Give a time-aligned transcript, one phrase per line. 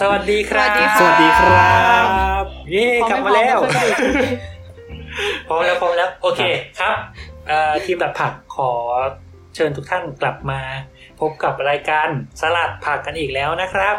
[0.00, 0.70] สวัสดีครับ
[1.00, 1.78] สวัสดีครั
[2.42, 3.58] บเย้กลับมาแล้ว
[5.48, 6.40] พร้อมแล้วพร้อมแล้ว โอเค
[6.80, 6.94] ครับ
[7.48, 8.72] เอ่อทีมดัดผักขอ
[9.54, 10.60] เชิญทุกท่านกลับมา
[11.20, 12.08] พบกับรายการ
[12.40, 13.96] สลัดผักกันอีกแล้วนะครับ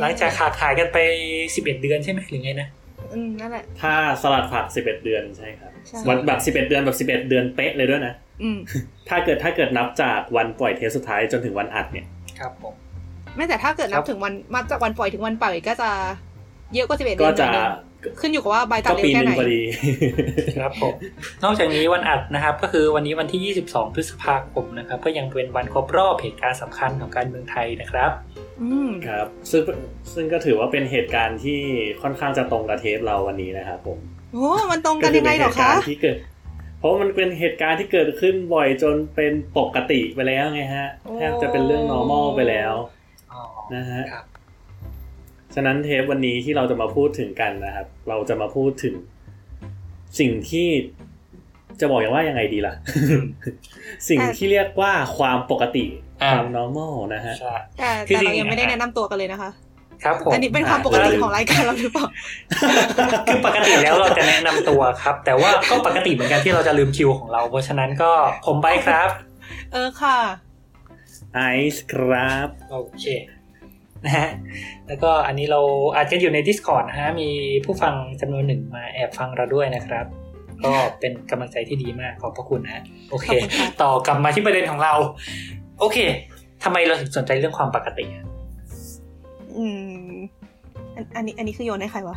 [0.00, 0.98] หลังจากขาดขายกันไป
[1.40, 2.68] 11เดือนใช่ไหมหรือไงนะ
[3.14, 8.58] อืมนั่นแหละถ้าสลัดผัก11เดือนใช่ครับใช่วันแบบ11เดือนแบบ11เดือนเป๊ะเลยด้วยนะอืม
[9.08, 12.06] ถ้าเกิดถ้าเกิดนับจากวันปล่อยเทปสุดท้ายจนถึงวันอัดเนี่ย
[12.40, 12.74] ครับผม
[13.36, 15.90] ไม่แต่ถ้าเกิดนัครับบถึงวันมาจากวันปล่อยถึงวันปล่อยก็จะ
[16.74, 17.66] เยอะกว่าสิบเอ็ดเดืก็อนหน่จะอยนึง
[18.20, 19.60] ขึ้นอยู่กับว่าใบตัดก็เร็วปีหแค่นึ่ไหงนพอดี
[20.58, 20.94] ครับผม
[21.44, 28.10] นอกจากนี้วันอัดนะครับ ก็คือวันนี้วันที่ 22 พฤษภาคมนะครับก็ยังเป็นวันครบรอบเหตุการณ์สำคัญของการเมืองไทยนะครับ
[28.62, 29.62] อืมครับซึ่ง
[30.14, 31.60] ซึ่งก็ถือว่าเป็นเหตุการณ์ที่
[32.02, 33.98] ค่อนข้างจะตรงกับเทปเราวันนี้นะครับผม
[34.34, 36.16] โอ้มันตรงกันยังไงเหรอเป็นเหตุกาคะรณ์ที่เกิด
[36.78, 42.95] เพราะมันเป็นเหตุการณ์ที่เกิดขึ้นบ่อยจนเป็นปกติไปแล้วไงฮะโอ้แทบจะเป็นเรื่อง normal ไปแล้วอ๋อ
[43.74, 44.24] นะฮะครับ
[45.54, 48.94] ฉะนั้นเทปวันนี้ที่เราจะมาพูดถึงกันนะครับ เราจะมาพูดถึง
[50.18, 50.68] สิ่งที่
[51.80, 52.74] จะบอกอย่างว่ายังไงดีล่ะ
[54.08, 55.84] สิ่งที่เรียกว่าความปกติ
[56.22, 59.50] อ่าความ normal นะฮะใช่แต่คือแต่จริเรางๆยังไม่ได้อะแนะนำตัวกันเลยนะคะ
[60.04, 62.06] ครับผมอันนี้เป็นความปกติของรายการเราหรือเปล่า
[63.26, 68.12] คือปกติแล้วเราจะแนะนำตัวครับ แต่ว่าก็ปกติเหมือนกันที่เราจะลืมคิวของเรา เพราะฉะนั้นก็
[68.46, 69.08] ผมไปครับ
[69.72, 70.18] เออค่ะ
[71.36, 71.42] ไอ
[71.74, 73.04] ซ์ครับ โอเค
[74.04, 74.28] นะฮะ
[74.86, 75.60] แล้วก็อันนี้เรา
[75.96, 77.28] อาจจะอยู่ใน Discord นะฮะ มี
[77.64, 80.06] ผู้ฟังจำนวนหนึ่งมาแอบฟังเราด้วยนะครับ
[80.64, 84.94] ก็เป็นกำลังใจที่ดีมากขอบพระคุณนะฮะ โอเคขอบคุณค่ะต่อกลับมาที่ประเด็นของเรา
[85.80, 85.98] โอเค
[86.62, 88.24] ทำไมเราถึงสนใจเรื่องความปกติอะ
[89.56, 89.64] อื
[90.08, 90.10] ม
[90.94, 92.16] อันอันนี้ อันนี้คือโยนให้ใครวะ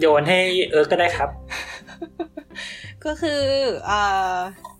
[0.00, 1.30] โยนให้เอิร์กก็ได้ครับ
[3.04, 3.42] ก็คือ
[3.86, 4.00] เอ่
[4.34, 4.36] อ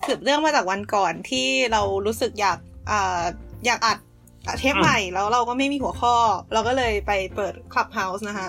[0.06, 3.20] สืบเรื่องมาจากวันก่อนที่เรารู้สึกอยากเอ่อ
[3.66, 3.98] อยากอัด
[4.48, 6.14] อัดเทปอืมใหม่แล้วเราก็ไม่มีหัวข้อ
[6.52, 8.48] เราก็เลยไปเปิด Clubhouse นะคะ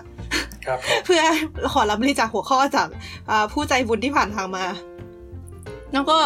[0.66, 1.24] ครับผมเพื่อ
[1.74, 2.88] ขอรับบริจาคหัวข้อจาก
[3.30, 4.66] อ่าผู้ใจบุญที่ผ่านทางมา
[5.94, 6.18] แล้วก็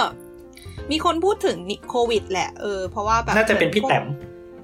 [0.92, 1.58] มีคนพูดถึง
[1.90, 4.06] โควิด แหละเออเพราะว่าแบบน่าจะเป็นพี่แต้ม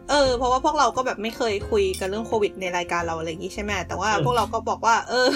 [0.09, 5.29] เออเพราะว่าพวกเราก็แบบไม่เคยคุยกันเรื่องโควิด ในรายการเราอะไรอย่างนี้ใช่ไหมแต่ว่าอืมพวกเราก็บอกว่า เออ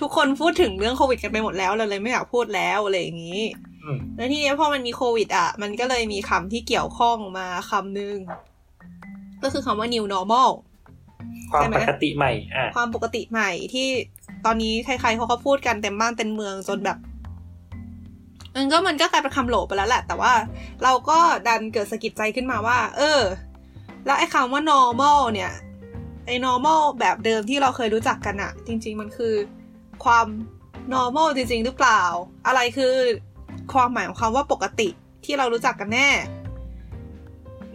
[0.00, 3.75] ทุกคนพูดถึงเรื่องโควิด กันไปหมดแล้วเราเลยไม่อยากพูดแล้วอะไรอย่างนี้อืม
[4.16, 8.16] แล้วทีนี้พอมันมีโควิด อะ มันก็เลยมีคำที่เกี่ยวข้องมาคำหนึ่ง
[9.42, 10.50] ก็คือคำว่า new normal
[11.50, 13.88] ความใช่ไหมปกติใหม่อะความปกติใหม่ที่
[14.44, 16.98] ตอนนี้ใครๆเขาก็พูดกันเต็มบ้านเต็มเมืองจนแบบ
[18.56, 20.32] มันก็มันก็กลายเป็นคำโหลไปแล้วแหละ แต่ว่า
[20.82, 21.18] เราก็
[21.48, 23.20] ดันเกิดสะกิดใจขึ้นมาว่า เออ
[24.06, 25.52] แล้วไอ้คำว่า normal เนี่ย
[26.26, 29.34] ไอ้ normal แบบเดิมที่เราเคยรู้จักกันอะจริง ๆ มันคือ
[30.04, 30.26] ความ
[30.92, 32.02] normal จริง ๆ หรือเปล่า
[32.46, 32.94] อะไรคือ
[33.72, 34.88] ความหมายของคำว่าปกติ
[35.24, 36.08] ที่เรารู้จักกันแน่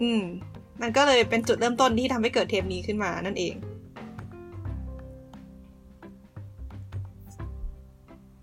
[0.02, 0.24] อืม
[0.82, 3.56] มันก็เลยเป็นจุดเริ่มต้นที่ทำให้เกิดเทปนี้ขึ้นมานั่นเอง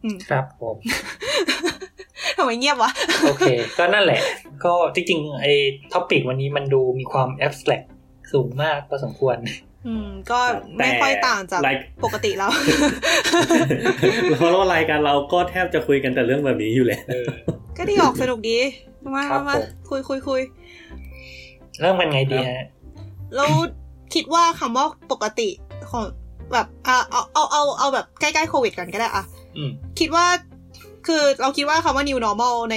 [0.05, 0.77] อืม ครับผม
[2.37, 2.91] ทำไมเงียบวะ
[3.25, 3.45] โอเค
[3.79, 4.21] ก็นั่นแหละ
[4.65, 5.53] ก็จริงๆไอ้
[5.93, 7.83] topic วันนี้มันดูมีความ abstract
[8.33, 9.37] สูงมากพอสมควร
[9.87, 12.51] อืม ก็แต่ไม่ค่อยต่างจาก like ปกติแล้ว
[14.37, 17.27] เพราะว่ารายการเราก็แทบจะคุยกันแต่เรื่องแบบนี้อยู่แล้วเออ
[17.79, 18.59] ก็ดีออกสนุกดี
[19.15, 20.41] มาครับมาผมคุยคุยคุย
[21.81, 22.65] เริ่มกันไงดีฮะ
[23.37, 23.51] แล้ว
[24.15, 25.49] คิดว่าคำว่าปกติ
[25.91, 26.05] ของ
[26.53, 29.25] แบบอะเอาเอาเอาเอาแบบใกล้ๆโควิดกันก็ได้อะ
[29.57, 30.27] อืมคิดว่า
[31.07, 32.77] คือเราคิดว่าคำว่า new normal ใน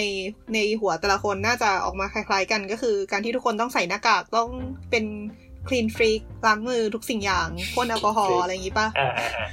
[0.54, 4.50] ในหัวแต่ละคนน่าจะออกมาคล้าย ๆ กันก็คือ การที่ทุกคนต้องใส่หน้ากากต้อง
[4.90, 5.06] เป็น
[5.68, 9.48] clean freak ล้างมือทุกสิ่งอย่างพ่นแอลกอฮอล์ Freak อะไรอย่างงี้ป่ะอ่าอ่าอ่า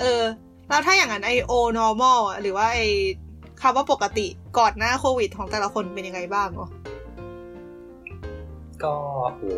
[0.00, 0.22] เออ
[0.68, 2.80] แล้วถ้าอย่างนั้นไอโอ normal อะหรือว่าไอ
[3.62, 4.26] คำว่าปกติ
[4.58, 6.70] ก่อนหน้าโควิดของแต่ละคนเป็นยังไงบ้างเนาะ
[8.82, 8.94] ก็
[9.36, 9.54] โอ้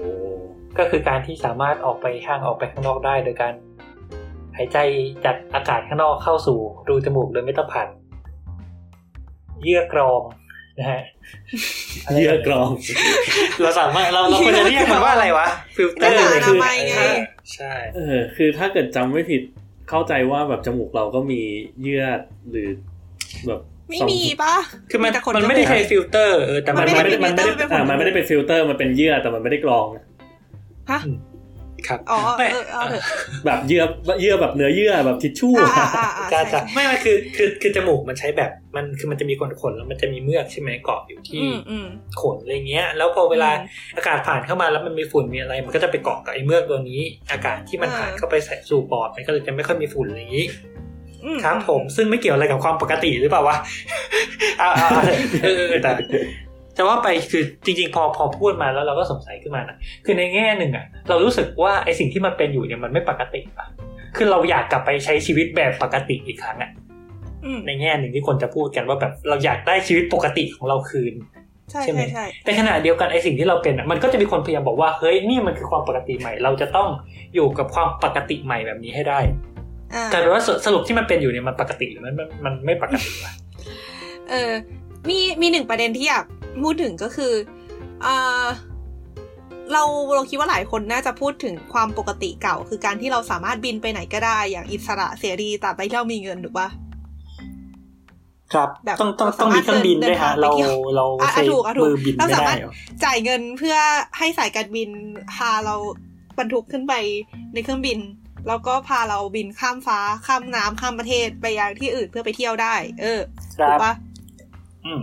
[0.79, 3.55] ก็คือการที่สามารถออกไปข้างออกไปข้างนอกได้โดยการ
[4.57, 4.79] หายใจ
[5.25, 6.59] จัดอากาศข้างนอกเข้าสู่
[6.89, 7.89] รูจมูกโดยไม่ต้องผ่าน
[9.63, 10.21] เยื่อกรอง
[10.79, 11.01] นะฮะ
[12.15, 12.71] เยื่อกรอง
[13.63, 16.95] เราสามารถเราเราควรจะเรียกมันว่าอะไรวะฟิลเตอร์หน้ากากอนามัยไง
[17.55, 19.43] ใช่เออคือถ้าเกิดจำไม่ผิด
[19.91, 21.41] เข้าใจว่าแบบจมูกเราก็มี
[21.83, 22.05] เยื่อ
[22.51, 22.69] หรือ
[23.47, 24.55] แบบไม่สองมีปะ
[24.91, 26.95] คือมันแต่ขมันไม่ได้ใช้ฟิลเตอร์เออแต่มัมันไม่
[27.25, 30.05] มันได้มันมันไม่ได้มันเป็นผลอ่ามันไม่ได้เป็นฟิลเตอร์มันเป็นเยื่อแต่มันไม่ได้กรองนะ
[30.91, 31.01] ฮะ
[31.89, 33.03] ครับอ๋อไม่เออเอาเถอะ
[33.47, 33.83] แบบเยื่อ
[34.21, 41.87] เยื่อแบบเนื้อเยื่อแบบทิชชู่อ่าอะอ่าอ่าจะใช่จะไม่ไม่คือคือคือจมูกมันใช้แบบมันคือมันจะมีขนขนๆแล้วมันจะมีเมือกใช่ไหมเกาะอยู่ที่อืมอืม
[42.21, 43.51] ขนอะไรเงี้ย แล้วพอเวลา
[43.97, 47.01] อากาศผ่านเข้ามาแล้วมันมีฝุ่นมีอะไร มันก็จะไปเกาะกับไอ้เมือกตัวนี้
[47.33, 50.47] อากาศที่มันผ่านเข้าไปใส่สู่ปอดมันก็เลยจะไม่ค่อยมีฝุ่นอะไรอย่างนี้
[51.25, 53.57] อืมครับผมซึ่งไม่เกี่ยวอะไรกับความปกติหรือเปล่าวะ
[54.63, 54.89] อ่าอ่า
[55.43, 55.91] เออเออแต่
[56.77, 63.67] จะว่าไปคือจริง ๆ พอพอพูดมาแล้วเราก็สงสัยขึ้นมานะคือในแง่หนึ่งอะเรารู้สึกว่าไอสิ่งที่มันเป็นอยู่เนี่ยมันไม่ปกติปะ
[64.17, 66.71] คือเราอยากกลับไปใช้ชีวิตแบบปกติอีกครั้งอะ
[67.45, 71.15] อืมในแง่หนึ่งที่คนจะพูดกันว่าแบบเราอยากได้ชีวิตปกติของเราคืน
[71.71, 76.89] ใช่ใช่ไหมใช่ใช่แต่ขณะเดียวกันไอสิ่งที่เราเป็นอะมันก็จะมีคนพยายามบอกว่าเฮ้ยนี่มันคือความปกติใหม่ เราจะต้อง
[77.35, 79.19] อยู่กับความปกติใหม่แบบนี้ให้ได้
[79.95, 83.33] อ่ากลายเป็นว่าสสรุปที่มันเป็นอยู่เนี่ยมันปกติหรือมันมันมันไม่ปกติวะ
[84.31, 84.53] เออ
[85.09, 86.25] มีมีหนึ่งประเด็นที่อยาก
[86.63, 87.33] พูดถึงก็คือ
[88.05, 88.47] อ่า
[89.73, 89.83] เรา
[90.15, 96.69] เราคิดว่าหลายคนน่าจะพูดถึงความปกติเก่า คือการที่เราสามารถบินไปไหนก็ได้อย่างอิสระเสรีตราบใดที่เรามีเงินถูกปะ
[98.55, 102.73] ครับแบบต้องต้องเราต้องมีเครื่องบินด้วยฮะเดิเรานทางไปเที่ยวเราอะใช้ถูกอะถูกมือบินเราไม่สาได้มารถเหรอ
[103.05, 103.77] จ่ายเงินเพื่อ
[104.19, 104.91] ให้สายการบิน
[105.35, 105.75] พาเรา
[106.39, 106.95] บรรทุกขึ้นไป
[107.55, 107.99] ในเครื่องบิน
[108.49, 113.21] แล้วก็พาเราบินข้ามฟ้าข้ามน้ำข้ามประเทศไปยังที่อื่นเพื่อไปเที่ยวได้ เออ
[113.59, 114.06] ครัถูบกปะอืม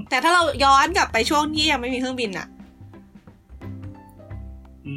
[0.10, 2.48] แต่ถ้าเราย้อนกลับไปช่วงที่ยังไม่มีเครื่องบินอะ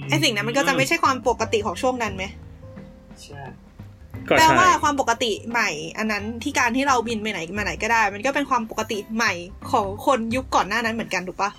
[0.09, 2.25] ไอสิ่งนั้นมันก็จะไม่ใช่ความปกติของช่วงนั้นไหม
[3.23, 3.43] ใช่
[4.29, 9.33] ก็แปลใช่ว่าความปกติใหม่ อันนั้นที่การที่เราบินไปไหนมาไหนก็ได้ มันก็เป็นความปกติใหม่
[9.73, 11.51] ของคนยุคก่อนหน้านั้นเหมือนกันถูกปะ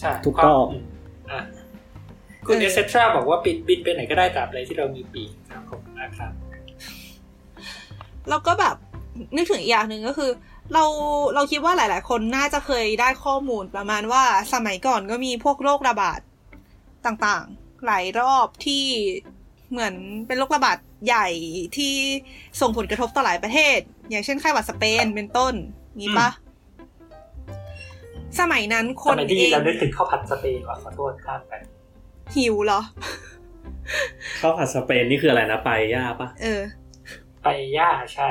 [0.00, 1.42] ใช่ถูกต้องมอะ
[2.46, 6.32] คุณเอเออเซทราบอกว่าบินบินไปไหนก็ได้ตราบใดที่เรามีปีกครับผมนะครับ
[8.28, 8.76] แล้วก็แบบ
[9.36, 10.30] นึกถึงอีกอย่างหนึ่งก็คือ
[10.72, 10.84] เรา
[11.34, 16.20] เราคิดว่าหลาย ๆ คนน่าจะเคยได้ข้อมูลประมาณว่าสมัยก่อนก็มีพวกโรคระบาด
[17.06, 18.84] ต่างๆ หลายรอบที่
[19.70, 19.94] เหมือน
[20.26, 21.28] เป็นโรคระบาดใหญ่
[21.76, 21.94] ที่
[22.60, 23.78] ส่งผลกระทบต่อหลายประเทศ
[24.10, 25.54] อย่างเช่นไข้หวัดสเปนเป็นต้น
[25.98, 26.28] งี้ปะ
[28.40, 31.52] สมัยนั้นคสนมัยที่เองเรานึกถึงข้าวผัดสเปนว่ะขอโทษข้ามไป
[32.36, 32.80] หิวเหรอ
[34.40, 36.62] ข้าวผัดสเปนนี่คืออะไรนะไปย่าปะเออ
[37.42, 38.28] ไปย่าใช่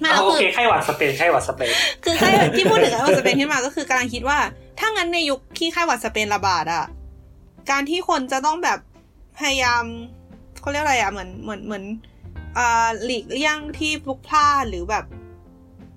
[0.00, 1.72] ไมาอะแล้วโอคือเคไข้หวัดสเปนไข้หวัดสเปน
[2.04, 4.38] คือไข้ที่พูดถึงไข้หวัดสเปนขึ้นมาก็คือกำลังคิดว่า
[4.78, 6.84] ถ้างั้นในยุคที่ไข้หวัดสเปนระบาดอะ
[7.70, 8.78] การที่คนจะต้องแบบ
[9.38, 9.84] พยายาม
[10.60, 11.84] เขาเรียกอะไรอะเหมือนเหมือนเหมือน
[12.58, 15.04] อ่าหลีกเลี่ยงที่พลุกพล่านหรือแบบ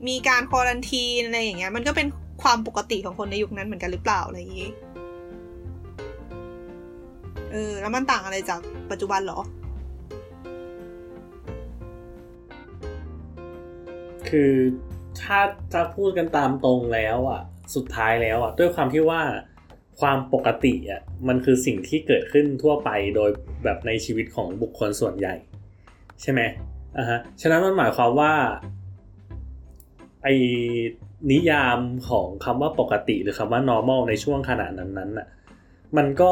[0.07, 2.07] มีการควอรันทีนอะไรอย่างเงี้ย มันก็เป็น
[2.43, 4.69] ความปกติของคนในยุคนั้นเหมือนกันหรือเปล่าอะไรอย่างงี้
[7.51, 8.59] เออแล้วมันต่างอะไรจาก
[8.91, 9.39] ปัจจุบันเหรอ
[14.29, 14.53] คือ
[15.21, 15.39] ถ้า
[15.73, 17.41] จะพูดกันตามตรงแล้วอะ
[17.75, 19.21] สุดท้ายแล้วอะ ด้วยความที่ว่า
[19.99, 23.29] ความปกติอะมันคือสิ่งที่เกิดขึ้นทั่วไปโดย
[23.63, 25.35] แบบในชีวิตของบุคคลส่วนใหญ่
[26.21, 26.41] ใช่ไหม
[26.97, 28.33] อ่าฮะฉะนั้นมันหมายความว่า
[30.23, 30.33] ไอ้
[31.31, 35.27] นิยามของคำว่าปกติหรือคำว่า normal ในช่วงขณะนั้นนั้นน่ะ
[35.97, 36.31] มันก็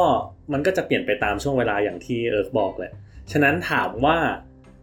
[0.53, 2.93] มันก็จะเปลี่ยนไปตามช่วงเวลาอย่างที่เอิร์กบอกแหละ
[3.31, 4.17] ฉะนั้นถามว่า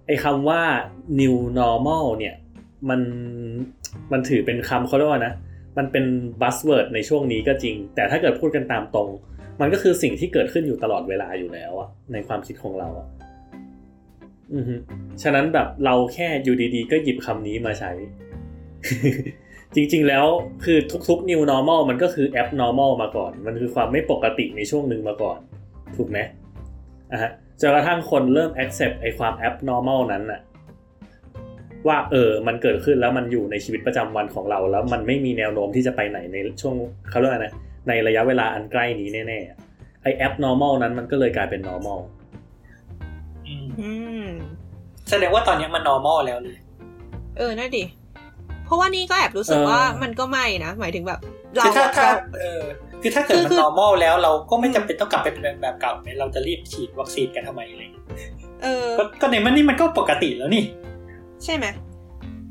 [0.07, 0.63] ไอ้คำว่า
[1.21, 2.35] new normal เนี่ย
[2.91, 3.01] มัน
[4.13, 5.35] มันถือเป็นคำเขาเรียกว่านะ
[5.79, 6.05] มันเป็น
[6.41, 9.09] buzzword ในช่วงนี้ก็จริง แต่ถ้าเกิดพูดกันตามตรง
[9.61, 13.07] มันก็คือสิ่งที่เกิดขึ้นอยู่ตลอดเวลาอยู่แล้วอะในความคิดของเราอะ
[14.55, 14.75] อือฮึ
[15.23, 17.93] ฉะนั้นแบบเราแค่อยู่ดีๆ ก็หยิบคำนี้มาใช้
[19.75, 20.27] จริงๆแล้ว
[20.65, 25.39] คือทุกๆ new normal มันก็คือ abnormal มาก่อน มันคือความไม่ปกติในช่วงหนึ่งมาก่อน
[25.97, 26.19] ถูกไหม
[27.13, 27.31] อะฮะ
[27.61, 30.41] จนกระทั่งคนเริ่ม accept ไอ้ความ abnormal นั้นน่ะ
[31.89, 36.75] ว่าเออมันเกิดขึ้นแล้วมันอยู่ในชีวิตประจำวันของเรา แล้วมันไม่มีแนวโน้มที่จะไปไหนในช่วง
[37.11, 37.55] เขาเรียกว่าอะไรนะ
[37.89, 39.59] ในระยะเวลาอันใกล้นี้แน่ๆอะ
[40.03, 42.01] ไอ้ abnormal นั้นมันก็เลยกลายเป็น normal
[43.47, 43.93] อืมอื
[44.25, 44.27] ม
[45.11, 46.59] แสดงว่าตอนนี้มัน normal แล้วเลย
[47.39, 47.85] เออน่าดิ
[48.65, 51.21] เพราะว่านี่ก็แอบรู้สึกเออว่ามันก็ไม่นะ หมายถึงแบบ
[51.57, 52.63] เราคือถ้าอะถ้าเราเออ
[53.03, 58.07] คือถ้าเกิดคือมันคือ normal แล้วเราก็ไม่จำเป็นต้องกลับไปเป็นแบบเก่าไหมเราจะรีบฉีดวัคซีนกันทำไมอะไรอย่างเงี้ย
[58.63, 60.65] เออก็ก็ในมันนี่มันก็ปกติแล้วนี่
[61.45, 61.67] ใช่ไหม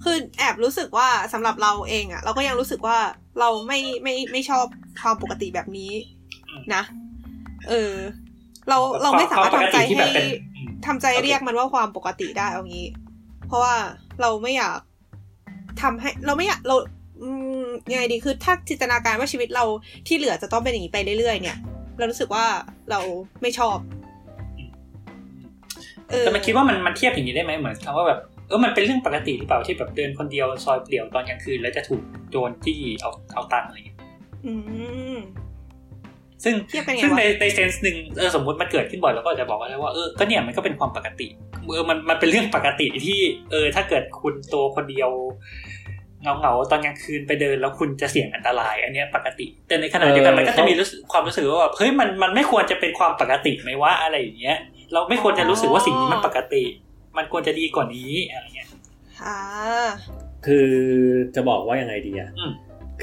[0.03, 2.97] คือแอบรู้สึกว่าสำหรับเราเองอะเราก็ยังรู้สึกว่า
[3.39, 4.65] เราไม่ไม่ไม่ชอบ
[5.01, 5.91] ความปกติแบบนี้
[6.49, 6.83] อืมนะ
[7.69, 7.93] เออ
[8.69, 12.87] เราเราไม่สามารถควทำใจปกติที่ให้แบบเป็นอืมทำใจเรียกมันว่าความปกติได้เอางี้
[13.47, 13.75] เพราะว่า
[14.21, 14.77] เราไม่อยาก
[15.81, 16.75] ทำให้ เราไม่อยากเรา
[17.21, 17.29] อื
[17.61, 19.65] มยังไงดีคือถ้าจินตนาการว่าชีวิตเรา
[20.07, 21.59] ที่เหลือจะต้องเป็นอย่างนี้ไปเรื่อยๆเนี่ย
[21.97, 22.45] เรารู้สึกว่า
[22.89, 22.99] เรา
[23.41, 23.77] ไม่ชอบ
[26.09, 28.19] เออแต่มันคิดว่ามันมันเทียบอย่างนี้ได้ไหมเหมือนคำว่าแบบ
[28.51, 33.97] เออมันเป็นเรื่องปกติหรือเปล่าที่แบบเดินคนเดียวซอยเปลี่ยวตอนกลางคืนแล้วจะถูกโจรที่เอาเอาตังค์อะไรอย่างเงี้ย
[34.45, 34.53] อื
[35.15, 35.17] ม
[36.43, 41.27] ซึ่งเทียบกันไงซึ่งวะในในเซนส์หนึ่งเออสมมติมันเกิดขึ้นบ่อยเราก็จะบอกว่าว่าเออก็เนี่ยมันก็เป็นความปกติ
[41.73, 43.19] เออมันมันเป็นเรื่องปกติที่
[43.51, 45.09] เออ ถ้าเกิดคุณตัวคนเดียว
[46.23, 54.57] เงาเงาๆตอนกลางคืนไปเดินแล้วคุณจะเสี่ยงอันตราย อันเนี้ยปกติ แต่ในขณะเดียวกันเออมันก็จะมีรู้สึกความรู้สึกว่าแบบเฮ้ยมันมันไม่ควรจะเป็นความปกติไหมว่าอะไรอย่างเงี้ย
[54.93, 56.63] เราไม่ควรจะรู้สึกว่าสิ่งนี้มันปกติ
[57.17, 58.69] มันควรจะดีกว่านี้อะไรเงี้ย
[59.23, 59.37] อ่า
[60.45, 60.69] คือ
[61.35, 62.51] จะบอกว่ายังไงดีอะอืม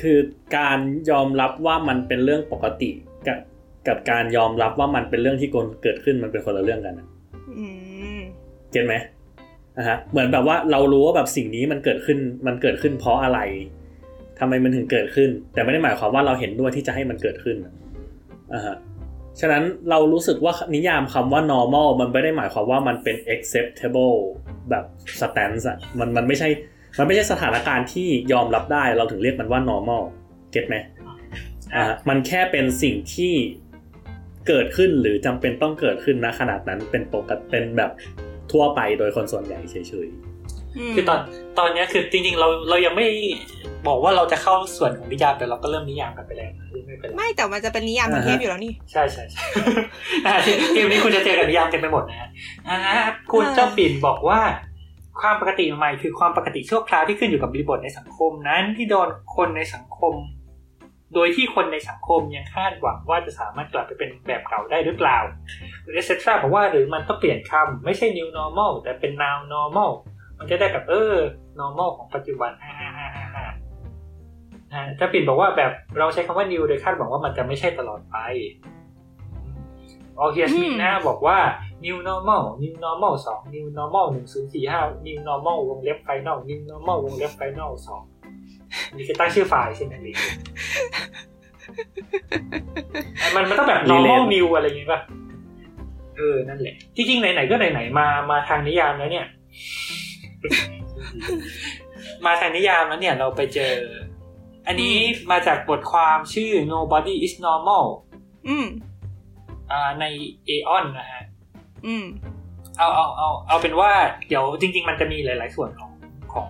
[0.00, 0.18] คือ
[0.56, 0.78] การ
[1.10, 2.90] ยอมรับว่ามันเป็นเรื่องปกติ
[3.26, 3.38] กับ
[3.88, 5.48] กับการยอมรับว่ามันเป็นเรื่องที่
[5.82, 6.94] เกิดขึ้นมันเป็นคนละเรื่องกัน
[8.72, 8.94] เก็ตไหม
[9.78, 13.40] นะฮะเหมือนแบบว่าเรารู้ว่าแบบสิ่งนี้มันเกิดขึ้นมันเกิดขึ้นเพราะอะไร
[14.38, 17.56] ทำไมมันถึงเกิดขึ้น แต่ไม่ได้หมายความว่าเราเห็นด้วยที่จะให้มันเกิดขึ้น
[18.52, 18.76] อ่าฮะ
[19.40, 24.16] ฉะนั้นเรารู้สึกว่านิยามคำว่า normal มันไม่ได้หมายความว่ามันเป็น acceptable
[24.71, 24.85] แบบ
[25.21, 26.49] stance อะมันมันไม่ใช่
[26.99, 30.02] มันไม่ใช่สถานการณ์ที่ยอมรับได้ เราถึงเรียกมันว่า normal
[30.52, 30.76] เก็ตไหม
[31.75, 33.35] อ่ามันแค่เป็นสิ่งที่
[34.49, 37.90] เกิดขึ้นหรือจำเป็นต้องเกิดขึ้นนะขนาดนั้นเป็นปกติเป็นแบบ
[38.52, 40.27] ทั่วไปโดยคนส่วนใหญ่เฉยๆ
[40.94, 41.20] คือตอน
[41.58, 43.06] ตอนนี้คือจริง ๆ เราเรายังไม่
[43.87, 46.50] บอกว่าเราจะเข้าส่วนของนิยามแต่เราก็เริ่มนิยามกันไปแล้ว
[46.87, 49.44] ไม่เป็นไรไม่แต่มันจะเป็นนิยามในเทปอยู่แล้วนี่ใช่ใช่ใช่
[50.73, 52.28] เทปนี้คุณจะเจอกับนิยามเต็มไปหมดนะฮะ
[53.32, 54.40] คุณเจ้าปิ่นบอกว่า
[55.20, 60.14] ความปกติใหม่คือความปกติชั่วคราวที่ขึ้นอยู่กับบริบทในสังคมนั้นที่โดนคนในสังคม
[61.14, 65.18] โดยที่คนในสังคมยังคาดหวังว่าจะสามารถกลับไปเป็นแบบเก่าได้หรือเปล่า
[65.92, 69.92] เอเซทราบอกว่าหรือมันต้องเปลี่ยนคำไม่ใช่ new normal แต่เป็น now normal
[70.38, 71.14] มันจะได้กับเออ
[71.61, 73.47] normal ของปัจจุบันฮ่าฮ่าฮ่าฮ่า
[74.99, 78.16] ถ้าปิ่นบอกว่าแบบเราใช้คำว่า new โดยคาดหวังว่ามันจะไม่ใช่ตลอดไป
[80.18, 81.38] ออเฮียสมิธนะบอกว่า
[81.85, 87.33] new normal new normal สอง new normal หนึ่งศูนย์สี่ห้า new normal วงเล็บ final new normal วงเล็บ
[87.40, 88.02] final สอง
[88.97, 90.12] นี่คือตั้งชื่อไฟล์ใช่ไหมลิ
[93.35, 95.00] มันมันต้องแบบ normal new อะไรอย่างเงี้ยป่ะ
[96.16, 99.26] เออ นั่นแหละที่จริงไหนๆ ก็ไหนๆ มา มาทางนิยามแล้วเนี่ย
[102.25, 103.73] มาทางนิยามแล้วเนี่ยเราไปเจอ
[104.66, 104.97] อันนี้
[105.30, 107.87] มาจากบทความชื่อ nobody is normal
[108.49, 108.66] อืม
[109.71, 110.04] อ่าใน
[110.49, 111.23] Aeon นะฮะ
[111.87, 112.04] อืม
[112.78, 113.90] เอาเอาเอาเอาเป็นว่า
[114.28, 115.92] เดี๋ยวจริง ๆ มันจะมีหลาย ๆ ส่วนของ
[116.33, 116.49] ของ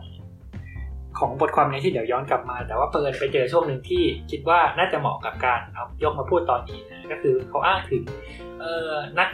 [1.18, 8.02] ของบทความนี้ที่เดี๋ยวย้อนกลับมา แต่ว่าเปิดไปเจอช่วงหนึ่งที่คิดว่าน่าจะเหมาะกับการเอายกมาพูดตอนนี้นะก็คือเขาอ้างถึง
[8.58, 9.28] เอ่อนัก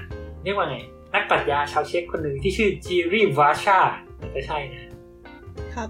[0.44, 0.78] เรียกว่าไง
[1.14, 3.78] นักปรัชญาชาวเช็กคนหนึ่งที่ชื่อจีรีวาชา
[4.32, 4.82] ไม่ใช่นะ
[5.74, 5.88] ครับ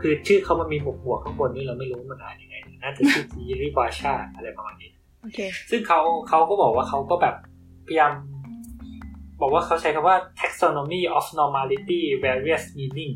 [0.00, 4.90] คือชื่อเขามันมีหมวกหัวข้างบนนี่เราไม่รู้มันอ่านยังไงน่าจะชื่อจีรีวาชาอะไรประมาณนี้
[5.22, 5.38] โอเค
[5.70, 7.34] ซึ่งเขาเขาก็บอกว่าเขาก็แบบ
[7.86, 8.12] พยายาม
[9.40, 13.14] บอกว่าเขาใช้คำว่า taxonomy of normality various meaning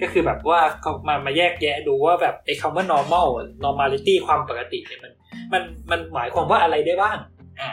[0.00, 3.26] ก็คือแบบว่าเขามามาแยกแยะดูว่าแบบไอ้คำว่า normal
[3.64, 5.12] normality ความปกติเนี่ยมัน
[5.52, 7.18] มันมันหมายความว่าอะไรได้บ้าง
[7.60, 7.70] อ่า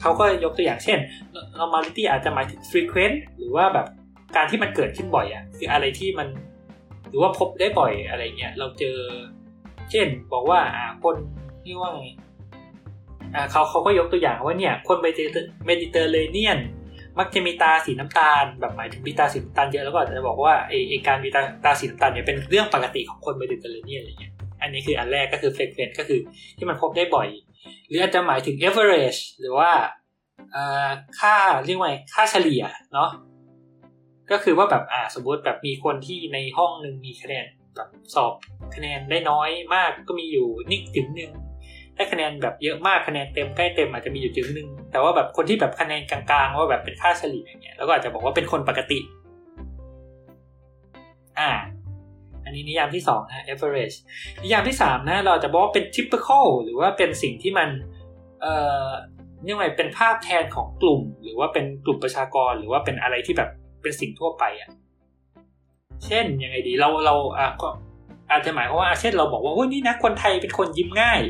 [0.00, 0.98] เขาก็ยกตัวอย่างเช่น
[1.60, 3.86] normality อาจจะหมายถึง frequent หรือว่าแบบ
[4.36, 6.28] การที่มันเกิดขึ้นบ่อยอะคืออะไรที่มัน
[7.08, 8.98] หรือว่าพบได้บ่อยอะไรเงี้ยเราเจอ
[9.90, 11.16] เช่นบอกว่า อ่าคน
[11.64, 12.04] ที่ว่าไง
[13.34, 16.58] อ่าเขาเขาก็ยกตัวอย่างว่าเนี่ย คนเมดิเตอร์เรเนียน
[17.18, 26.20] มักจะมีตาสีน้ำตาล แบบหมายถึงมีตาสีน้ำตาลเยอะแล้วก็อาจจะบอกว่าไอการมีตาตาสีน้ำตาลเนี่ยเป็นเรื่องปกติของคนเมดิเตอร์เรเนียนอะไรเงี้ย อันนี้คืออันแรกก็คือ frequent ก็คือ
[26.56, 27.28] ที่มันพบได้บ่อย
[27.88, 29.70] หรืออาจจะหมายถึง average หรือว่า
[31.20, 31.34] ค่า
[31.66, 32.62] เรียกว่าค่าเฉลี่ย
[32.92, 33.10] เนาะ
[34.30, 38.32] ก็คือว่าแบบอ่าสมมติแบบมีคนที่ในห้องหนึ่งมีคะแนนแบบสอบ
[38.74, 41.32] คะแนนได้น้อยมากก็มีอยู่นิดถึงหนึ่ง
[41.94, 49.00] ได้คะแนนแบบเยอะมากคะแนนเต็มใกล้เต็มอาจจะมีอยู่ถึงหนึ่งแต่ว่าแบบคนที่แบบคะแนนกลางๆว่าแบบเป็นค่าเฉลี่ยอย่างเงี้ยแล้วก็อาจจะบอกว่าเป็นคนปกติ
[51.38, 51.50] อ่า
[52.44, 53.96] อันนี้นิยามที่สองนะ average
[54.42, 57.68] นิยามที่สามนะเราจะบอกว่าเป็น typical หรือว่าเป็นสิ่งที่มัน
[58.40, 58.54] เอ่
[58.86, 58.88] อ
[59.44, 63.50] เรียกว่าเป็นภาพแทนของกลุ่ม หรือว่าเป็นกลุ่มประชากรหรือว่าเป็นอะไรที่แบบ
[63.84, 64.70] เป็นสิ่งทั่วไปอะ
[66.06, 67.68] เช่นยังไงดีเราเราอะก็
[68.30, 71.20] อาจจะหมายความว่าเช่นเราบอกว่าโอ้ยนี่นะคนไทยเป็นคนยิ้มง่าย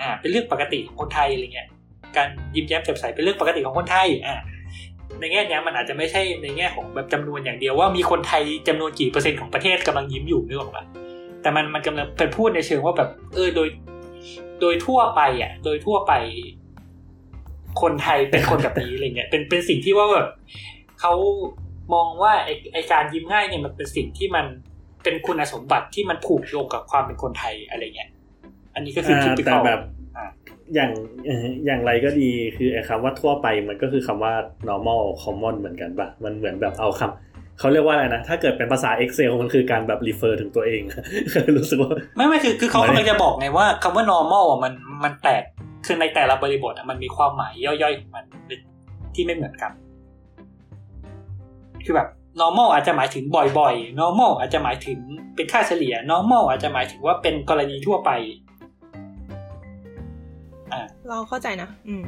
[0.00, 1.68] อ่าเป็นเรื่องปกติของคนไทยอะไรเงี้ย
[2.16, 4.36] การยิ้มแย้มแจ่มใสเป็นเรื่องปกติของคนไทยอ่า
[5.20, 10.84] ในแง่นี้มันอาจจะไม่ใช่ในแง่ของแบบจำนวนอย่างเดียวว่ามีคนไทยจำนวนกี่เปอร์เซ็นต์ของประเทศกำลังยิ้มอยู่นึกออกปะ
[11.42, 13.68] แต่มันมันกำลังเป็นพูดในเชิงว่าแบบ เออโดย
[14.60, 16.12] โดยทั่วไปอะ โดยทั่วไป
[17.82, 20.26] คนไทยเป็นคนแบบนี้อะไรเงี้ยเป็นเป็นสิ่งที่ว่าแบบ
[21.00, 21.12] เขา
[21.94, 24.46] มองว่าไอไอการยิ้มง่ายเนี่ยมันเป็นสิ่งที่มัน
[25.04, 28.10] เป็นคุณสมบัติที่มันผูกโยงกับความเป็นคนไทยอะไรเงี้ย
[28.74, 29.34] อันนี้ก็คือทิป
[29.66, 29.80] แบบ
[30.74, 30.90] อย่าง
[31.66, 34.32] อย่างไรก็ดีคือไอ้คำว่าทั่วไปมันก็คือคำว่า
[34.68, 40.82] normal common เหมือนกันปะมันเหมือนแบบเอาคำเขาเรียกว่าอะไรนะ ถ้าเกิดเป็นภาษา Excel มันคือการแบบ refer ถึงตัวเอง
[41.58, 44.72] รู้สึกว่า ไม่ไม่คือคือเขากำลังจะบอกไงว่าคำว่า normal อะมัน
[45.04, 45.42] มันแตก
[45.86, 48.24] คือในแต่ละบริบทมันมีความหมายย่อยๆของมัน
[49.14, 49.72] ที่ไม่เหมือนกัน
[51.86, 52.08] คือแบบ
[52.40, 53.24] normal อาจจะหมายถึง
[53.58, 54.98] บ่อยๆ normal อาจจะหมายถึง
[55.34, 58.10] เป็นค่าเฉลี่ย normal อาจจะหมายถึงว่าเป็นกรณีทั่วไป
[61.08, 62.04] เราเข้าใจนะ อืม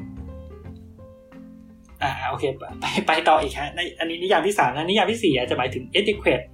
[2.03, 2.45] อ่าโอเค
[2.81, 6.47] ไปไปต่ออีกฮะในอันนี้นิยามที่สามนะนิยามที่สี่อาจจะหมายถึง adequate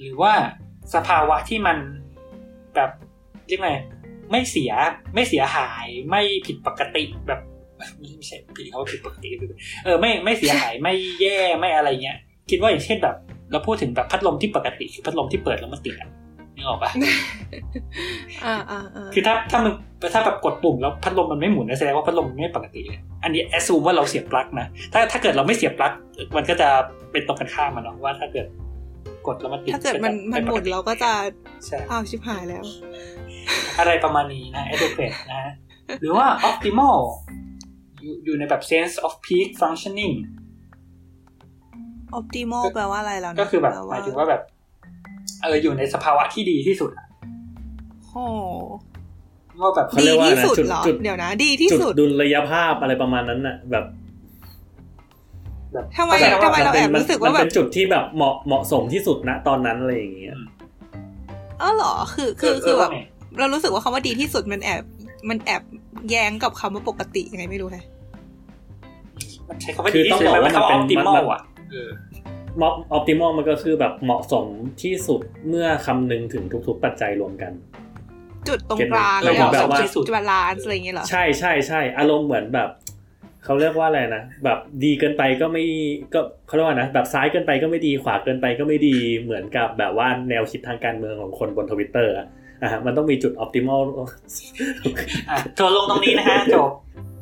[0.00, 0.32] หรือว่า
[0.94, 1.78] สภาวะที่มัน
[2.74, 2.90] แบบ
[3.48, 3.70] เรียกไง
[4.30, 4.72] ไม่เสีย
[5.14, 7.40] ไม่เสียหายไม่ผิดปกติแบบ
[7.76, 9.28] ไม่ใช่ผิดเขาว่าผิดปกติ
[9.84, 12.18] เออไม่ไม่เสียหายไม่แย่ไม่อะไรเงี้ย
[12.50, 13.16] คิดว่าอย่างเช่นแบบ
[13.52, 16.10] เราพูดถึงแบบพัดลมที่ปกติคือพัดลมที่เปิดแล้วมันติดอะ
[16.56, 16.90] นึกออกปะ
[18.44, 19.72] อ่าอ่าอ่าคือถ้าถ้ามัน
[20.14, 25.92] ถ้าแบบกดปุ่มแล้วพัดลมมันไม่หมุนนะแสดงว่าพัดลมมันไม่ปกติเลยอันนี้แอสซูมว่าเราเสียบปลั๊กนะถ้าถ้าเกิดเราไม่เสียบปลั๊ก
[26.36, 26.68] มันก็จะ
[27.12, 28.46] เป็นตรงกันข้ามมันเนาะว่าถ้าเกิด
[29.26, 31.12] กดแล้วมันติดถ้าเกิดมันมันหมุนเราก็จะ
[31.66, 32.62] ใช่อ้าวชิบหายแล้ว
[33.78, 35.52] อะไรประมาณนี้นะ adequate นะฮะ
[36.00, 36.98] หรือว่า optimal
[38.00, 40.14] อยู่อยู่ในแบบ sense of peak functioning
[42.18, 44.40] optimal แปลว่าอะไรแล้วนะก็คือแบบปลหมายถึงว่าแบบ
[45.42, 47.06] เอออยู่ในสภาวะที่ดีที่สุดอะ
[48.10, 48.24] โอ้
[49.60, 53.84] ว่าแบบเขาดีเรียกว่าที่อะไรสุดจุดเหรอจุดเดี๋ยวนะ ดีที่จุดสุดดุลยภาพอะไรประมาณนั้นน่ะ แบบ
[55.72, 60.34] แบบทำไมเข้าใจทำไมเราแอบนรู้สึกว่ามันแบเป็บนจุดที่แบบเหมาะเหมาะสมที่สุดณตอนนั้นอะไรอย่างเงี้ย
[61.58, 63.00] เออเหรอคือคือคือแบบเว่าไง
[63.38, 64.82] เรารู้สึกว่าคำว่าดีที่สุดมันแอบ
[65.28, 65.62] มันแอบ
[66.10, 67.84] แย้งกับคำว่าปกติยังไงไม่รู้แฮะ
[69.48, 71.90] มันใช้คำว่าคืดีอที่ต้องสุดบอกว่ามันมันเป็น optimal มัน อะเออ
[72.60, 74.46] มออ p ติมอลมันก็คือแบบเหมาะสม
[74.82, 77.52] ที่สุดเมื่อคำนึงถึงทุก ๆ ปัจจัยรวมกัน
[78.48, 82.70] จุดตรงกลาง get ไหมแล้วแบบว่าจุด balance อะไรอย่างเงี้ยเหรอใช่ใช่ใช่อารมณ์เหมือนแบบ
[83.44, 85.64] เขาเรียกว่าอะไรนะแบบดีเกินไปก็ไม่
[86.14, 92.26] ก็เขาเรียกว่านะแบบซ้ายเกินไปก็ไม่ดีขวาเกินไปก็ไม่ดีเหมือนกับแบบว่าแนวคิดทางการเมืองของคนบนทวิตเตอร์อะ
[92.62, 93.82] อะฮะมันต้องมีจุดออ t ติมอล
[95.30, 97.13] อะทัวร์ลงตรงนี้นะฮะจบถ้า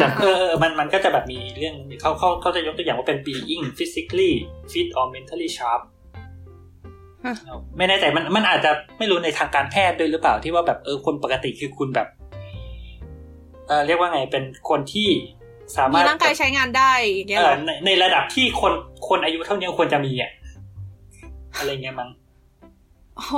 [0.00, 4.32] แบบเออเออมันมันก็จะแบบมีเรื่องเขาเขาเขาจะยกตัวอย่างว่าเป็น being physically
[4.72, 5.80] fit or mentally sharp
[7.76, 12.08] ไม่แน่ใจมันมันอาจจะไม่รู้ในทางการแพทย์ด้วยหรือเปล่าที่ว่าแบบเออคนปกติคือคุณแบบ
[13.68, 15.08] เออเรียกว่าไงเป็นคนที่
[15.76, 18.72] สามารมีถร่างกายใช้งานได้อย่างเงี้ยเออในในระดับที่คน
[19.08, 20.30] คนอายุเท่านี้ควรจะมีอะ
[21.58, 22.10] อะไรเงี้ยมั้ง
[23.16, 23.34] โอ้ห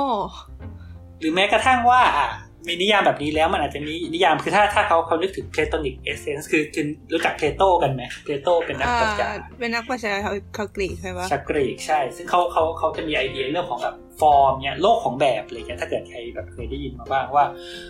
[1.19, 2.29] หรือแม้กระทั่งว่าอะ
[2.67, 17.45] มีนิยามแบบนี้แล้วมันอาจจะมีนิยามคือถ้าถ้าเขาเขานึกถึง Platonic essence คือคือรู้จักเพลโตกันไหมเพลโตเป็นนักปรัชญาอ่าเป็นนักปรัชญาเขาเขากรีกใช่ปะชากรีกใช่ ซึ่งเขาเขาเขาจะมีไอเดียเรื่องของแบบฟอร์มเนี่ยโลกของแบบอะไรเงี้ยถ้าเกิดใครแบบเคยได้ยินมาบ้างว่า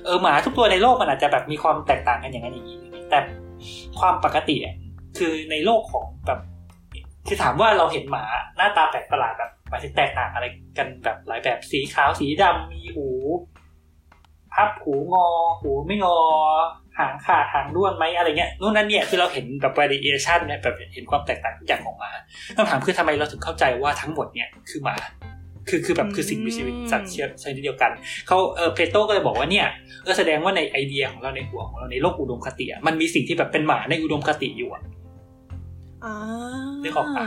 [0.05, 2.77] เออหมาทุกตัวในโลกมันอาจจะแบบมีความแตกต่างกันอย่างนั้นอย่างนี้
[3.09, 3.19] แต่
[3.99, 4.75] ความปกติอะ
[5.17, 6.39] คือในโลกของแบบ
[7.27, 8.25] คือถามว่าเราเห็นหมา
[8.57, 10.45] หน้าตาแปลกประหลาดแบบหมายถึงแตกต่างอะไร
[10.77, 13.07] กันแบบหลายแบบสีขาวสีดำมีหู
[14.53, 15.25] พับหูงอ
[15.61, 16.17] หูไม่งอ
[16.99, 22.11] หางขาดหางด้วนไหมอะไรเงี้ยนู่นนั่นเนี่ยคือเราเห็นแบบ variation เนี่ยแบบเห็นความแตกต่างทุกอย่างของหมา
[22.57, 24.95] คำถามคือทำไมเราถึงเข้าใจว่าทั้งหมดเนี่ยคือหมา
[25.69, 27.91] คือคือแบบคือสิ่งมีชีวิตสัตว์เชื้อชนิดเดียวกัน
[28.27, 29.67] เขาเออเพโตก็เลยบอกว่าเนี่ย
[30.03, 34.81] เออแสดงว่าในไอเดียของเราในหัวของเราในโลกอุดมคติอะมันมีสิ่งที่แบบเป็นหมาในอุดมคติอยู่อะ
[36.05, 36.13] อ่า
[36.83, 37.25] นึกออกปะ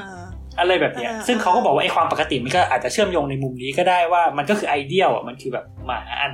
[0.58, 6.32] อะไรแบบเนี้ยอ่าซึ่งเขาก็บอกว่าไอ้ความปกติมันก็อาจจะเชื่อมโยงในมุมนี้ก็ได้ว่ามันก็คือไอเดียลอะมันคือแบบหมาอัน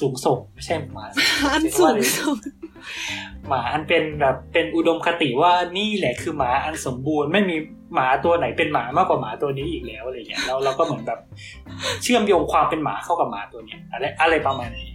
[0.00, 1.06] สูงส่งไม่ใช่หมา
[1.52, 2.38] อันสูงสุด
[3.48, 7.56] หมาอันเป็นแบบเป็นอุดมคติว่านี่แหละคือหมาอันสมบูรณ์ไม่มี
[7.94, 11.20] หมาตัวไหนเป็นหมามากกว่าหมาตัวนี้อีกแล้วอะไรเงี้ยแล้วเราก็เหมือนแบบ
[12.02, 14.90] เชื่อมโยงความเป็นหมาเข้ากับหมาตัวเนี้ยอะไรอะไรประมาณนี้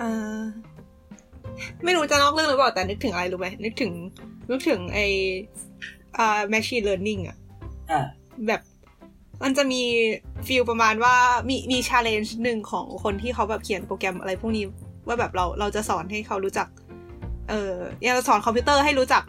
[0.00, 0.42] อ่า
[1.84, 3.92] ไม่รู้จะนอกเรื่องหรือเปล่าแต่นึกถึงอะไรรู้ไหมนึกถึง
[4.50, 4.98] นึกถึงไอ
[6.18, 7.36] อ่า machine learning อะ
[7.90, 8.00] อ่า
[8.46, 8.60] แบบ
[9.42, 9.82] มันจะมี
[10.46, 11.14] feel ประมาณว่า
[11.48, 14.64] มีมี challenge หนึ่งของคนที่เขาแบบเขียนโปรแกรมอะไรพวกนี้
[15.06, 16.68] ว่าแบบเราเราจะสอนให้เขารู้จัก
[17.50, 19.22] เอออย่างเราสอนคอมพิวเตอร์ให้รู้จัก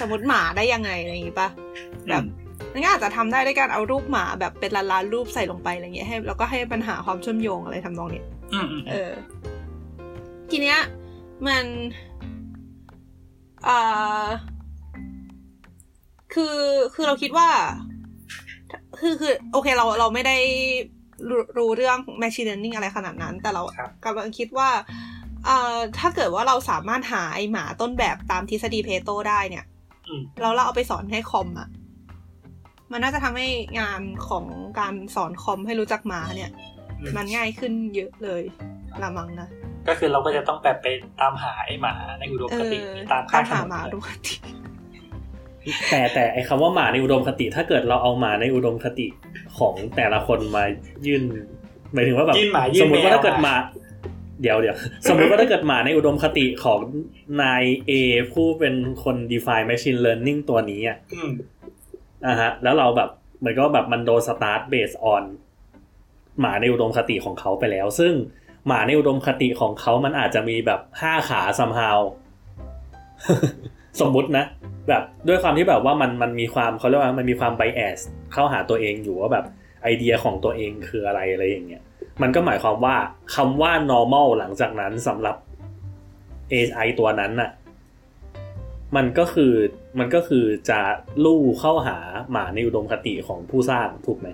[0.00, 1.48] สมมติหมาได้ยังไงอะไรอย่างงี้ปะ
[2.08, 2.24] แบบ
[2.72, 9.10] มันก็อาจจะทำได้ด้วยการเอารูปหมาแบบเป็นล้านๆรูปใส่ลงไปอะไรเงี้ยให้แล้วก็ให้ปัญหาความเชื่อมโยงอะไรทำนองเนี้ยอืมอืมเออ
[10.50, 10.78] ทีเนี้ย
[11.46, 11.64] มัน
[13.68, 14.26] อ่า
[16.34, 16.58] คือ
[16.94, 17.48] คือเราคิดว่า
[19.00, 20.36] คือคือ โอเคเราเราไม่ได้
[21.28, 24.70] รู้รู้เรื่อง machine learning อะไรขนาดนั้น แต่เราครับกำลังคิดว่า
[25.46, 29.64] เอ่อถ้าเกิดว่าเราสามารถหาไอหมาต้นแบบตามทฤษฎีเพโตได้เนี่ย
[30.08, 31.68] อืมแล้วเราเอาไปสอนให้คอมอะ
[32.92, 33.46] มันน่าจะทำให้
[33.80, 34.44] งานของ
[34.78, 36.50] การสอนคอมให้รู้จักหมาเนี่ย
[37.16, 38.42] มันง่ายขึ้นเยอะเลย
[39.02, 39.48] ละมังนะ
[39.88, 40.86] ก็คือเราก็จะต้องแบบไป
[41.20, 42.78] ตามหาไอ้หมาในอุดมเอคอติ
[43.12, 44.34] ตามตาข้ามงถหานนหมานดูคติ
[45.90, 49.06] แต่แต่ไอ้คำว่าหมาในอุดมคติ ถ้าเกิดเราเอาหมาในอุดมคติ
[49.58, 50.64] ของแต่ละคนมา
[51.06, 51.22] ยื่น
[51.92, 53.54] หมายถึงว่าแบบยื่นหมายื่สนมมติว่าแมวถ้าเกิดหมา
[54.42, 54.76] เดี๋ยวเดี๋ยว
[55.08, 56.80] สมมติว่าถ้าเกิดหมาในอุดมคติของ
[57.42, 57.92] นายเอ
[58.32, 61.30] ผู้เป็นคน define machine learning ตัวนี้อะอืม
[62.26, 65.22] อะฮะ แล้วเราแบบเหมือนก็แบบมันโดน start based on
[66.40, 68.12] หมาในอุดมคติของเขาไปแล้ว ซึ่ง
[68.66, 71.98] หมาในอุดมคติของเขามันอาจจะมีแบบห้าขา somehow
[74.00, 74.44] สมมุตินะ
[74.88, 77.98] แบบด้วยความที่แบบว่ามันมันมีความเขาเรียกว่ามันมีความ bias
[78.32, 79.44] เข้าหาตัวเองอยู่ว่าแบบ
[79.82, 81.82] ไอเดียของตัวเองคืออะไรอะไรอย่างเงี้ย
[82.22, 82.96] มันก็หมายความว่า
[83.34, 85.36] คำว่า normal หลังจากนั้นสำหรับ
[86.52, 87.50] AI ตัวนั้นน่ะ
[88.96, 89.52] มันก็คือ
[89.98, 90.80] มันก็คือจะ
[91.24, 91.96] ลู่เข้าหา
[92.30, 94.28] หมาในอุดมคติของผู้สร้างถูกไหม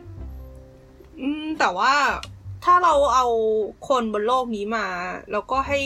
[1.21, 1.93] อืมแต่ว่า
[2.65, 3.27] ถ้าเราเอา
[3.89, 4.87] คนบนโลกนี้มา
[5.33, 5.81] แล้วก็ให้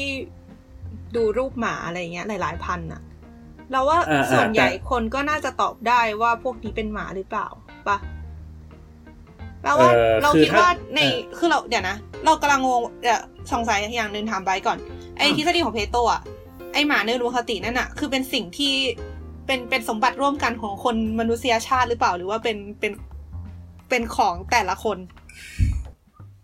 [1.17, 3.03] ดูรูปหมาอะไรเงี้ยหลายๆพันอะ
[3.73, 7.47] เราว่าอ่าๆส่วนใหญ่แต่คนก็น่าจะตอบได้ว่าพวกนี้เป็นหมาหรือเปล่า
[7.89, 7.99] ปะ
[9.63, 13.21] แปลว่าเออเราคือคิดถ้าว่าในเออคือเราเดี๋ยวนะ เรากำลังงงเดี๋ยว
[13.53, 14.79] สงสัยอย่างหนึ่งถามไบร์ทก่อน
[15.17, 16.23] ไอ้ทฤษฎีของเพโตอะ
[16.73, 18.75] ไอ้หมาเนื้อรูคตินั่นอะคือเป็นสิ่งที่
[19.47, 22.93] เป็นเป็นสมบัติร่วมกันของคนมนุษยชาติหรือเปล่าหรือว่าเป็นเป็น
[23.89, 24.99] เป็นของแต่ละคน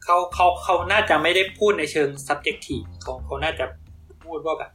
[0.04, 3.64] เขาเขาเขาน่าจะไม่ได้พูดในเชิง subjective เขาเขาน่าจะ
[4.24, 4.70] พูดว่าแบบ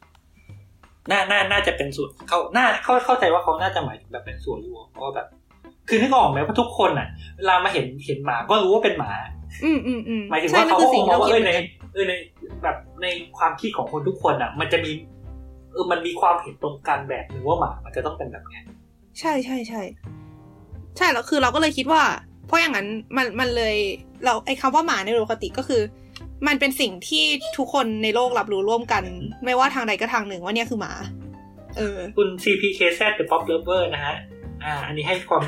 [1.09, 5.27] น่าน่าน่าจะเป็นส่วนเขาน่าเข้าเข้าใจว่าเขาน่าจะหมายถึงแบบเป็นส่วนรวมเพราะว่าแบบ
[5.89, 9.11] คือนึกออกไหมว่าทุกคนอะเวลามาเห็นเห็นหมาก็รู้ว่าเป็นหมา
[9.63, 12.13] อืมอืมอืมหมายถึงใช่ว่านั่เขานคือก็คสิ่งงมที่องเราว่าคิดเออเหมืในอนกันเออใน
[12.63, 14.91] แบบในความคิดของคนทุกคนอะ มันจะมี
[15.71, 18.57] เออมันมีความเห็นตรงกันแบบหนึงว่าหมา มันจะต้องเป็นแบบไง
[19.19, 19.81] ใช่ใช่ใช่
[20.97, 22.03] ใช่แล้วคือเราก็เลยคิดว่า
[22.47, 22.87] เพราะอย่างนั้น
[23.17, 23.75] มันมันเลย
[24.25, 25.81] เราไอ้คำว่าหมาในโลกคติก็คือ
[26.47, 27.25] มันเป็นสิ่งที่
[27.58, 29.04] ทุกคนในโลกรับรู้ร่วมกัน
[29.45, 30.93] ไม่ว่าทางใดก็ทางหนึ่งว่าเนี่ยคือหมา
[31.77, 34.15] เออ คุณ CPKZ The Pop Lover นะฮะ
[34.63, 35.43] อ่า อันนี้ให้ความ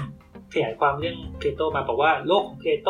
[0.54, 2.90] ขยายความเรื่องเพลโตมาบอกว่าโลกของเพลโต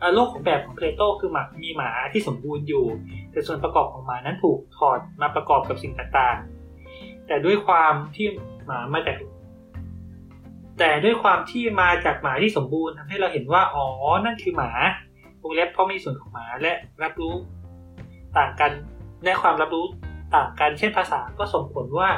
[0.00, 2.84] อ่าโลกของแบบของเพลโตคือหมามีหมาที่สมบูรณ์อยู่
[3.32, 8.26] แต่ส่วนประกอบของหมานั้นถูกถอดมาประกอบกับสิ่งต่างๆ แต่ด้วยความที่
[8.66, 9.16] หมามาจาก
[10.78, 13.84] แต่ด้วยความที่มาจากหมาที่สมบูรณ์ทำให้เราเห็นว่า อ๋อ
[14.24, 14.70] นั่นคือหมา
[15.42, 17.34] วงเล็บเพราะมีส่วนของหมาและรับรู้
[18.38, 18.72] ต่างกัน
[19.24, 19.86] และความรับรู้
[20.34, 22.10] ต่างกันเช่นภาษาก็ส่งผลว่า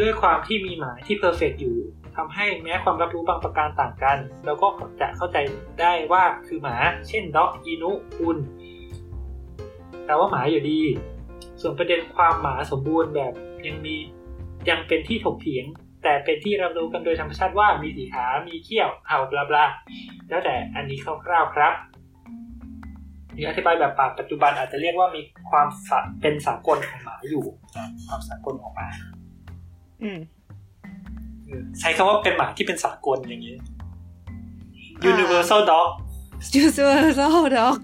[0.00, 1.76] ด้วยความที่มีหมาที่เพอร์เฟกอยู่
[2.16, 4.68] ทำให้แม้ความรับรู้บางประการต่างกันแล้วก็
[5.00, 5.36] จะเข้าใจ
[5.80, 6.76] ได้ว่าคือหมา
[7.08, 8.38] เช่นด็อกอีนุคุณ
[10.06, 10.80] แต่ว่าหมาอยู่ดี
[11.60, 13.32] ส่วนประเด็นความหมาสมบูรณ์แบบ
[13.66, 13.96] ยังมี
[14.68, 15.66] ยังเป็นที่ถกเถียง
[16.08, 19.64] แต่เป็นที่รับรู้กันโดยธรรมชาติว่ามีสีขา มีเขี้ยวเห่าบลาบลา
[20.28, 21.72] แล้วแต่อันนี้คร่าวๆครับ
[23.32, 27.44] หรืออธิบายแบบปากปัจจุบันอาจจะเรียกว่ามีความสะเป็นสากลของหมาอยู่
[28.08, 28.88] ความสากลของหมา
[30.02, 30.18] อืม
[31.80, 33.56] ใช้คำว่าเป็นหมาที่เป็นสากลอย่างนี้
[35.02, 35.88] อ่า universal dog
[36.58, 37.76] universal dog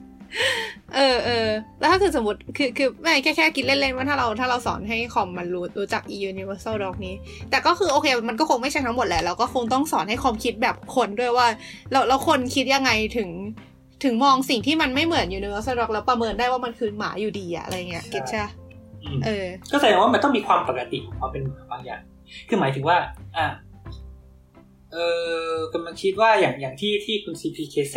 [0.95, 7.14] เออเออแล้วถ้าคือสมมติคือคือไม่แค่แค่คิดเล่นๆว่าถ้าเราถ้าเราสอนให้คอมมันรู้รู้จัก e universal dog นี้
[7.51, 11.47] แต่ก็คือโอเคมันก็คงไม่ใช่ทั้งหมดแหละเราก็คงต้องสอนให้คอมคิดแบบคนด้วยว่า
[11.92, 13.29] เราเราคนคิดยังไงถึง
[14.05, 18.51] ถึงมองสิ่งที่มันไม่เหมือน universal dog แล้วประเมินได้ว่ามันคือหมาอยู่ดีอะอะไรเงี้ยใช่เก็ตใช่ปะ
[19.05, 22.01] อืมเออ ก็แสดงว่ามันต้องมีความปกติของความเป็นหมาบางอย่าง
[22.49, 22.97] คือหมายถึงว่า
[23.37, 23.47] อะ
[24.92, 24.97] เอ
[25.47, 27.97] อกำลังคิดว่าอย่างอย่างที่ที่คุณ CPKZ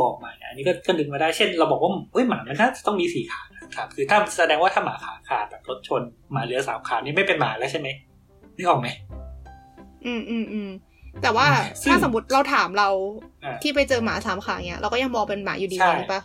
[0.00, 3.40] บอกมาเนี่ยอันนี้ก็ก็ดึงมาได้เช่น เราบอกว่าเอ้ยหมามันน่าจะต้องมีสี่ขา
[3.76, 6.02] ครับคือถ้าแสดงว่าถ้าหมาขาขาดแบบรถชน
[6.32, 7.88] หมาเหลือสามขานี่ไม่เป็นหมาแล้วใช่ไหม
[8.56, 8.88] นึกออกไหม
[10.06, 10.70] อืมอืมอืม
[11.22, 11.46] แต่ว่า
[11.82, 12.88] ซึ่งถ้าสมมติเราถามเรา
[13.44, 16.22] อ่าที่ไปเจอหมาสามขาเนี้ยเราก็ยังมองเป็นหมาอยู่ดีใช่ใช่ปะ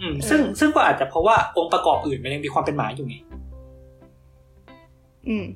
[0.00, 3.16] อืม ซึ่งซึ่งก็อาจจะเพราะว่าองค์ประกอบอื่นมันยังมีความเป็นหมาอยู่ไง
[5.28, 5.46] อืม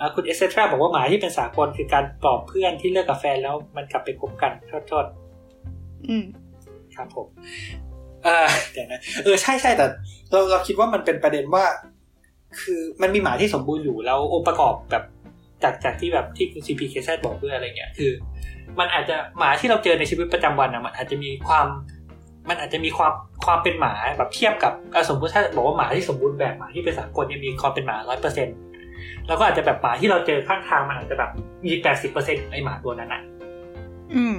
[0.00, 5.06] อะคุณเอเซทราบอกว่าหมาที่เป็นสากลคือการปลอบเพื่อนที่เลิกกับแฟนแล้วมันกลับไปคบกันโทษโทษ
[6.08, 6.24] อืม
[6.98, 7.28] ครับผม
[8.24, 9.86] เออเดี๋ยวนะเออใช่ใช่แต่
[10.30, 11.64] เราเราคิดว่ามันเป็นประเด็นว่า
[12.60, 15.04] คือมันมีหมาที่สมบูรณ์อยู่แล้วองค์ประกอบแบบ
[15.62, 18.12] จากจากที่แบบที่คุณ CP k แซบอกด้วยอะไรเงี้ยคือ
[18.78, 21.66] มันอาจจะหมาที่เราเจอในชีวิตประจำวันนะมันอาจจะมีความ
[22.48, 23.12] มันอาจจะมีความ
[23.44, 28.56] ความเป็นหมาแบบเทียบกับอะสมมติถ้าบอกว่าหมาที่สมบูรณ์แบบหมาที่เป็นสากลเนี่ยมีความเป็นหมาร้อยเปอร์เซ็นต์
[29.26, 31.30] แล้วก็อาจจะแบบหมาที่เราเจอข้างทางมันอาจจะแบบ
[31.66, 33.22] มีแปดสิบเปอร์เซ็นต์ไอหมาตัวนั้นอะ
[34.14, 34.34] อืม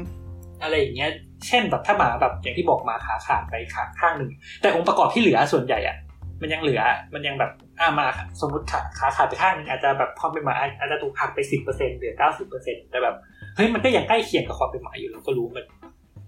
[0.62, 1.10] อะไรอย่างเงี้ย
[1.48, 5.98] เช่นแบบถ้าหมาแบบอย่างที่บอกหมาขาขาดไปขาข้างหนึ่งแต่องค์ประกอบที่เหลือส่วนใหญ่อะ
[6.42, 6.82] มันยังเหลือ
[7.14, 8.08] มันยังแบบอ่ามา
[8.42, 13.16] สมมติขาขาขาดไปข้างหนึงอาจจะแบบความเป็นหมาอาจจะถูกหักไปสิบเปอร์เซ็นต์เหลือเก้าสิบเปอร์เซ็นต์แต่แบบ
[13.56, 15.66] เฮ้ยมันก็ยังใกล้เคียงกับความเป็นหมาอยู่เราก็รู้มัน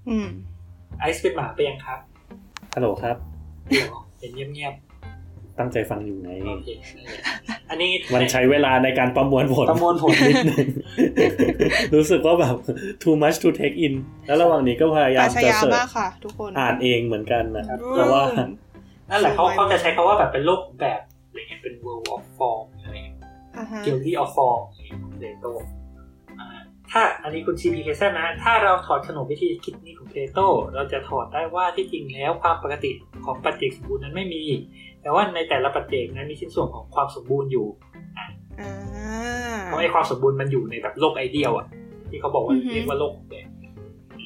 [0.09, 0.27] อืม
[0.99, 1.99] ไอซ์เป็นหมาไปยังครับ
[2.75, 3.15] ฮัลโหลครับ
[3.69, 4.73] เดี๋ยวเห็นเงียบ
[5.59, 6.69] ตั้งใจฟังอยู่ไงๆโอเค
[7.69, 10.67] อันนี้มันใช้เวลาในการประมวลผลประมวลผลนิดนึง
[11.95, 12.55] รู้สึกว่าแบบ
[13.03, 13.93] too much to take in
[14.27, 18.23] แล้วระหว่างนี้ก็พยายาปามชจะญาเสิร์มากชค่ะทุกคนอ่านเองเหมือนกันนะครับอืมเพราะว่า
[19.09, 23.17] นั่นแหละเขาเขาจะใช้คาว่าแบบเป็นโลกของแบบอะไรเงี้ยเป็น world of form อะไรเงี้ย
[23.57, 24.61] อ่าฮะ theory of form
[25.01, 25.45] ของเพลโต
[26.39, 26.47] อ่า
[26.91, 30.39] ถ้าอันนี้คุณ CP k นะ ถ้าเราถอดขนมวิธีคิดนี้ของเพลโต
[30.75, 32.91] เราจะถอดได้ว่าที่จริงแล้วความปกติ
[33.25, 34.43] ของปัจเจกสมบูรณ์นั้นไม่มี
[35.01, 37.67] แต่ว่าในแต่ละปัจเจกนั้นมีชิ้นส่วนของความสมบูรณ์อยู่
[38.61, 38.71] อ่า
[39.65, 41.67] เพราะไอ้ความสมบูรณ์มันอยู่ในแบบโลกไอเดียลอะ
[42.09, 43.47] ที่เขาบอกว่าเรียกว่าโลกของแบบ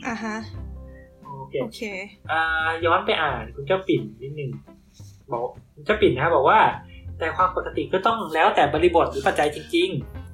[0.07, 0.37] อ่าฮะ
[1.23, 1.81] โอเคโอเค
[2.31, 2.41] อ่า
[2.85, 4.49] ย้อนไปอ่านคุณเจ้าปิ่นนิดนึง
[5.31, 5.41] บอก
[5.73, 6.59] คุณเจ้าปิ่นนะครับบอกว่า
[7.19, 10.25] แต่ความปกติก็ต้องแล้วแต่บริบทหรือปัจจัยจริง ๆ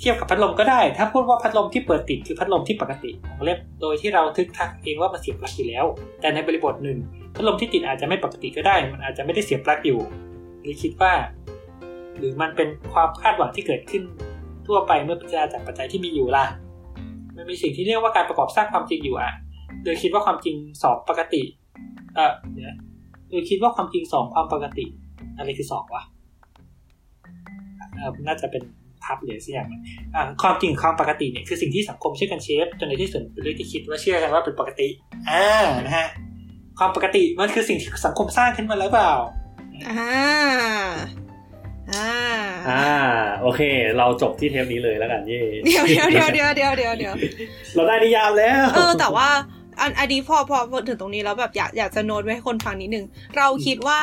[0.00, 5.84] เทียบกับพัดลมก็ได้ ถ้าพูดว่าพัดลมที่เปิดติดคือพัดลมที่ปกติของเล็บโดยที่เราทึกทักเองว่ามันเสียบปลั๊กอยู่แล้ว
[6.20, 6.98] แต่ในบริบทหนึ่ง
[7.34, 10.00] พัดลมที่ติดอาจจะไม่ปกติก็ได้ มันอาจจะไม่ได้เสียบปลั๊กอยู่
[10.60, 11.12] หรือคิดว่า
[12.18, 14.02] หรือมันเป็นความคาดหวังที่เกิดขึ้น
[14.66, 16.44] ทั่วไปเมื่อพิจารณาจากปัจจัยที่มีอยู่ล่ะ
[17.36, 19.32] มันมีสิ่งที่เรียกว่าการประกอบสร้างความจริงอยู่อะ
[19.84, 21.42] โดยคิดว่าความจริงสองปกติ
[22.14, 22.76] เออเดี๋ยว
[23.30, 24.86] โดยคิดว่าความจริงสองความปกติ
[25.36, 26.02] อะไรคือสองวะ
[27.94, 28.62] เออน่าจะเป็น
[29.04, 29.68] ทับหรือสักอย่าง
[30.42, 34.88] ความจริงความปกติเนี่ยคือสิ่งที่สังคมช่วยกันเชฟจนในที่สุดเป็นเรื่องที่คิดว่าเชื่อกันว่าเป็นปกติ
[35.30, 35.46] อ่า
[35.86, 36.08] นะฮะ
[36.78, 39.12] ความปกติมันคือสิ่งที่สังคมสร้างขึ้นมาแล้วเปล่า
[39.88, 40.16] อ่า
[41.92, 42.10] อ่า
[42.70, 42.86] อ่า
[43.42, 43.60] โอเค
[43.98, 47.14] เราจบที่เทปนี้เลยแล้วกันเย่เดี๋ยวเดี๋ยวเดี๋ยวเดี๋ยวเดี๋ยวเดี๋ยวเดี๋ยว
[47.74, 49.28] เราได้นิยามแล้ว เออ แต่ว่า
[49.80, 53.06] อันอันนี้พอพอพอถึงตรงนี้แล้วแบบอยากอยากจะโน้ตไว้ให้คนฟังนิดนึง
[53.36, 54.00] เราคิดว่า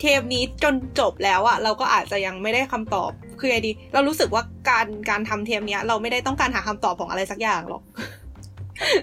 [0.00, 7.82] เทปนี้จนจบแล้วอะเราก็อาจจะยังไม่ได้คำตอบคือไงดี เรารู้สึกว่าการการทำเทปเนี้ย เราไม่ได้ต้องการหาคำตอบของอะไรสักอย่างหรอก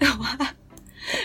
[0.02, 0.34] แต่ว่า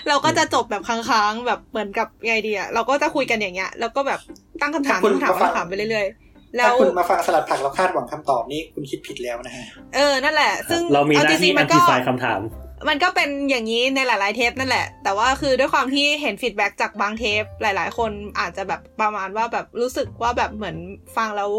[0.08, 4.20] เราก็จะจบแบบค้างๆแบบเหมือนกับไงดีอะเราก็จะคุยกันอย่างเงี้ย แล้วก็แบบ
[4.60, 12.40] ตั้งคำถามถ้าคุณตั้งคำถามมาฟัตั้งงคำถามไปเรื่อยๆแล้ถ้าวคุณมาฟังสลัดผักแล้วคาดหวังคำตอบนี้คุณคิดผิดแล้วนะฮะเออนั่นแหละ ซึ่งเรามีหอน้าจที่งๆอัมันนติก็ฟายคำถาม
[12.88, 20.76] มันก็เป็นอย่างนี้ในหลายๆเทปนั่นแหละ แต่ว่าคือด้วยความที่เห็น feedback จากบางเทปหลาย ๆ คนอาจจะแบบประมาณว่าแบบรู้สึกว่าแบบเหมือน
[21.16, 21.50] ฟังแล้ว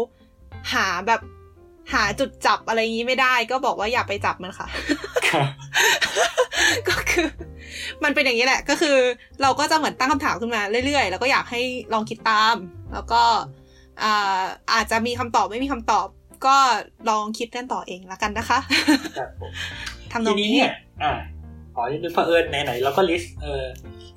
[0.72, 1.20] หาแบบ
[1.92, 4.66] หาจุดจับอะไรอย่างนี้ไม่ได้ ก็บอกว่าอย่าไปจับมันค่ะ
[6.88, 7.28] ก็คือ
[8.04, 8.96] มันเป็นอย่างนี้แหละ ก็คือ
[9.42, 11.60] เราก็จะเหมือนตั้งคำถามขึ้นมาเรื่อยๆ แล้วก็อยากให้
[11.92, 12.56] ลองคิดตาม
[12.92, 13.22] แล้วก็
[14.02, 16.06] อ่าอาจจะมีคำตอบไม่มีคำตอบ
[16.46, 16.56] ก็
[17.10, 18.58] ลองคิดกันต่อเองละกันนะคะ
[19.18, 19.50] ครับผม
[20.12, 20.70] ทำนทีองนี้นี้เนี่ย
[21.02, 21.12] อ่า
[21.74, 23.64] ขอนิดนึงเผอิญไหนๆเราก็ลิสต์เออ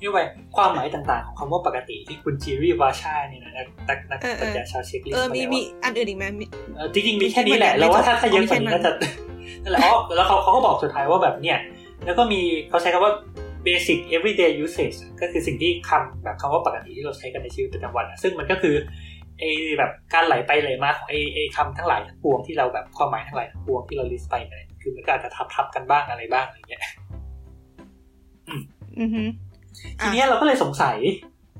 [0.00, 0.24] นี่ไว้
[0.56, 6.44] ความหมายต่างๆ ของคำว่าปกติที่คุณจีรีวาชาเนี่ยนะนักนักนักเออเอปัอญญาชาวเช็คลิสเออต์มามีแล้วมีอะอันอื่นอีกไหมมี
[6.76, 8.92] เออจริงๆมีแค่นี้แหละแล้วว่าถ้าถ้าเยอะกว่านี้ไม่ใช่น่าจะ
[9.62, 11.58] นั่นแหละอ๋อแล้วเขาเขาก็บอกสุดท้ายว่าแบบเนี่ย
[12.04, 13.12] แล้วก็มีเขาใช้คำว่า
[13.66, 18.74] basic everyday usage ก็คือสิ่งที่คำแบบคำว่าปกติที่เราใช้กันในชีวิตประจำวันอะซึ่งมันก็คือ
[19.38, 26.82] ไอ้แบบการไหลไปไหลมาของไอ้ไอ้คำทั้งหลายทั้งปวงที่เราแบบความหมายทั้งหลายทั้งปวงที่เราลิสต์ไปเนี่ยคือมันก็อาจจะทับทับๆกันบ้างอะไรบ้างอะไรเงี้ย
[28.98, 29.22] อือฮึ
[30.00, 30.96] ทีเนี้ยเราก็เลยสงสัย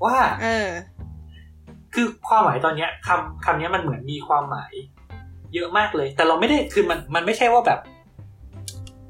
[0.04, 0.68] ว่า เออ
[1.94, 4.72] คือความหมายตอนเนี้ยคำคำเนี้ยมันเหมือนมีความหมาย
[5.54, 7.78] เยอะมากเลย แต่เราไม่ได้คือมันมันไม่ใช่ว่าแบบ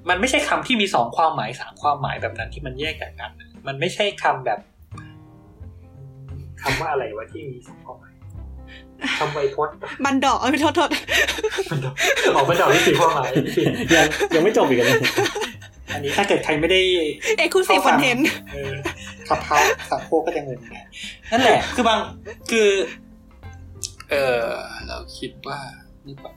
[0.08, 3.30] มันไม่ใช่คำที่มีสองความหมายสามความหมายแบบนั้นที่มันแยกจากกัน
[3.66, 4.58] มันไม่ใช่คำแบบ
[6.62, 8.14] คำว่าอะไรวะที่มีสองความหมาย
[9.18, 10.90] คำไวยพจน์บันดอกเอ้ยไม่โทษโทษ
[11.70, 11.94] มันดอก
[12.36, 13.30] ออกมาดอกที่สี่ความหมาย
[13.94, 14.98] ยังยังไม่จบอีกเลย
[15.92, 16.80] อันนี้ถ้าเกิดใครไม่ได้
[17.38, 18.72] เอ็กซ์คลูซีฟคอนเทนต์เออ
[19.28, 19.56] ขับเท้า
[19.90, 20.86] สับโคกก็จะเงินนะ
[21.32, 21.98] นั่นแหละ คือบาง
[22.50, 22.68] คือ
[24.10, 24.42] เออ
[24.86, 25.58] เราคิดว่า
[26.06, 26.32] นี่ก่อ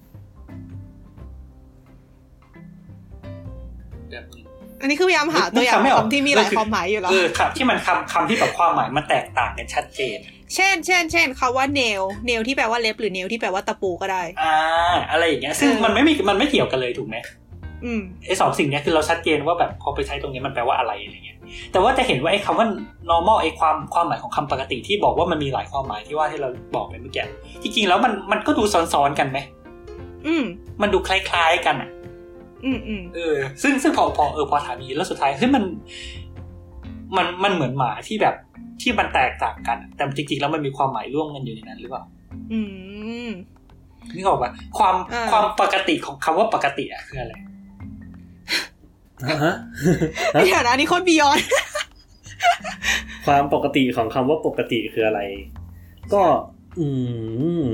[4.12, 4.44] แบบนึง
[4.82, 10.18] อันนี้คือพยายามหาตัวอย่างนึกคำไม่ออกคำที่มีหลายความหมายอยู่แล้วเออคำที่มันคำคำที่แบบความหมายมันแตกต่างกันชัดเจน
[10.56, 14.56] เช่น เช่น เช่นคำว่า nail nail ที่แปลว่าเล็บหรือ nail ที่แปลว่าตะปูก็ได้ อ่า
[15.12, 17.18] อะไรอย่างเงี้ย ซึ่งเออมันไม่มีมันไม่เกี่ยวกันเลยถูกไหม
[17.86, 21.38] อืมไอ้สองสิ่งเนี้ยคือเราชัดเจนว่าแบบพอไปใช้ตรงนี้มันแปลว่าอะไรอะไรเงี้ย
[21.72, 22.68] แต่ว่าจะเห็นว่าไอ้คำว่า
[23.10, 27.26] normal ไอ้ความความหมายของคำปกติที่บอกว่ามันมีหลายความหมายที่ว่าที่เราบอกไปเมื่อกี้
[27.64, 29.40] จริงๆแล้วมันมันก็ดูซ้อนๆกันไหม
[30.28, 30.44] อืม
[30.82, 31.90] มันดูคล้ายๆกันอะ
[32.66, 35.64] อืมอืมเออ ซึ่งซึ่งพอพอเออพอถามอย่างนี้แล้วสุดท้ายเฮ้ยมัน
[37.18, 38.36] มันมันเหมือนหมาที่แบบ
[38.82, 42.04] ที่มันแตกต่างกัน แต่จริงๆแล้วมันมีความหมายร่วมกันอยู่ในนั้นหรือเปล่า
[42.52, 42.60] อื
[43.28, 43.30] ม
[44.16, 47.34] นึกออกปะความอ่าความปกติของคำว่าปกติอะคืออะไร
[49.44, 49.56] ฮะ
[50.32, 51.38] เดี๋ยวนะอันนี่โคนบียอน
[53.26, 55.22] ความปกติของคำว่าปกติคืออะไร
[56.14, 56.24] ก็
[56.80, 56.88] อื
[57.64, 57.68] ม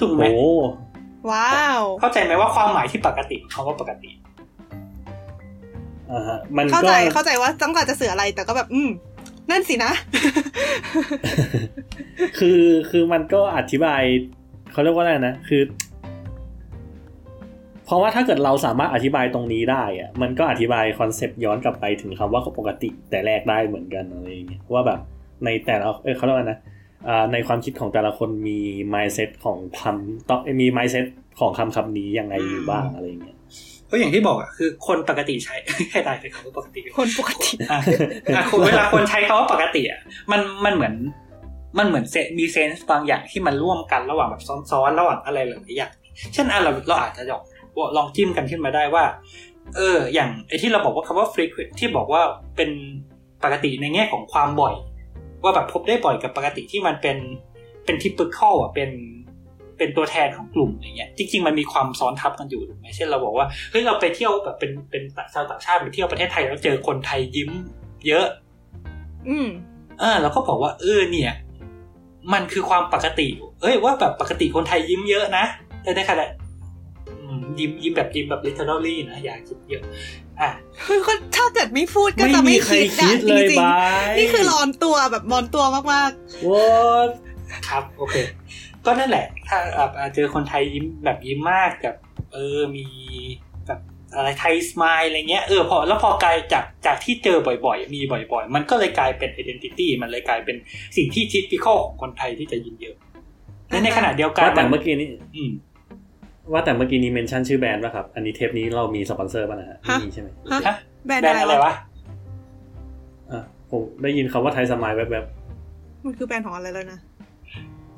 [0.00, 0.48] ถูกไหมโอ้
[1.30, 4.10] ว้าว เข้าใจไหมว่าความหมายที่ปกติของคำว่าปกติ
[6.12, 8.90] อ่าฮะมันเข้าก็ใจเข้าใจว่าต้องการจะสื่ออะไรแต่ก็แบบ อืม
[9.50, 9.92] นั่นสินะ
[12.38, 14.02] คือคือมันก็อธิบาย
[14.72, 15.62] เขาเรียกว่าอะไรนะคือ
[17.84, 25.00] เพราะว่าถ้าเกิดเราสามารถอธิบายตรงนี้ได้อะมันก็อธิบายคอนเซปต์ย้อนกลับไปถึงคำว่าปกติแต่แรกได้เหมือนกันอะไรอย่างเงี้ยว่าแบบ
[25.44, 26.79] ในแต่ละเอ้ยเขาเรียกว่านะอ่า
[27.32, 28.58] ในความคิดของแต่ละคนมี
[28.94, 31.06] mindset ของคำต้องมี mindset
[31.40, 33.36] ของคำคำนี้ยังไงอยู่บ้างอะไรอย่างเงี้ย
[33.86, 35.54] เพราะอย่างที่บอกอะคือคนปกติใช้
[35.90, 37.80] ให้ตายเป็นคำว่าปกติ คนปกติอะ
[38.36, 40.00] อะคนเวลาคนใช้คำว่าปกติอะ
[40.32, 40.94] มันมันเหมือน
[41.78, 45.92] มันเหมือนเซมี sense บางอย่างที่มันร่วมกันระหว่างแบบซ้อนๆระหว่างอะไรหลายๆอย่าง
[46.32, 47.42] เช่นอะเราเราอาจจะลอง
[47.96, 49.04] ลองจิ้มกันขึ้นมาได้ว่า
[49.76, 52.22] เออ อย่างไอ้ที่เราบอกว่าคำว่า frequent ที่บอกว่า
[52.56, 52.70] เป็น
[53.44, 54.74] ปกติในแง่ของความบ่อย
[55.42, 57.18] ว่าแบบพบได้บ่อยกับปกติที่มันเป็น
[57.84, 58.90] เป็น typical อะเป็น
[59.78, 65.02] เป็นตัวแทนของกลุ่มอย่างเงี้ยจริงๆมันมีความซ้อนทับกันอยู่ถูกไหมเช่นเราบอกว่าเฮ้ยเราไปเที่ยวแบบเป็นเป็น
[65.34, 67.50] ชาวต่างชาติไปเที่ยวประเทศไทยแล้วเจอคนไทยยิ้ม
[68.06, 68.26] เยอะ
[69.28, 69.48] อืม
[70.00, 71.32] เออเราก็บอกว่าเออเนี่ย
[72.32, 73.26] มันคือความปกติ
[73.62, 75.44] เอ้ยว่าแบบปกติคนไทยยิ้มเยอะนะ
[75.82, 76.39] แต่ในขณะอืม
[77.58, 79.82] ยิ้มยิ้มแบบยิ้มแบบ literally นะอย่าคิดเยอะ
[80.40, 80.50] อะ
[81.36, 86.64] ถ้าเกิดไม่พูดก็ไม่จะมีไม่ใครคิดคิอะดจเลยริงบายๆนี่คือร้อนตัวแบบร้อนตัวมากวอ
[87.08, 87.10] ด
[87.68, 88.16] ครับโอเค
[88.86, 91.94] ก็นั่นแหละ ถ้าแบบอะเจอคนไทยยิ้มแบบยิ้มมากกับ
[92.32, 92.86] เออมี
[93.66, 93.80] แบบ
[94.14, 100.56] อะไรไทยสมายอะไรเงี้ยเออพอแล้วพอกลายจากจากที่เจอบ่อยๆ มีบ่อย ๆ มันก็เลยกลายเป็น identity มันเลยกลายเป็น
[100.96, 102.96] สิ่งที่ typical ของคนไทยที่จะยิ้มเยอะ
[103.70, 105.50] และในขณะเดียวกันว่าแต่มันเมื่อกี้นี้อืม
[106.52, 111.74] ว่าแต่เมื่อกี้นี้ mention ชื่อแบรนด์ป่ะครับ อันนี้เทปนี้เรามีสปอนเซอร์ป่ะนะฮะไม่มีใช่ไหมๆฮะฮะแบรนด์แบรนด์อะอะไรไรวะวะ
[113.30, 115.24] อะผมได้ยินคำว่าไทยสมายแวบ
[116.04, 117.00] มันคือแบรนด์ของอะไรแล้วนะ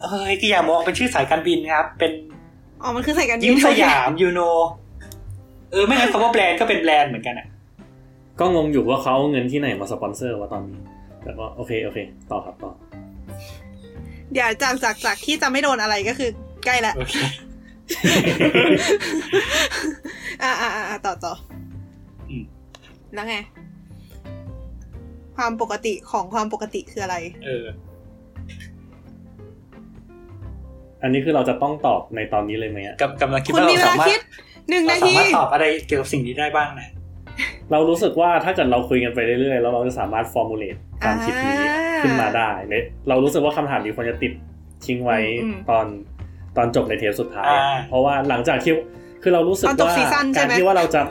[0.03, 2.13] เอ้ยก็อย่ามองเป็นชื่อสายการบินครับ เป็น
[2.83, 4.41] อ๋อมันคือใส่กันยิ้มสยามยูโน
[5.73, 10.81] เออไม่งั้นคำว่าแบรนด์ก็เป็นแบรนด์เหมือนกันอะๆก็งงอยู่ว่าเขาเอาเงินที่ไหนมาสปอนเซอร์วะตอนนี้
[11.23, 11.99] แต่ก็โอเคโอเค
[12.31, 12.71] ต่อครับต่อ
[14.33, 16.31] เดี๋ยวจากจากจากที่จะไม่โดนอะไรก็คือ
[16.67, 18.45] ใกล้แล้วโอเค
[20.43, 21.35] อ่าอ่าอ่าต่อต่อ
[22.31, 22.45] อม
[23.15, 23.37] แล้วไง
[25.37, 27.65] ความปกติของความปกติคืออะไร เออ
[31.03, 34.21] อันนี้คือเราจะต้องตอบในตอนนี้เลยไหมอะกำกำลังคิดคุณว่ามีเราเวสาลามารถคิด
[34.69, 36.89] หนึ่งเรานาสาทีมารถตอบอะไรเกี่ยวกับสิ่งนี้ได้บ้างนะ
[37.73, 44.33] เรารู้สึกว่าถ้าเกิดเราคุยกันไปเรื่อยๆแล้วเราจะสามารถฟอร์มูลเลตความคิดนี้อ่าขึ้นมาได้เนี่ยเรารู้สึกว่าคำถามนี้ควรจะติด
[44.85, 45.87] ทิ้งไว้อืมตอน
[46.57, 48.73] ตอนจบในเทปสุดท้ายอ่าเพราะว่าหลังจากที่
[49.23, 51.03] คือเรารู้สึกตอนจบว่าซีซั่นใช่การไหมที่ว่าเราจะ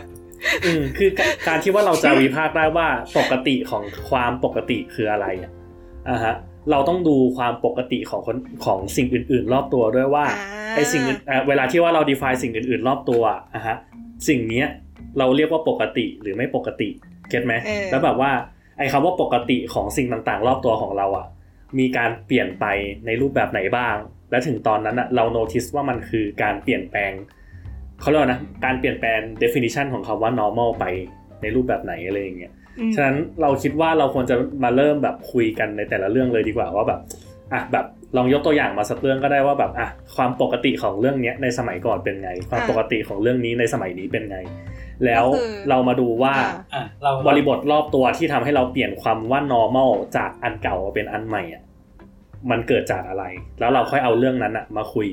[0.66, 5.52] อืมคือการการที่ว่าเราจะวิพากษ์ได้ว่าปกติของความปกติคืออะไรอะ
[6.10, 6.36] อ่าฮะ
[6.72, 13.24] เราต้องดูความปกติของคนของสิ่งอื่น ๆ รอบตัวด้วยว่าอ่าไอสิ่งอื่นเอ่อเวลาที่ว่าเรา define สิ่งอื่น ๆ รอบตัว
[13.56, 13.76] อะฮะ
[14.28, 14.68] สิ่งเนี้ย
[15.20, 16.90] เราเรียกว่าปกติหรือไม่ปกติ
[17.30, 18.32] เก็ตไหมเออแล้วแบบว่า
[18.78, 21.28] ไอ้คำว่าปกติของสิ่งต่างๆ รอบตัวของเราอะ
[21.80, 22.66] มีการเปลี่ยนไป
[23.06, 23.96] ในรูปแบบไหนบ้าง
[24.32, 27.12] และถึงตอนนั้นอะเรา notice ว่ามันคือการเปลี่ยนแปลง
[28.02, 30.86] เขาเรียกว่านะการเปลี่ยนแปลง definition ของคำว่า normal ไป
[31.42, 37.00] ในรูปแบบไหนอะไรอย่างเงี้ยอืมฉะนั้นเราคิดว่าเราควรจะมาเริ่มแบบคุยกันในแต่ละเรื่องเลยดีกว่าว่าแบบ
[37.54, 37.86] อะแบบ
[38.18, 44.38] ลองยกตัวอย่างมาสักเรื่องก็ได้ว่าแบบอะความปกติของเรื่องเนี้ยในสมัยก่อนเป็นไง ความปกติของเรื่องนี้ในสมัยนี้เป็นไง
[45.06, 51.62] แล้วก็คือเรามาดูว่าอ่าอะเราบริบทรอบตัวที่ทำให้เราเปลี่ยนความว่า normal จากอันเก่ามาเป็นอันใหม่อะ
[52.52, 53.24] มันเกิดจากอะไร
[53.60, 55.08] แล้วเราค่อยเอาเรื่องนั้นอะมาคุย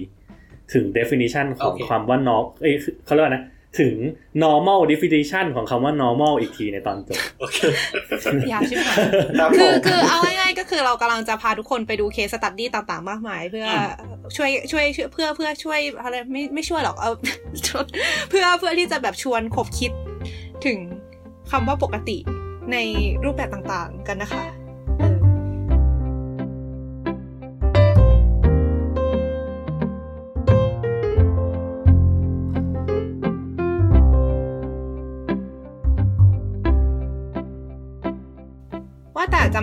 [0.73, 3.45] ถึง definition ของความว่า norm เอ้ยเขาเรียกว่านะ
[3.81, 3.95] ถึง
[4.43, 7.59] normal definition ของคำว่า normal อีกทีในตอนจบโอเค
[8.53, 8.97] ยาวชิบหาย
[9.39, 13.67] ครับผคือมคือเอาง่ายๆก็คือเรากำลังจะพาทุกคนไปดูเคสตัดดี้ต่างๆ มากมาย เพื่อ
[14.37, 17.11] ช่วยช่วยช่วยเพื่อเพื่อช่วยอะไรไม่ไม่ช่วยหรอกเอา
[18.31, 19.93] เพื่อเพื่อที่จะแบบชวนขบคิด
[20.67, 20.79] ถึง
[21.51, 22.19] คำว่าปกติ
[22.73, 22.77] ใน
[23.25, 24.45] รูปแบบต่างๆกันนะคะ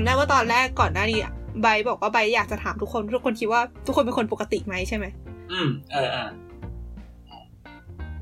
[0.05, 5.05] ได้ว่าตอนแรกก่อนหน้านี้อะไบร์ทบอกว่าไบร์ทอยากจะถามทุกคน ทุกคนคิดว่าทุกคนเป็นคนปกติไหมใช่ไหม
[5.51, 6.25] อืมเอออะ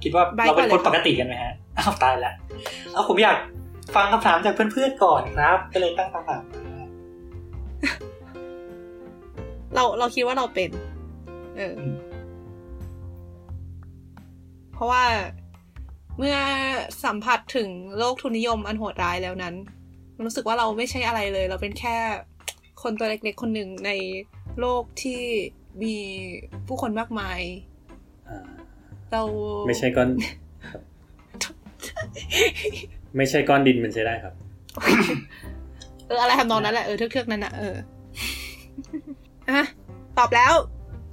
[0.04, 2.34] คิดว่าใบเราเป็นก่อนเลยคนปกติกันไหมฮะอ้าวตายละ
[2.94, 3.38] เอาผมอยาก
[3.96, 6.86] ฟังคำถามจากเพื่อนๆก่อนครับก็เลยตั้งคำถามมา
[9.76, 10.70] เราเราคิดว่าเราเป็น
[11.58, 11.96] เอออืม
[14.74, 15.04] เพราะว่า
[16.18, 16.38] เมื่อ
[17.04, 19.83] สัมผัสถึงโลกทุนนิยมอันโหดร้ายแล้วนั้นมัน
[20.26, 21.96] รู้สึกว่าเราไม่ใช่อะไรเลย เราเป็นแค่
[22.84, 23.92] คนตัวเล็กๆคนหนึ่งใน
[24.60, 25.22] โลกที่
[25.84, 25.96] มี
[26.68, 27.40] ผู้คนมากมาย
[28.28, 28.50] อ่า
[29.12, 29.22] เรา
[29.68, 30.10] ไม่ใช่ก้อน
[30.72, 30.82] ครับ
[33.18, 34.34] ไม่ใช่ก้อนดินมันใช้ได้ครับ
[36.08, 37.76] เอออะไรทำนองนั้นแหละเออเทือกๆนั้นนะเออ
[39.50, 39.62] อะ
[40.18, 40.54] ตอบแล้ว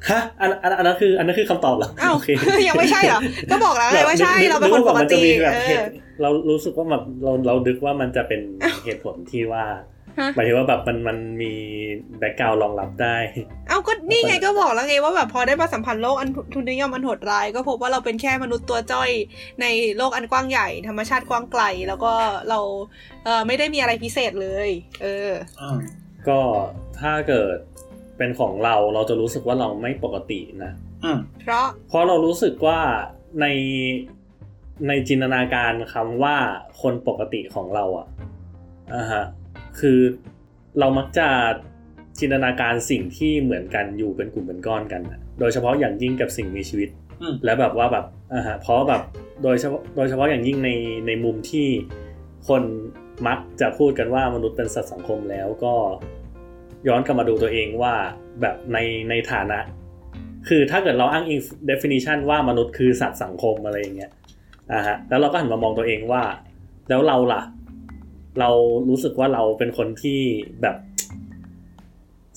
[0.09, 2.29] ฮะอันอันอันนั้นคือ อันนั้นคือคำตอบเหรออ้าวโอเค
[2.69, 3.21] ยังไม่ใใช่เหรอ
[3.51, 5.93] ก็บอกแล้วไงว่าใช่เราเป็นคนปกมัจะติมีแบบเอเหอตุ
[6.23, 8.41] เรารู้สึกว่าแบบเราเราดึกว่ามันจะเป็น
[8.85, 9.65] เหตุผลที่ว่า
[10.19, 11.53] ฮะหมายถึงว่าแบบมันมันมี
[12.19, 13.17] แบ็กกราวรองรับได้
[13.69, 19.11] เอาก็นี่ไงก็บอกแล้วไงว่าแบบพอได้มาสัมพันธ์โลกอันทุนนิยมอันโหดร้าย ก็พบว่าเราเป็นแค่มนุษย์ตัวจ้อย
[19.61, 22.13] ในโลกอันกว้างใหญ่ ธรรมชาติกว้างไกล แล้วก็
[22.49, 22.61] เรา
[23.25, 24.69] เออไม่ได้มีอะไรพิเศษเลย
[25.03, 25.31] เออ
[25.61, 25.79] อืม
[26.29, 26.41] ก็
[27.01, 27.57] ถ้าเกิด
[28.21, 30.73] เป็นของเราเราจะรู้สึกว่าเราไม่ปกตินะ
[31.05, 32.81] อืมเพราะเพราะเรารู้สึกว่า
[33.41, 33.47] ใน
[34.89, 36.37] ในจินตนาการคำว่า
[36.83, 38.07] คนปกติของเราอะ
[38.95, 39.25] อะฮะ
[39.81, 39.99] คือ
[40.79, 41.29] เรามักจะ
[42.21, 46.89] จินตนาการสิ่งที่เหมือนกันอยู่เป็นกลุ่มเป็นก้อนกันอะโดยเฉพาะอย่างยิ่งกับสิ่งมีชีวิต
[47.23, 49.03] อืมแล้วแบบว่าแบบอ่าฮะเพราะแบบ
[49.43, 50.71] โดยเฉพาะโดยเฉพาะอย่างยิ่งใน
[51.07, 51.69] ในมุมที่
[52.49, 52.63] คน
[53.27, 55.75] มักจะพูดกันว่ามนุษย์เป็นสัตว์สังคมแล้วก็
[56.89, 57.95] ย้อนกลับมาดูตัวเองว่า
[58.41, 58.79] แบบใน
[59.11, 59.59] ในฐานะ
[60.49, 64.11] คือถ้าเกิดเราอ้างอิง definition ว่ามนุษย์คือสัตว์สังคมอะไรอย่างเงี้ย
[64.73, 66.23] อ่าฮะแล้วเราก็หันมามองตัวเองว่า
[66.89, 67.43] แล้วเราล่ะ
[68.41, 68.51] เรา
[68.89, 70.21] รู้สึกว่าเราเป็นคนที่
[70.63, 70.77] แบบ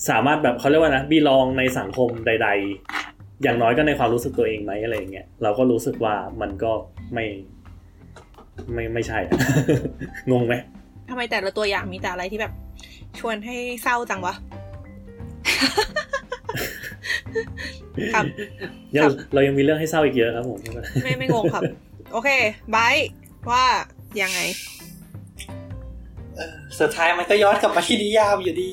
[0.08, 2.48] สามารถแบบเขาเรียกว่านะบีลองในสังคมใด
[2.94, 6.72] ๆ อย่างน้อยก็ในความรู้สึกตัวเองไหมอะไรอย่างเงี้ยเราก็รู้สึกว่ามันก็
[7.14, 7.26] ไม่
[8.72, 9.18] ไม่ไม่ใช่
[10.30, 10.54] งงไหม
[11.10, 12.52] ทำไมแต่ละตัวอย่างมีแต่อะไรที่แบบ
[13.20, 14.34] ชวนให้เศร้าจังวะ
[18.14, 18.24] ครับ
[18.96, 20.58] ยัครังบเรายังมีเรื่องให้เศร้าอีกเยอะครับผม
[21.02, 21.62] ไม่ไม่งงครับ
[22.12, 22.28] โอเค
[22.70, 23.06] ไบร์
[23.46, 23.64] ทว่า
[24.22, 24.40] ยังไง
[26.36, 28.70] เออสุดท้ายมันก็ย้อนกลับมาที่นิยามอยู่ดี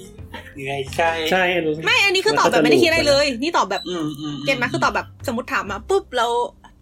[0.53, 6.31] เหนื่อยใจใช่รู้สึกไม่อันนี้คือตอบแบบไม่ได้คิดอะไรเลย นี่ตอบแบบอืมอืม get ไหมคือตอบแบบสมมติถามมาปุ๊บแล้ว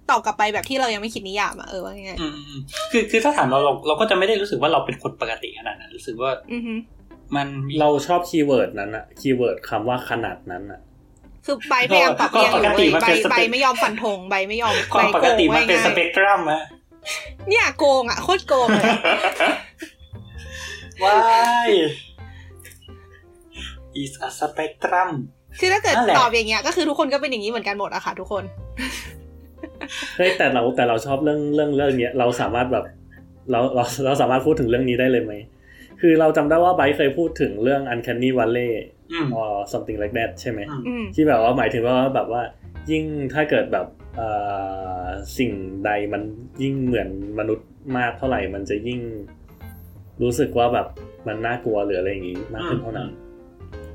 [0.10, 6.74] ตอบกลับไปแบบที่เรายังไม่คิดนิยามอะเออว่าไงอืมอืมคือคือถ้าถามเราเราเราก็จะไม่ได้รู้สึกว่าเราเป็นคนปกติขนาดนั้นรู้สึกว่าอือฮึ
[7.36, 10.80] มันมีเราชอบ keyword นั้นอะ keyword คำว่าขนาดนั้นอะ
[11.45, 16.61] คือไบร์ทพยายามปรับเรียงอยู่เว้ยไบร์ทไบร์ทไม่ยอมฟันธงไบร์ทไม่ยอมความปกติมันเป็นใบสโกงเปกตรัมอะ
[17.49, 18.91] เนี่ยโกงอะโคตรโกงเลย
[21.03, 21.15] ว้า
[21.67, 21.69] ย
[24.01, 25.09] is a spectrum
[25.59, 28.43] คือถ้าเกิดนั่นแหละตอบอย่างเงี้ยก็คือทุกคนก็เป็นอย่างนี้เหมือนกันหมดอะค่ะทุกคน
[30.17, 32.86] เฮ้ยแต่เราแต่เราชอบเรื่องเรื่องเรื่องเนี้ยเราสามารถแบบ
[33.51, 35.34] เราเราเราสามารถพูดถึงเรื่องนี้ได้เลยไหม
[36.01, 38.71] คือเราจำได้ว่าไบร์ทเคยพูดถึงเรื่อง uncanny valley
[39.11, 42.41] อืม or something like that ใช่ไหมอืมอืมที่แบบว่าหมายถึงว่าแบบว่า
[42.91, 44.29] ยิ่งถ้าเกิดแบบเอ่
[45.03, 45.05] อ
[45.37, 45.51] สิ่ง
[45.85, 46.21] ใดมัน
[46.61, 48.99] ยิ่งเหมือนมนุษย์มากเท่าไหร่มันจะยิ่ง
[50.21, 50.87] รู้สึกว่าแบบ
[51.27, 53.09] มันน่ากลัวหรืออะไรอย่างงี้มากขึ้นเท่านั้น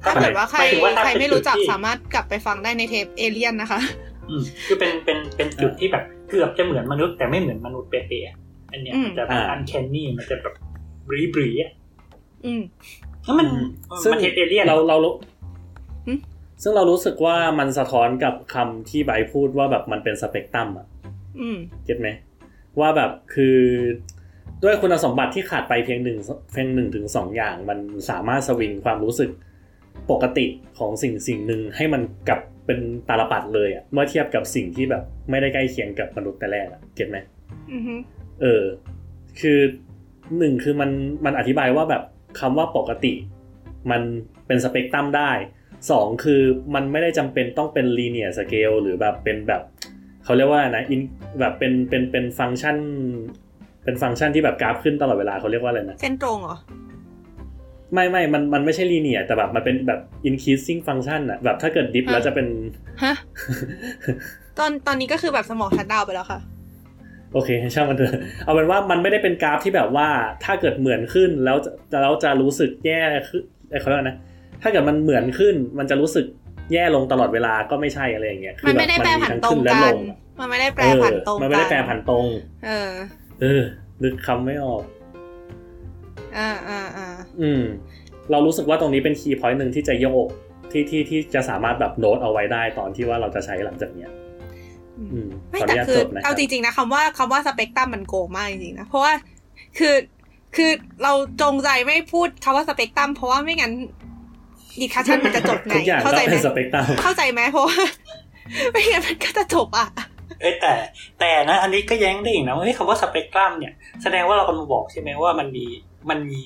[0.05, 3.81] ถ้าเกิดว่าใครหมายถึงว่าถ้าใครไม่รู้จักเป็นจุดที่สามารถกลับไปฟังได้ในเทปเอเลียนนะคะ
[4.29, 8.37] อืมคือเป็นเป็นเป็นจุดที่แบบเกือบจะเหมือนมนุษย์แต่ไม่เหมือนมนุษย์เป๊ะๆอะ
[8.73, 10.55] อันเนี้ยอืมมันจะแบบอ่า uncanny มันจะแบบ
[11.09, 11.73] creepy อะ
[12.47, 12.63] อืม
[13.25, 15.15] แล้วมันอืมซึ่งมันเทปเอเลียนเราเรารู้
[16.07, 16.13] หึ
[16.63, 20.87] ซึ่งเรารู้สึกว่ามันสะท้อนกับคำที่ไบร์ทพูดว่าแบบมันเป็นสเปกตรัมอะ
[21.41, 22.09] อืมเก็ตไหม
[22.81, 23.59] ว่าแบบคือ
[24.63, 26.19] ด้วยคุณสมบัติที่ขาดไปเพียงหนึ่ง
[26.53, 27.79] เพียงหนึ่งถึงสองอย่าง มัน
[28.11, 29.31] สามารถสวิงความรู้สึก
[30.11, 30.47] ปกติ
[30.79, 37.19] ของสิ่งสิ่งหนึ่งให้มันกลับเป็นตาลปัดเลยอะเมื่อเทียบกับสิ่งที่แบบ ไม่ได้ใกล้เคียงกับมนุษย์แต่แรกอะเก็ตไหม
[37.73, 37.95] อือฮึ
[38.43, 38.63] เออ
[39.41, 39.59] คือ
[40.39, 40.91] หนึ่งคือมัน
[41.25, 42.03] มันอธิบายว่าแบบ
[42.41, 43.13] คำว่าปกติ
[43.91, 44.03] มัน
[44.47, 45.31] เป็นสเปกตรัมได้
[45.91, 46.43] สองคือ
[46.75, 49.63] มันไม่ได้จำเป็นต้องเป็น linear scale หรือแบบเป็นแบบ
[50.25, 51.01] เขาเรียกว่านะ in
[51.41, 52.77] แบบเป็นเป็นเป็นฟังก์ชัน
[53.85, 56.57] เป็นฟังก์ชันที่แบบกราฟขึ้นตลอดเวลาเขาเรียกว่าอะไรนะ เส้นตรงเหรอ
[57.93, 62.47] ไม่ไม่มันมันไม่ใช่ linear แต่แบบมันเป็นแบบ increasing function อะแบบถ้าเกิด diff ฮะแล้วจะเป็น
[63.03, 63.15] ฮะ
[64.59, 66.41] ตอนตอนนี้ก็คือแบบสมอง shutdown ไปแล้วค่ะ
[67.35, 68.15] โอเคช่างมันเถอะ
[68.45, 70.09] เอาเป็นว่ามันไม่ได้เป็นกราฟที่แบบว่า
[70.45, 71.57] ถ้าเกิดเหมือนขึ้นแล้ว
[71.93, 74.17] จะแล้วจะรู้สึกแย่ขึ้นเอ้ยเขาเรียกว่านะ
[74.63, 76.27] ถ้าเกิดมันเหมือนขึ้น มันจะรู้สึก
[76.73, 79.99] แย่ลงตลอดเวลาก็ไม่ใช่อะไรอย่างเงี้ยคืมันอไม่ได้แปรบบผันทั้ตรงและกัลนง
[80.41, 82.27] มันไม่ได้แปรผันตรงเออมันไม่ได้แปรผันตรง
[82.67, 82.91] เออ
[83.41, 83.63] เออ
[84.03, 84.83] นึกคำไม่ออก
[86.37, 87.09] อ่าอ่าอ่า
[87.41, 87.63] อืม
[88.31, 90.27] เรารู้สึกว่าตรงนี้เป็นคีย์พอยต์หนึ่งที่จะโยก
[90.73, 94.24] ที่ที่ที่จะสามารถแบบโน้ตเอาไว้ได้ตอนที่ว่าเราจะใช้หลังจากเนี้ยอืม
[95.51, 99.13] ไม่ขออแต่นุญาตคือจบนะคเอารับจริง ๆ นะคำว่าคำว่าสเปกตรัมมันโกงมากจริงๆนะ เพราะว่า
[99.79, 99.95] คือ
[100.57, 100.71] คือ
[101.03, 103.73] เราจงใจไม่พูดคำว่าสเปกตรัมเพราะว่าไม่งั้น
[104.81, 107.79] ดีคัชชันมันจะจบไงทุกอย่างเข้าก็ใจไหมเป็นสเปกตรัมเข้าใจไหมเพราะว่า
[108.73, 109.87] ไม่งั้นมันก็จะจบอะ
[110.41, 110.73] เอ้ยแต่
[111.21, 113.73] แต่นะ อันนี้ก็แย้งได้อีกนะว่าเฮ้ยคำว่าสเปกตรัมเนี่ย
[114.03, 115.65] แสดงว่าเรากำลังบอกใช่ไหมว่ามันมี
[116.11, 116.41] มันมี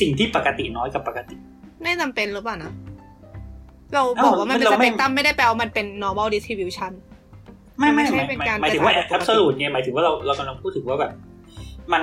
[0.00, 1.36] สิ่งที่ปกติน้อยกับปกติ
[1.82, 2.72] ไม่จำเป็นหรือเปล่านะ
[3.94, 6.92] เราเอ้าบอกว่ามันเป็นเราสไม่เปกตรัมไม่ได้แปลว่ามันเป็น normal distribution
[7.78, 11.12] ไม่ไม่มันไม่หใช่มายเป็นการหมายถึงว่ากระจาย absolute เนี่ยหมายถึงว่าเราเรากำลังพูดถึงว่าแบบ
[11.92, 12.02] มัน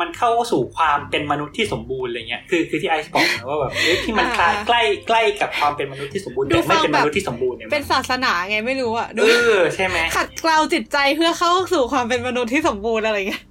[0.00, 13.42] มันเข้าสู่ความเป็นมนุษย์ที่สมบูรณ์อะไรเงี้ยคือคือที่ไอซ์บอกนะว่าแบบเอ้ยที่มันคล้ายใกล้ใกล้กับความเป็นมนุษย์ที่สมบูรณ์แต่ไม่เป็นมนุษย์ที่สมบูรณ์เนี่ยเป็นศาสนาไงไม่รู้อะดูเออใช่ไหมขัดเกลาจิตใจเพื่อเข้าสู่ความเป็นมนุษย์ที่สมบูรณ์อะไรเงี้ย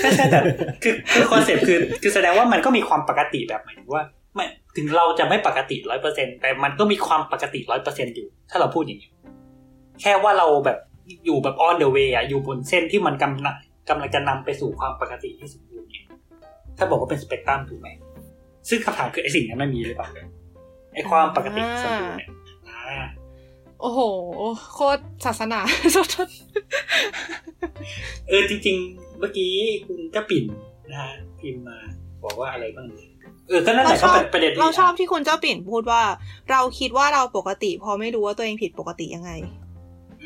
[0.00, 0.40] ใช่ใช่แต่
[0.82, 4.02] คือคือ concept คือคือแสดงว่ามันก็มีความปกติแบบหมายถึงว่า
[4.34, 4.44] ไม่
[4.76, 9.10] ถึงเราจะไม่ปกติร้อยเปอร์เซ็นแต่มันก็มีความปกติร้อยเปอร์เซ็นอยู่ ถ้าเราพูดอย่างนี้
[10.00, 10.78] แค่ว่าเราแบบ
[11.24, 13.56] อยู่แบบ on the way อะอยู่บนเส้นที่มันกำลัง
[13.88, 16.06] กำลังจะนำไปสู่ความปกติที่สมบูรณ์เนี่ย
[16.78, 17.88] ถ้าบอกว่าเป็นสเปกตรัมถูกไหม
[18.68, 20.08] ซึ่งคำถามคือไอ้สิ่งนั้นมันมีหรือเปล่า
[20.94, 22.30] ไอ้ความปกติสมบูรณ์เนี่ย
[22.68, 23.06] อ่า
[23.80, 24.00] โอ้โห
[24.74, 25.60] โคตรศาสนา
[25.92, 26.28] โทษ
[28.28, 29.52] เออจริง ๆ เมื่อกี้
[29.86, 30.44] คุณกระปิ่น
[30.90, 31.78] นะฮะพิมพ์มา
[32.24, 33.10] บอกว่าอะไรบ้างเนี่ย
[33.48, 36.02] เออก็นั่นแหเราละชก็อบเป็นประเด็นที่เราชอบที่คุณเจ้าปิ่นพูดว่า
[36.50, 39.30] เราคิดว่าเราปกติเพอไม่รู้ว่าตัวเองผิดปกติยังไง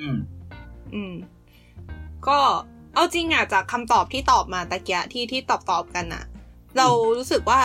[0.03, 0.16] อืม
[0.94, 1.14] อืม
[2.28, 2.38] ก็
[2.94, 6.24] เอาจริงอะจากคำตอบที่ตอบมาตะเกียะที่ที่ตอบตอบกันอะ
[6.78, 6.86] เรา
[7.16, 7.61] รู้สึกว่า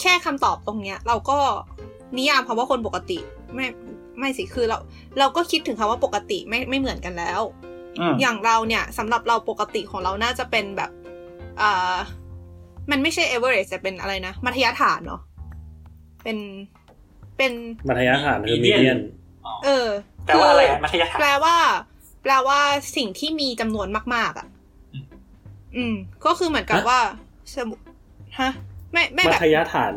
[0.00, 1.38] แค่คำตอบตรงเนี้ย เราก็
[2.16, 3.18] นิยามคำว่าคนปกติ
[3.54, 3.66] ไม่
[4.18, 4.78] ไม่สิคือเรา
[5.18, 7.40] เราก็คิดถึงคำว่าปกติไม่ไม่เหมือนกันแล้ว
[8.00, 10.90] อืมอย่างเราเนี่ยสำหรับเราปกติของเราน่าจะเป็นแบบ
[11.60, 11.96] อ่า
[12.90, 15.20] มันไม่ใช่เอเวอเรสแต่เป็นอะไรนะ มัธยฐานเนาะ
[16.22, 16.38] เป็น
[17.36, 17.52] เป็น
[17.88, 18.98] มัธยฐานคือมีเดียน
[19.64, 19.88] เออ
[20.26, 21.56] แปลว่าอะไรอะมัธยฐานแปลว่า
[22.22, 22.60] แปลว่า
[22.96, 24.46] สิ่งที่มีจำนวนมาก ๆ อะ
[24.94, 25.04] อืม
[25.76, 25.94] อืม
[26.24, 27.00] ก็คือเหมือนกับว่า
[27.54, 27.74] สมมุ
[28.40, 28.50] ฮะ
[28.92, 29.94] ไม่ไม่มัแบบธยฐาน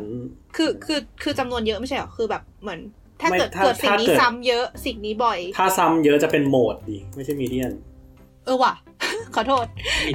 [0.55, 2.79] คือคือคือจำนวนเยอะไม่ใช่เหรอคือแบบเหมือน
[3.21, 7.71] ถ้าไม่เกิดถ้าเกิดสิ่งนี้ถ้าเกิดซ้ำเยอะสิ่งนี้บ่อย ถ้าซ้ำเยอะจะเป็นโหมดดิไม่ใช่มีเดียน
[8.45, 8.73] เออว่ะ
[9.35, 9.65] ขอโทษ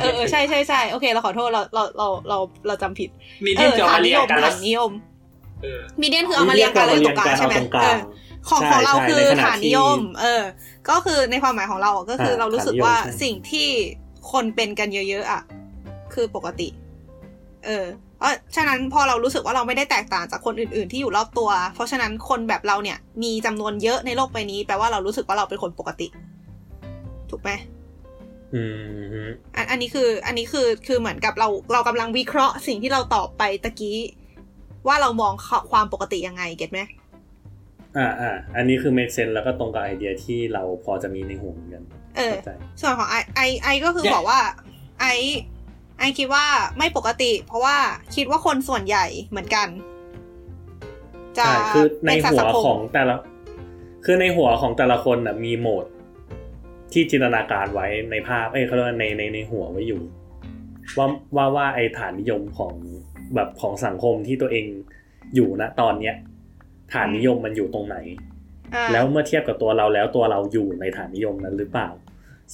[0.00, 3.10] เออเออใช่ใช่ใช่โอเคเราขอโทษเราเราเราเราเราจำผิด
[3.44, 4.92] มีเอเรื่องอเกี่ยวฐากับนนิเรียยนมกันฐาแล้วนนิยม
[5.62, 7.54] เออมีเดียนคือเอามาเรียงกันแล้วอยู่ตรงกลางใช่ไหม
[8.48, 10.42] เรียงกันเอเอาอตรงกลางของใช่ของเราใช่คือในขณะฐานนิยมที่เออ
[10.88, 13.68] ก็คือในความหมายของเราอะก็คืออ่าเรารู้สึกว่าฐานนิยมใช่สิ่งที่
[14.32, 15.42] คนเป็นกันเยอะๆอะ
[16.14, 16.68] คือปกติ
[17.66, 17.86] เออ
[18.18, 26.08] เพราะฉะนั้นพอเรารู้สึกว่าเราไม่ได้แตกต่างจากคนอื่น ๆ ที่อยู่รอบตัว เพราะฉะนั้นคนแบบเราเนี่ย มีจำนวนเยอะในโลกใบนี้แปลว่าเรารู้สึกว่าเราเป็นคนปกติ
[27.30, 27.50] ถูกไหม
[28.54, 28.62] อื
[29.26, 33.98] มอันอันนี้คืออันนี้คือคือเหมือนกับเราเรากำลังวิเคราะห์สิ่งที่เราตอบไปตะกี้
[34.86, 35.32] ว่าเรามอง
[35.70, 36.80] ความปกติยังไงเก็ตไหม
[37.98, 41.82] อ่าอ่าอันนี้คือ make sense แล้วก็ตรงกับไอเดียที่เราพอจะมีในหัวเหมือนกัน
[42.16, 44.40] เออเข้าใจส่วนของไอไอไอก็คือเนี่ยบอกว่า
[45.00, 45.06] ไอ
[45.98, 46.44] ไอคิดว่า
[46.78, 47.76] ไม่ปกติ เพราะว่า
[48.16, 49.68] คิดว่าคนส่วนใหญ่เหมือนกัน
[51.38, 53.16] จะใช่คือในเป็นสัตหัว์วสังคขอมงแต่ละ
[54.04, 55.86] คือในหัวของแต่ละคนน่ะมีโหมด
[56.92, 60.00] ที่จินตนาการไว้ในภาพ เอ้ยเขาเรียกว่าในในในหัวไว้อยู่
[60.98, 62.72] ว่าว่าว่าไอฐานนิยมของ
[63.34, 64.66] แบบของสังคมที่ตัวเอง
[65.34, 66.14] อยู่ณตอนเนี้ย
[66.92, 67.96] ฐานนิยมมันอยู่ตรงไหน
[68.74, 71.88] อ่าแล้วเมื่อเทียบกับตัวเราแล้วตัวเราอยู่ในฐานนิยมนั้นหรือเปล่า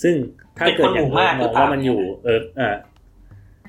[0.02, 0.14] ซึ่ง
[0.58, 2.76] ถ้าเป็นเกิคดนอหย่างมู่เอิมาร์กกหมรือองเปล่าว่ามันอยู่เอิร์กอ่า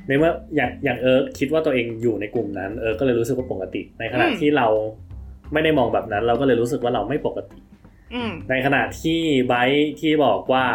[0.08, 4.68] ในเมื่ออย่างอย่างเอิร์กคิดว่าตัวเองอยู่ในกลุ่มนั้นเอิร์กก็เลยรู้สึกว่าปกติ ในขณะที่เรา
[5.54, 7.58] ไม่ได้มองแบบนั้น เราก็เลยรู้สึกว่าเราไม่ปกติ
[8.14, 10.66] อืมในขณะที่ไบร์ทที่บอกว่า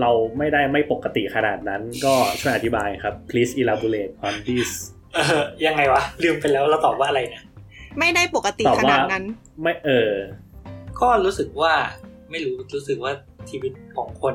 [0.00, 4.70] เราไม่ได้ไม่ปกติขนาดนั้น ก็ช่วยอธิบายครับ please elaborate on this
[5.14, 7.42] เออยังไงวะ ลืมไปแล้วเราตอบว่าอะไรนะ
[7.98, 9.24] ไม่ได้ปกติตอบขว่านาดนั้น
[9.62, 10.12] ไม่เออ
[11.00, 11.74] ก็รู้สึกว่า
[12.30, 13.12] ไม่รู้รู้สึกว่า
[13.50, 14.34] ชีวิตของคน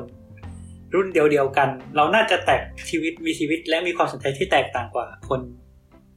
[0.94, 5.40] รุ่นเดียวๆกัน เราน่าจะแตกชีวิตมีชีวิตและมีความสนใจที่แตกต่างกว่าคน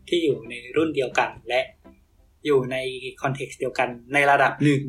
[0.08, 1.62] ที่อยู่ในรุ่นเดียวกันและ
[2.46, 2.76] อยู่ใน
[3.22, 4.84] context เดียวกันในระดับหนึ่ง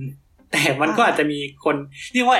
[0.52, 1.76] แต่มันก็อาจจะมีคน
[2.12, 2.38] เรียกว่า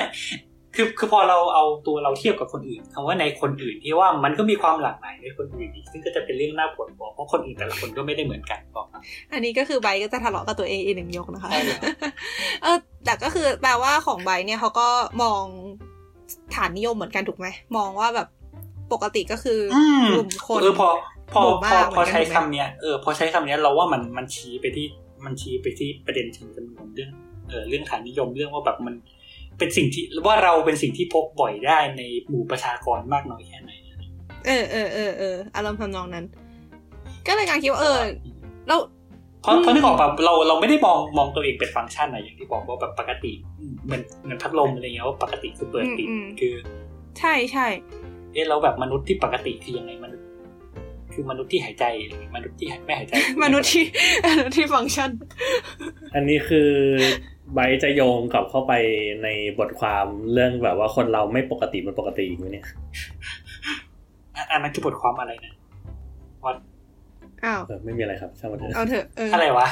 [0.74, 9.00] คือคือพอเราเอาตัวเราเทียบกับคนอื่นคำว่าในคนอื่นที่ว่ามันก็มีความหลากหลายในคนอื่นอีกซึ่งก็จะเป็นเรื่องน่าปวดหัวเพราะคนอื่นแต่ละคนก็ไม่ได้เหมือนกันบอกนะ
[9.32, 11.80] อันนี้ก็คือไบร์ทก็จะทะเลาะกับตัวเองอีกหนึ่งยกนะคะใช่แล้ว
[12.62, 14.88] เออแต่ก็คือแปลว่าของไบร์ทเนี่ยเขาก็
[15.22, 15.44] มอง
[16.54, 17.46] ฐานนิยมเหมือนกันถูกไหม
[17.76, 18.28] มองว่าแบบ
[18.92, 20.88] ปกติก็คืออมกลุ่มคนเออพอ
[21.32, 24.86] พอหมู่พมาอกพอเหมือนกันใช้ถูกไหมคำเนี้ยเออพอใช้คำเนี้ยเราว่ามันมันชี้ไปที่
[25.24, 27.10] มันชี้ไปที่ประเด็นเชิงจำนวนเรื่อง
[27.48, 28.94] เออเรื่องฐานนิยมเรื่องว่าแบบมัน
[29.58, 33.70] เป็นสิ่งที่ว่าเราเป็นสิ่งที่พบบ่อยได้ในหมู่ประชากรมากน้อยแค่ไหน
[34.46, 36.24] เออเออเออเอออารมณ์ทำนองนั้น
[37.26, 38.00] ก็เลยการคิดว่าเออ
[38.68, 38.76] เรา
[39.42, 46.06] เพราะเพราะนึกออกแบบเราเราไม่ได้มองมองตัวเองเป็นฟังก์ชันอะอย่างที่บอกว่าแบบปกติอืมเหมือนเหมือนพัดลมอะไรเงี้ยว่าปกติคือเปิดปิด
[46.40, 46.54] คือ
[47.18, 47.66] ใช่ใช่
[48.32, 50.26] เอ๊ะเราแบบมนุษย์ที่ปกติคือยังไงมนุษย์
[51.12, 53.84] คือมนุษย์ที่หายใจหรือมนุษย์ที่ไม่หายใจ มนุษย์ที่
[54.28, 55.10] มนุษย์ที่ฟังก์ชัน
[56.14, 56.70] อันนี้คือ
[57.54, 58.72] ไบร์ทจะโยงกลับเข้าไป
[59.22, 59.28] ใน
[59.58, 62.66] บทความเรื่องแบบว่าคนเราไม่ปกติมันปกติอีกไหมเนี่ย
[64.36, 65.54] อะอันนั้นคือบทความอะไรนะ
[66.44, 66.56] วัด
[67.44, 69.68] อ้าวเออไม่มีอะไรครับช่างมันเถอะเอาเถอะเอออะไรวะ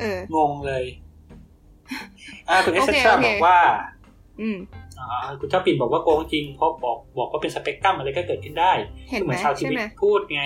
[0.00, 0.84] เอองงเลย
[2.48, 3.58] อ่าคุณเอโอสเคตราโอเคบอกว่า
[4.40, 4.56] อืม
[4.98, 5.06] อ่า
[5.40, 8.72] คุณเจ้าปิ่นบอกว่าโกงจริงเพราะบอกบอกว่าเป็นสเปกตรัมอะไรก็เกิดขึ้นได้
[9.10, 10.42] เห็นเหไหมมือนชาวทีใช่วีไหมพูดไง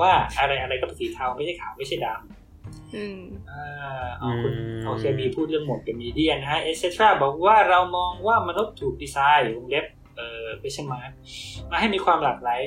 [0.00, 2.37] ว่าอะไรอะไรก็เป็นสีเทาไม่ใช่ขาวไม่ใช่ดอืมำอ่า
[4.20, 4.52] เอาคุณ
[4.86, 9.86] โอเคมีพูดเรื่องหมดกับมีเดียนะฮะเอสตราบอกว่าเรามองว่ามนุษย์ถูกดีไซน์วงเล็บ
[10.16, 11.00] เอ่อไม่ใช่มา
[11.70, 12.60] มาให้มีความหลากหลาย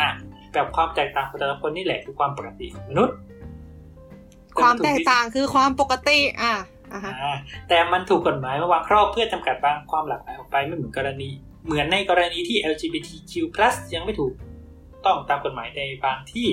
[0.00, 0.08] อะ
[0.52, 3.16] แบบความแตกต่างของแต่ละคนนี่แหละคือความปกติของมนุษย์
[4.60, 6.54] ความแตกต่างคือความปกติอะ
[6.92, 7.36] อะฮะอ่า
[7.68, 11.30] แต่มันถูกกฎหมายมาวางครอบเพื่อจำกัดบางความหลากหลายออกไปไม่เหมือนกรณี
[11.66, 13.32] เหมือนในกรณีที่ LGBTQ+
[13.94, 14.32] ยังไม่ถูก
[15.06, 16.48] ต้องตามกฎหมายในบางที่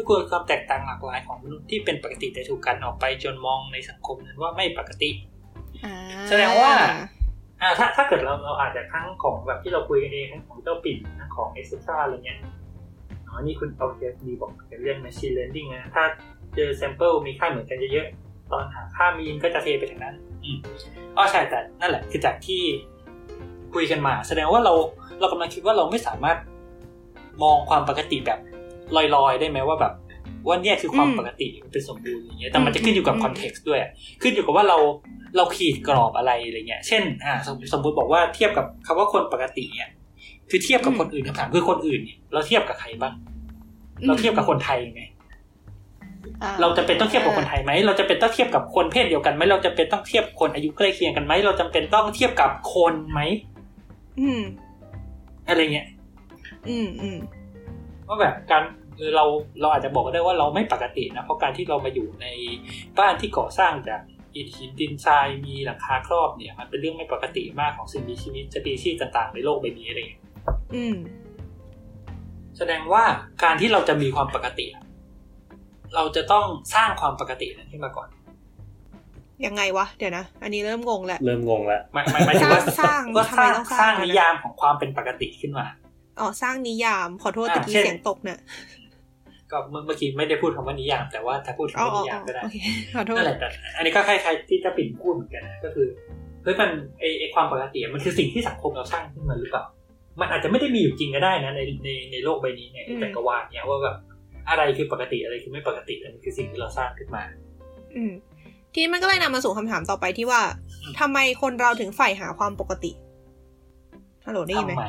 [0.00, 5.10] ก็ควรความแตกต่างหลากหลายของมนุษย์ที่เป็นปกติแต่ถูกกันออกไปจนมองในสังคมนั้นว่าไม่ปกติ
[5.84, 5.94] อ่า
[6.28, 6.72] แสดงว่า
[7.62, 12.38] อ่าถ้าถ้าเกิดเราเราอาจจะทั้งของแบบที่เราคุยกันเองทั้งของเจ้าปิ่นทั้งของเอสเซอร์อะไรเงี้ย
[13.28, 16.04] อ๋อนี่คุณโอเคดีบอกเป็นเรื่อง machine learning นะถ้า
[16.56, 20.58] เจอ sample มีค่าเหมือนกันเยอะๆตอนหาค่า mean ก็จะเทไปทางนั้น อืม
[21.16, 22.62] อ๋อใช่แต่นั่นแหละคือจากที่
[23.74, 24.74] คุยกันมา แสดงว่าเรา
[25.20, 26.38] เรากำลังคิดว่าเราไม่สามารถ
[27.42, 28.38] มองความปกติแบบ
[28.96, 29.92] ลอยๆ ได้ไหมว่าแบบ
[30.46, 33.80] ว่าเนี่ยคือความอืมปกติมันเป็นสมบูรณ์อย่างเงี้ยแต่มันจะขึ้นอยู่กับอืม context ด้วย
[34.22, 34.78] ขึ้นอยู่กับว่าเรา
[35.36, 39.90] เราขีดกรอบอะไรอะไรเงี้ย เช่นอ่าสมสมมติบอกว่าเทียบกับคำว่าคนปกติเนี่ย
[40.50, 43.14] คือเทียบกับคนอื่นคำถามคือคนอื่นเนี่ยเราเทียบกับใครบ้าง
[44.06, 45.00] เราเทียบกับคนไทยไหม
[46.42, 53.20] อ่เราจะเป็นต้องเทียบกับคนไทยไหม เราจะเป็นต้องเทียบกับคนเพศเดียวกันไหม เราจะเป็นต้องเทียบคนอายุใกล้เคียงกันไหม เราจำเป็นต้องเทียบกับคนไหม
[54.20, 54.42] อืม
[55.48, 55.86] อะไรเงี้ย
[56.68, 57.18] อืมอืม
[58.08, 58.62] ว่าแบบการ
[59.00, 59.26] เออเรา
[59.60, 62.26] เราอาจจะบอกได้ว่าเราไม่ปกตินะ เพราะการที่เรามาอยู่ใน
[62.98, 64.00] บ้านที่ก่อสร้างจาก
[64.34, 70.22] อิฐหินดินทรายมีหลังคาครอบเนี่ย มันเป็นเรื่องไม่ปกติมากของสิ่งมีชีวิตสปีชีส์ต่างๆ ในโลกใบนี้อะไรเงี้ย
[70.74, 70.96] อืม
[72.58, 73.04] แสดงว่า
[73.42, 74.84] การที่เราจะมีความปกติอะ
[75.94, 78.08] เราจะต้องสร้างความปกตินั้นขึ้นมาก่อน
[79.46, 85.66] ยังไงวะเดี๋ยวนะ อันนี้เริ่มงงแล้วเริ่มงงแล้วหมายหมายหมายถึงว่าสร้างก็ทำสไมร้างต้องสสร้าร้างงนิยามของความเป็นปกติขึ้นมา
[86.20, 88.38] อ๋อสร้างนิยามขอโทษอ่าตะกี้เช่นเสียงตกเนี่ย
[89.52, 92.56] ก็เมื่อเมื่อกี้ไม่ได้พูดคำว่านิยาม แต่ว่าถ้าพูดอ๋อคำว่าอ๋อนิยามก็ได้โอเค
[92.94, 95.86] ขอโทษนั่นแหละแต่อันนี้ก็คล้ายๆที่จะปิ่นพูดเหมือนกันนะก็คือ
[96.42, 96.70] เฮ้ยมัน
[97.00, 99.64] ไอไอความปกติมันคือสิ่งที่สังคมเราสร้างขึ้นมาหรือเปล่า
[100.20, 103.96] มันอาจจะไม่ได้มีอยู่จริงก็ได้นะในในในโลกใบนี้เนี่ยอืมจักรวาลเนี่ยว่าแบบ
[104.48, 107.22] อะไรคือปกติอะไรคือไม่ปกติอันนี้คือสิ่งที่เราสร้างขึ้นมา
[107.96, 108.12] อืม
[108.72, 110.40] ทีนี้มันก็เลยนำมาสู่คำถามต่อไปที่ว่า
[111.00, 112.92] ทำไมคนเราถึงใฝ่หาความปกติ
[114.26, 114.88] ฮัลโหลได้ยินไหมทำไม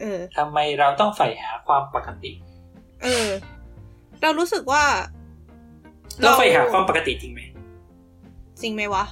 [0.00, 2.32] เออทำไมเราต้องใฝ่หาความปกติ
[3.04, 3.28] เออ
[4.22, 4.82] เรารู้สึกว่า
[6.22, 7.40] เราใฝ่หาความปกติจริงไหม
[8.62, 9.04] จริงไหมวะ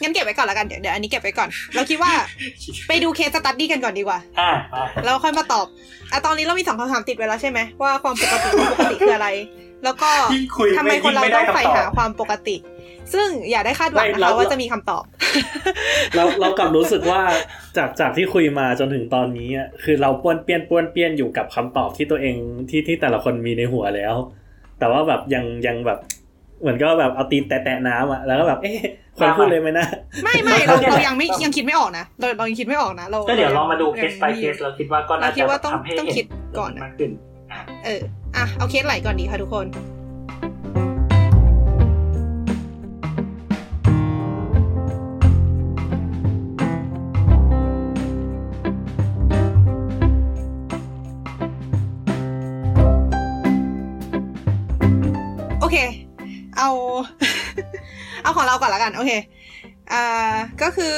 [0.00, 2.12] งั้นเก็บไว้ก่อนละกันเดี๋ยวเดี๋ยวอันนี้เก็บไว้ก่อน เราคิดว่า
[2.88, 5.66] ไปดูเคสสตัดดี้กันก่อนดีกว่าอ่ามาแล้วค่อยมาตอบ
[6.12, 9.28] อะตอนนี้เรามีสองคำถามติดไว้แล้วใช่ไหมว่าความปกติความปกติคืออะไร
[9.84, 12.56] แล้วก็ยิ่งคุยทำไมคนเรายิ่ต้องด้ใฝ่คำตหาอบความปกติ
[13.14, 15.04] ซึ่งอย่าได้คาดหวังไม่นะเราคะว่าจะมีคำตอบ
[16.16, 17.20] เราเรากลับรู้สึกว่า
[17.76, 22.36] จากจากที่คุยมาจนถึงตอนนี้อะคือเราป้วนเปี้ยนป้วนเปี้ยนอยู่กับคำตอบที่ตัวเอง
[22.70, 24.14] ที่ที่แต่ละคนมีในหัวแล้ว
[24.78, 25.98] แต่ว่าแบบยังยังแบบ
[26.60, 28.78] เหมือนก็แบบเอาตีนแตะๆน้ำอะแล้วก็แบบเอ๊ะ
[29.18, 29.86] ควรพูดเลยไหมนะ
[30.24, 36.26] ไม่ไม่เราเรายังไม่ยังคิดไม่ออกนะเราเรายังคิดไม่ออกนะเราก็เดี๋ยวลองมาดูเคยังส by เคสเราคิดว่าก็น่าเราคิจะดว่าต้องทำให้ต้องเห็นคิด
[36.58, 37.10] ก่อนนะมากขึ้น
[37.52, 38.00] อะเออ
[38.36, 39.66] อะเอาเคสไหลก่อนดีค่ะทุกคน
[58.38, 59.12] ของเราก่อนละกัน โอเค
[59.92, 60.96] อ่า ก็คือ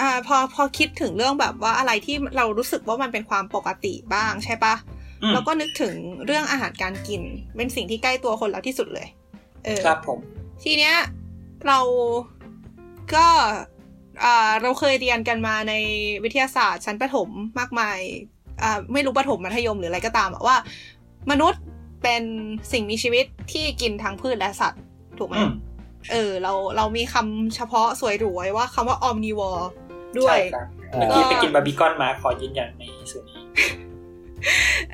[0.00, 4.74] อ่าพอพอคิดถึงเรื่องแบบว่าอะไรที่เรารู้สึกว่ามันเป็นความปกติบ้างใช่ปะ
[5.22, 5.94] อืมแล้วก็นึกถึง
[6.26, 7.22] เรื่องอาหารการกิน
[7.56, 9.08] เป็นสิ่งที่ใกล้ตัวคนเราที่สุดเลย
[9.64, 10.18] เออครับผม
[10.62, 10.94] ทีเนี้ย
[11.66, 11.78] เรา
[13.14, 13.26] ก็
[14.24, 15.74] อ่าเราเคยเรียนกันมาใน
[16.24, 17.98] วิทยาศาสตร์ชั้นประถมมากมาย
[18.62, 20.56] อ่าไม่รู้ประถมมัธยมหรืออะไรก็ตามอะว่า
[21.30, 21.62] มนุษย์
[22.02, 22.22] เป็น
[22.72, 24.82] สิ่งมีชีวิตที่กินทั้งพืชและสัตว์
[25.18, 25.52] ถูกไหมอืม
[26.12, 29.64] เออ เราเรามีคำเฉพาะสวยหรูไว้ว่าคำว่า omnivore
[30.18, 33.40] ด้วยใช่ครับเมื่อกี้ไปกินบาร์บีกอนมาขอยืนยันในส่วนนี้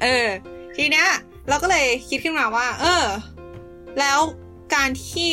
[0.03, 0.29] เออ
[0.77, 1.07] ทีเนี้ย
[1.49, 3.05] เราก็เลยคิดขึ้นมาว่า เออ
[4.01, 4.19] แล้ว
[4.75, 5.33] การที่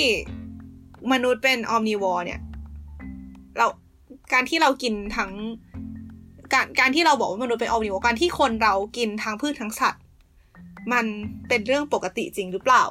[1.11, 2.39] มนุษย์เป็น omnivore เนี่ย
[3.57, 3.67] เรา
[4.33, 5.31] การที่เรากินทั้ง
[6.53, 10.03] การการที่เราบอกว่ามนุษย์เป็น omnivore การที่คนเรากินทั้งพืชทั้งสัตว์
[10.93, 11.05] มัน
[11.47, 12.83] เป็นเรื่องปกติจริงหรือเปล่า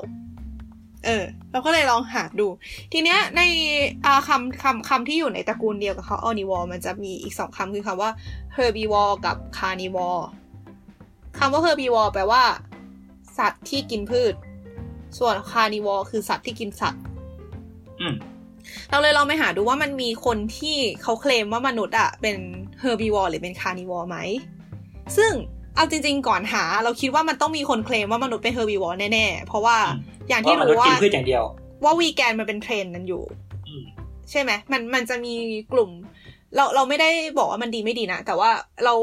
[1.04, 2.46] เออ เราก็เลยลองหาดู
[2.92, 3.42] ทีเนี้ยใน
[4.04, 8.10] อ่าคำคำคำที่อยู่ในตระกูลเดียวกับเขา omnivore มันจะมีอีกสองคำคือคำว่า
[8.56, 10.22] herbivore กับ carnivore
[11.38, 12.42] คำว่า herbivore แปลว่า
[13.38, 14.34] สัตว์ที่กินพืช
[15.18, 17.02] ส่วน carnivore คือสัตว์ที่กินสัตว์
[18.00, 18.14] อืม
[18.90, 22.36] เราเลยลองไปหาดูว่ามันมีคนที่เขาเคลมว่ามนุษย์อะเป็น
[22.82, 24.18] herbivore หรือเป็น carnivore ไหม
[25.16, 25.32] ซึ่ง
[25.74, 31.44] เอาจริง ๆ ก่อนหา เราคิดว่ามันต้องมีคนเคลมว่ามนุษย์เป็น herbivore แน่ๆ เพราะว่าอืมอย่างเพที่ราะมนุษรู้ย์กิว่านพืชอย่างเดียว
[31.84, 33.22] ว่าวีแกนมันเป็นเทรนด์นั้นอยู่
[33.68, 33.84] อืม
[34.30, 35.34] ใช่ไหมมันมันจะมี
[35.72, 35.90] กลุ่ม
[36.56, 38.50] เราเราไม่ได้บอกว่ามันดีไม่ดีนะ แต่ว่า
[38.84, 38.94] เรา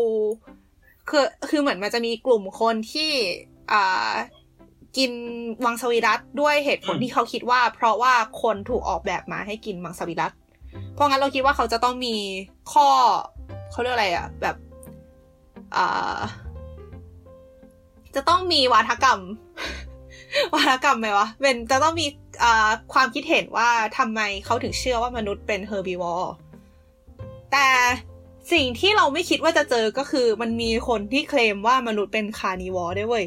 [1.09, 3.11] คือคือเหมือนมันจะมีกลุ่มคนที่
[3.71, 4.11] อ่า
[4.97, 5.11] กิน
[5.65, 10.31] วังสวิรัตด้วยเหตุผลอืมที่เขาคิดว่า เพราะว่าคนถูกออกแบบมาให้กินมังสวิรัต
[10.93, 12.15] เพราะงั้นเราคิดว่าเขาจะต้องมี
[12.73, 12.87] ข้อ
[13.71, 14.55] เขาเรียกอะไรอะแบบ
[15.75, 16.19] อ่า
[18.17, 19.21] จะต้องมีวาทกรรม
[20.55, 22.07] วาทกรรมไหมวะเป็นจะต้องมี
[22.43, 26.33] อ่าความคิดเห็นว่าทำไมเขาถึงเชื่อว่ามนุษย์เป็น herbivore
[27.51, 27.67] แต่
[28.53, 33.25] สิ่งที่เราไม่คิดว่าจะเจอก็คือมันมีคนที่เคลมว่ามนุษย์เป็น carnivore ด้วยเว้ย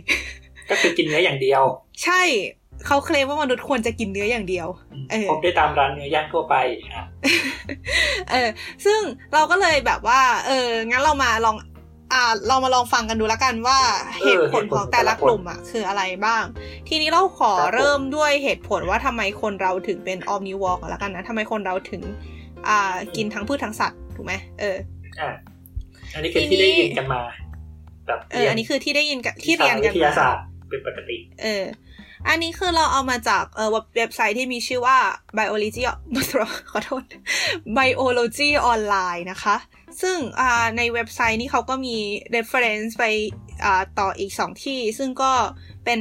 [0.70, 1.62] ก็คือกินเนื้ออย่างเดียว
[2.04, 2.22] ใช่
[2.86, 4.68] เขาเคลมว่ามนุษย์ควรจะกินเนื้ออย่างเดียว
[5.10, 6.54] เออพบได้ตามร้านเนื้อย่างทั่วไป
[6.94, 7.04] อะ
[8.30, 8.48] เออ
[8.84, 9.00] ซึ่ง
[9.32, 11.56] เราก็เลยแบบว่า เอองั้นเรามาลอง
[12.12, 13.78] อ่าเรามาลองฟังกันดูแล้วกันว่า
[14.22, 16.44] เหตุผลของแต่ละกลุ่มอะคืออะไรบ้าง
[16.88, 22.02] ทีนี้เราขอเริ่มด้วยเหตุผลว่าทำไมคนเราถึงเป็นออมนิวอร์กแล้วกันนะทำไมคนเราถึง
[22.68, 24.76] อ่ากินทั้งพืชทั้งสัตว์ถูกไหมเออ
[25.20, 25.30] อะ
[26.14, 27.20] อันนี้คือทีนี้ที่ได้ยินกันมา
[28.06, 31.64] แบบเอออันนี้คือที่ได้ยินกันที่เรียนกันวิทยามาศาสตร์เป็นปกติ เออ
[32.28, 34.98] อันนี้คือเราเอามาจากเออเว็บไซต์ที่มีชื่อว่า
[35.36, 35.82] biology
[36.70, 37.02] ขอโทษ
[37.78, 39.56] biology online นะคะ
[40.02, 40.16] ซึ่ง
[40.76, 41.96] ในเว็บไซต์นี้เขาก็มี
[42.36, 43.04] reference ไป
[43.98, 45.32] ต่ออีกสองที่ ซึ่งก็
[45.84, 46.00] เป็น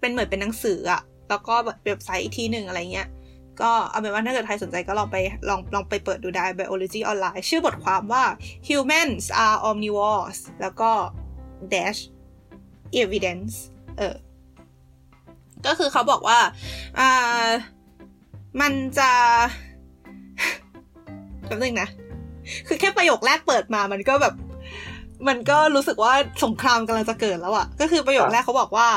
[0.00, 1.54] เป็นเหมือนเป็นหนังสืออะแล้วก็
[1.86, 3.08] เว็บไซต์อีกที่หนึ่งอะไรเงี้ย
[3.60, 5.16] ก็เอาเป็นว่าถ้าเกิดใครสนใจก็ลองไป
[5.48, 8.24] ลองลองไปเปิดดูได้ biology online ชื่อบทความว่า
[8.68, 10.90] humans are omnivores แล้วก็
[11.72, 12.00] dash
[13.00, 13.54] evidence
[13.98, 14.16] เออ
[15.66, 16.38] ก็คือเขาบอกว่า
[16.98, 17.48] อ่า
[18.60, 19.10] มันจะ
[21.46, 21.88] แป๊บนึงนะ
[22.66, 24.34] คือแค่ประโยคแรกเปิดมามันก็แบบ
[25.28, 26.12] มันก็รู้สึกว่า
[26.44, 28.88] สงครามกำลังจะเกิดแล้วอะก็คือประโยคแรกเขาบอกว่า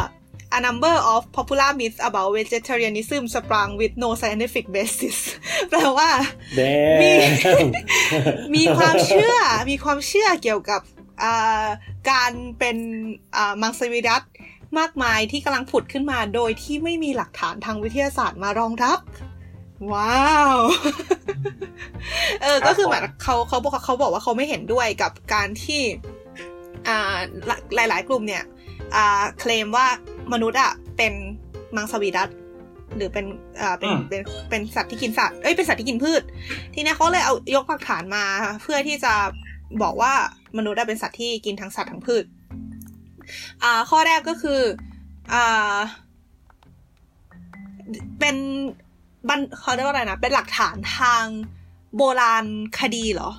[0.58, 5.18] a number of popular myths about vegetarianism sprang with no scientific basis
[5.70, 6.10] แปลว่า
[6.56, 6.62] แด
[7.02, 7.12] มี
[7.64, 7.66] ง
[8.56, 9.36] มีความเชื่อ
[9.70, 10.82] มีความเชื่อเกี่ยวกับ
[11.24, 11.66] อ่า
[12.12, 12.78] การเป็น
[13.36, 14.24] อ่ามังสวิรัต
[14.80, 19.00] มากมายที่กำลังผุดขึ้นมาโดยที่ไม่มีหลักฐานทางวิทยาศาสตร์มารองรับ
[19.93, 20.55] ว้าว
[22.41, 25.82] เออ ก็คือเหมือนเขาเขาบอกเขาบอกว่าเขาไม่เห็นด้วยกับการที่
[26.88, 27.17] อ่า
[27.75, 28.43] หลาย ๆ กลุ่มเนี่ย
[28.95, 29.88] อ่า เคลมว่า
[30.34, 31.13] มนุษย์อะเป็น
[31.75, 32.30] มังสวิรัต
[32.95, 33.25] หรือเป็น
[33.61, 36.21] อ่าเป็นอืมเป็นเป็นสัตว์ที่กินสัตว์เอ้ยเป็นสัตว์ที่กินพืช
[36.73, 38.23] ทีเนี้ยเขาเลยเอายกหลักฐานมา
[38.63, 39.13] เพื่อที่จะ
[39.84, 40.13] บอกว่า
[40.57, 42.25] มนุษย์อะเป็นสัตว์ที่กินทั้งสัตว์ทั้งพืช
[43.63, 44.61] อ่า ข้อแรกก็คือ
[45.34, 45.75] อ่า
[48.19, 48.36] เป็น
[49.28, 51.25] บันเขาเรียกว่าอะไรนะเป็นหลักฐานทาง
[51.97, 52.45] โบราณ
[52.80, 53.32] คดีเหรอ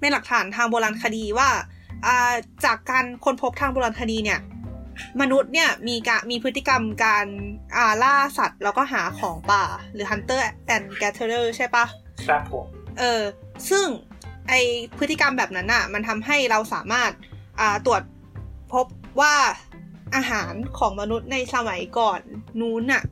[0.00, 1.48] เป็นหลักฐานทางโบราณคดีว่า
[2.06, 2.32] อ่า
[2.64, 4.40] จากการค้นพบทางโบราณคดีเนี่ย
[5.20, 7.26] มนุษย์เนี่ยมีการมีพฤติกรรมการ
[7.76, 10.42] อ่าล่าสัตว์ แล้วก็หาของป่า หรือ hunter
[10.74, 11.84] and gatherer ใช่ปะ
[12.26, 12.66] ครับผม
[12.98, 13.22] เออ
[13.70, 13.86] ซึ่ง
[14.48, 14.52] ไอ
[14.98, 17.10] พฤติกรรมแบบนั้นอะมันทำให้เราสามารถ
[17.60, 18.02] อ่าตรวจ
[18.72, 18.86] พบ
[19.20, 19.34] ว่า
[20.16, 22.20] อาหารของมนุษย์ในสมัยก่อน
[22.60, 23.02] นู้นอะ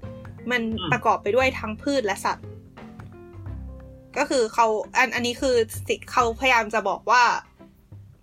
[0.50, 0.62] มัน
[0.92, 2.46] ประกอบไปด้วยทั้งพืชและสัตว์
[4.18, 4.66] ก็คือเขา
[4.96, 5.54] อันอันนี้คือ
[5.88, 7.22] สิเขาพยายามจะบอกว่า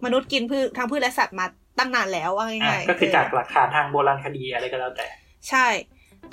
[0.06, 1.46] มนุษย์กินพืชทั้งพืชและสัตว์มา
[1.78, 5.08] ตั้งนานแล้วว่าอะง่ายๆก็คือเจากหลักฐานทางโบราณคดีอะไรก็แล้วแต่
[5.50, 5.68] ใช่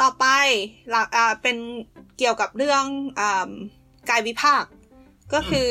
[0.01, 0.27] ต่อไป
[0.91, 1.57] หลักอ่าเป็น
[2.19, 2.85] เกี่ยวกับเรื่อง
[3.21, 3.51] อ่า
[4.11, 4.65] กายวิภาค
[5.35, 5.71] ก็คือ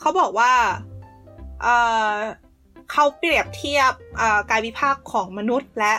[0.00, 0.52] เขาบอกว่า
[1.62, 1.76] เอ่
[2.12, 2.14] อ
[2.92, 5.94] เขาเปรียบเทียบอ่ากายวิภาคของมนุษย์และ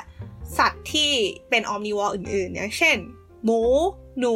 [0.57, 1.11] สัตว์ที่
[1.49, 2.97] เป็นออมนิวอร์อื่นๆ อย่างเช่น
[3.43, 3.61] หมู
[4.19, 4.35] หนู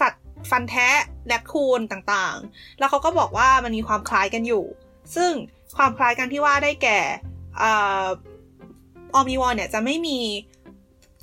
[0.00, 0.88] สัตว์ฟันแทะ
[1.26, 4.64] แรคคูนต่างๆ แล้วเขาก็บอกว่ามันมีความคล้ายกันอยู่
[5.16, 5.32] ซึ่ง
[5.76, 7.00] ความคล้ายกันที่ว่าได้แก่
[7.62, 7.64] อ
[9.14, 10.18] อมนิวอร์เนี่ยจะไม่มี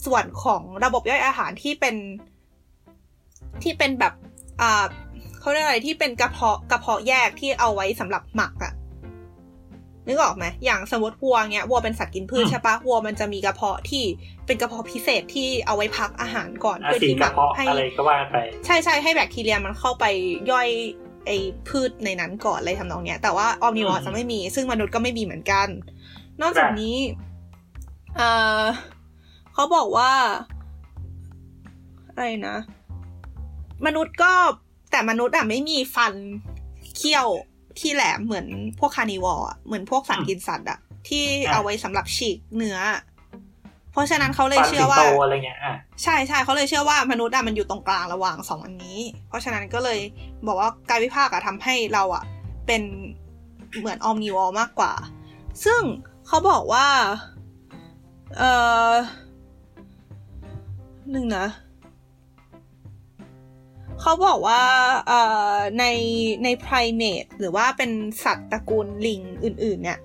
[0.05, 1.95] ส่วนของระบบย่อยอาหารที่เป็น
[3.63, 4.13] ที่เป็นแบบ
[5.39, 8.73] เขาเรียกอะไรที่เป็นกระเพาะกระเพาะแยกที่เอาไว้สำหรับหมักอะ
[10.09, 14.03] นึกออกไหมอย่างสมมติวัวเนี้ยวัวเป็นสัตว์กินพืชอืมใช่ปะวัวมันจะมีกระเพาะที่
[14.45, 20.05] เป็นกระเพาะพิเศษที่เอาไว้พักอาหารก่อนอาเพื่อสีที่หกมัระกเพาะให้อะไรก็ว่าไปใช่ใช่ให้แบคทีเรียมันเข้าไป
[20.51, 20.67] ย่อย
[21.25, 21.31] ไอ
[21.67, 25.67] พืชในนั้นก่อนอะไรทำนองเนี้ย แต่ว่า omnivore อืมจะไม่มี ซึ่งมนุษย์ก็ไม่มีเหมือนกัน
[26.41, 26.95] นอกจากนี้
[28.15, 28.29] เอ่
[28.61, 28.63] อ
[29.53, 30.11] เขาบอกว่า
[32.07, 32.57] อะไรนะ
[33.85, 34.31] มนุษย์ก็
[34.91, 36.13] แต่มนุษย์อะไม่มีฟัน
[36.95, 37.27] เขี้ยว
[37.79, 38.47] ที่แหลมเหมือน
[38.79, 42.77] พวก carnivore อะเหมือนพวกสัตว์กินสัตว์อะที่อะเอาไว้สำหรับฉีกเนื้อ
[43.91, 49.99] เพราะฉะนั้นเขาเลยฟันเชื่สิองว่าโตอะไรเงี้ยอะใช่ใช่เขาเลยเชื่อว่ามนุษย์อะมันอยู่ตรงกลางระหว่างสองอันนี้ เพราะฉะนั้นก็เลย
[50.47, 52.23] บอกว่ากายวิภาคอะทำให้เราอะ
[52.67, 52.81] เป็น
[53.79, 54.93] เหมือนออมนิวอลมากกว่า
[55.65, 55.81] ซึ่ง
[56.27, 56.87] เขาบอกว่า
[58.37, 58.43] เอ
[58.89, 58.93] อ
[61.11, 61.47] หนึ่งนะ
[64.01, 64.61] เขาบอกว่า
[65.07, 65.21] เอ่
[65.51, 65.85] อใน
[66.43, 67.91] ใน primate หรือว่าเป็น
[68.23, 69.99] สัตว์ตระกูลลิงอื่น ๆ เนี่ย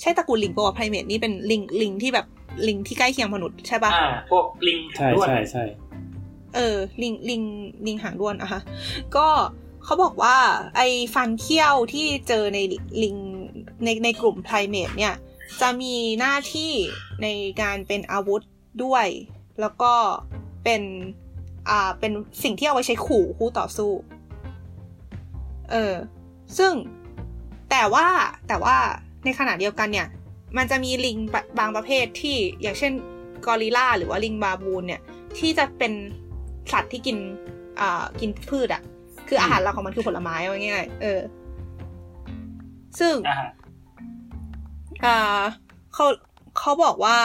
[0.00, 2.26] ใช่ตระกูลลิงปะวะ primate นี่เป็นลิงลิงที่แบบ
[2.68, 5.64] ลิงที่ใกล้เคียงมนุษย์ใช่ปะอ่าพวกลิงใช่ด้วนใช่ใช่
[6.54, 7.42] เออ ลิงลิง
[7.86, 8.62] ลิงหางด้วนอะฮะ
[9.16, 9.28] ก็
[9.84, 10.36] เขาบอกว่า
[10.76, 12.58] ไอ้ฟันเขี้ยวที่เจอใน
[13.02, 13.16] ลิง
[13.84, 15.14] ในในกลุ่มไพรเมทเนี่ย
[15.60, 16.72] จะมีหน้าที่
[17.22, 17.26] ใน
[17.60, 18.42] การเป็นอาวุธ
[18.84, 19.06] ด้วย
[19.60, 19.92] แล้วก็
[20.64, 20.82] เป็น
[21.68, 23.90] อ่าเป็นสิ่งที่เอาไว้ใช้ขู่คู่ต่อสู้
[25.70, 25.94] เออ
[26.58, 26.72] ซึ่ง
[27.70, 28.06] แต่ว่า
[28.48, 28.76] แต่ว่า
[29.24, 30.06] ในขณะเดียวกันเนี่ย
[30.56, 31.16] มันจะมีลิง
[31.58, 32.92] บางประเภทที่อย่างเช่น
[33.46, 35.00] กอริลลาหรือว่าลิงบาบูนเนี่ย
[35.38, 35.92] ที่จะเป็น
[36.72, 37.16] สัตว์ที่กิน
[37.80, 38.82] อ่ากินพืชอะ
[39.28, 41.20] คืออาหารหลักของมันคือผลไม้เอาง่ายๆเออ
[43.00, 43.50] ซึ่งอ่าฮะ
[45.04, 45.40] อ่า
[45.94, 46.06] เขา
[46.58, 47.18] เขาบอกว่า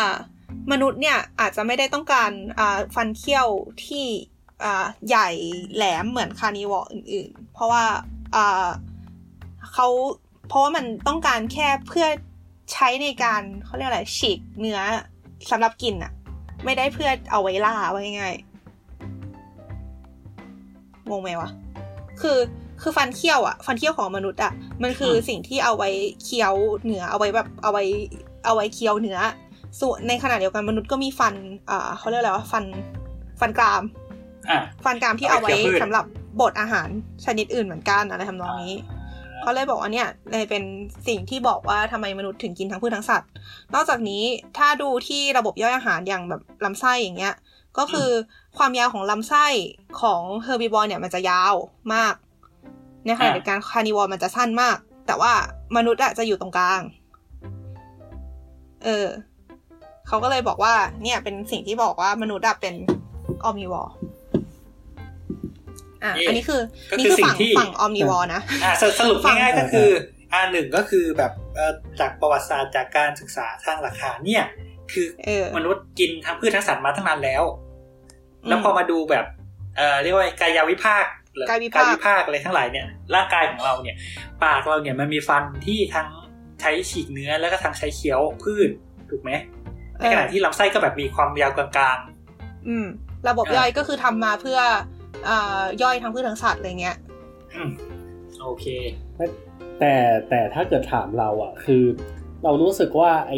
[0.72, 2.32] มนุษย์เนี่ยอาจจะไม่ได้ต้องการ
[2.96, 3.48] ฟันเคี้ยว
[3.86, 4.06] ที่
[5.08, 5.30] ใหญ่
[5.76, 7.86] แหลมเหมือนคานิวออื่น ๆ เพราะว่า
[9.74, 9.88] เขา
[10.48, 12.08] เพราะว่ามันต้องการแค่เพื่อ
[12.74, 14.80] ใช้ในการเขาเรียกอะไรฉีกเนื้อ
[15.52, 16.12] สำหรับกินอะ
[16.66, 18.36] ไม่ได้เพื่อเอาไว้ล่าว่าง่าย
[21.10, 21.50] งงไหมวะ
[22.22, 22.38] คือ
[22.82, 24.52] คือฟันเคี้ยวอะฟันเคี้ยวของมนุษย์อะ
[24.84, 25.90] มันคือสิ่งที่เอาไว้
[26.24, 27.84] เคี้ยวเนื้อเอาไว้แบบเอาไว้
[28.46, 29.20] เอาไว้เคี้ยวเนื้อ
[29.82, 31.36] ส่วนในขณะเดียวกันมนุษย์ก็มีฟัน
[31.70, 32.64] อ่าเขาเรียกอะไรวะฟัน
[33.40, 33.84] ฟันกราม
[34.50, 36.06] อ่าฟันกรามที่เอาไว้เอาไว้เคี้ยวพืชสำหรับ
[36.42, 36.88] บดอาหาร
[37.26, 38.76] ชนิดอื่นเหมือนกันอะไรทำนองนี้
[39.42, 40.64] เขาเลยบอกว่าเนี่ยเลยเป็น
[41.08, 43.30] สิ่งที่บอกว่าทำไมมนุษย์ถึงกินทั้งพืชทั้งสัตว์
[43.74, 44.24] นอกจากนี้
[44.58, 47.36] ถ้าดูที่ระบบย่อยอาหารอย่างแบบลำไส้อย่างเงี้ย
[47.78, 48.10] ก็คือ
[48.58, 49.46] ความยาวของลำไส้
[50.02, 51.54] ของ herbivore เนี่ยมันจะยาว
[51.94, 52.14] มาก
[53.06, 55.32] ในขณะเดียวกัน carnivore มันจะสั้นมาก แต่ว่า
[55.76, 56.82] มนุษย์อะจะอยู่ตรงกลาง
[58.84, 59.08] เออ
[60.08, 62.76] เขาก็เลยบอกว่า เนี่ยเป็นสิ่งที่บอกว่ามนุษย์อะเป็น
[63.44, 63.94] omnivore
[66.04, 69.90] อะเย่อันนี้คือก็นี่คือคือสิ่งฝั่งที่ฝั่ง omnivore นะอ่าสสรุปง่ายๆก็คือ
[70.34, 74.44] อ่าหนึ่งก็คือแบบเอ่อจากประวัติศาสตร์จากการศึกษาทางหลักฐานเนี่ย
[74.92, 79.26] คือเออมนุษย์กินทั้งพืชทั้งสัตว์มาตั้งนานแล้วอืมแล้วพอมาดูแบบ
[79.78, 83.96] เอ่อเรียกว่ากายวิภาคหรือกายวิภาคกายวิภาคอะไรทั้งหลายเนี่ย ร่างกายของเราเนี่ย
[84.44, 86.08] ปากเราเนี่ยมันมีฟันที่ทั้ง
[86.62, 88.70] ใช้ฉีกเนื้อแล้วก็ทั้งใช้เคี้ยวพืช
[89.10, 89.32] ถูกไหม
[89.98, 91.98] ในขณะที่ลำไส้ก็แบบมีความยาวกลาง
[92.68, 92.88] อืม
[93.28, 94.60] ระบบอ่าย่อยก็คือทำมาเพื่อ
[95.30, 97.70] อ่าย่อยทั้งพืชทั้งสัตว์อะไรเงี้ยๆอืม
[98.42, 98.66] โอเค
[99.80, 99.94] แต่
[100.30, 101.84] แต่ถ้าเกิดถามเราอะ คือ
[102.44, 103.34] เรารู้สึกว่าไอ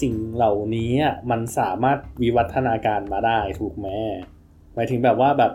[0.00, 3.88] สิ่งเหล่านี้อะมันสามารถวิวัฒนาการมาได้ถูกไหม
[4.74, 5.52] หมายถึงแบบว่าแบบ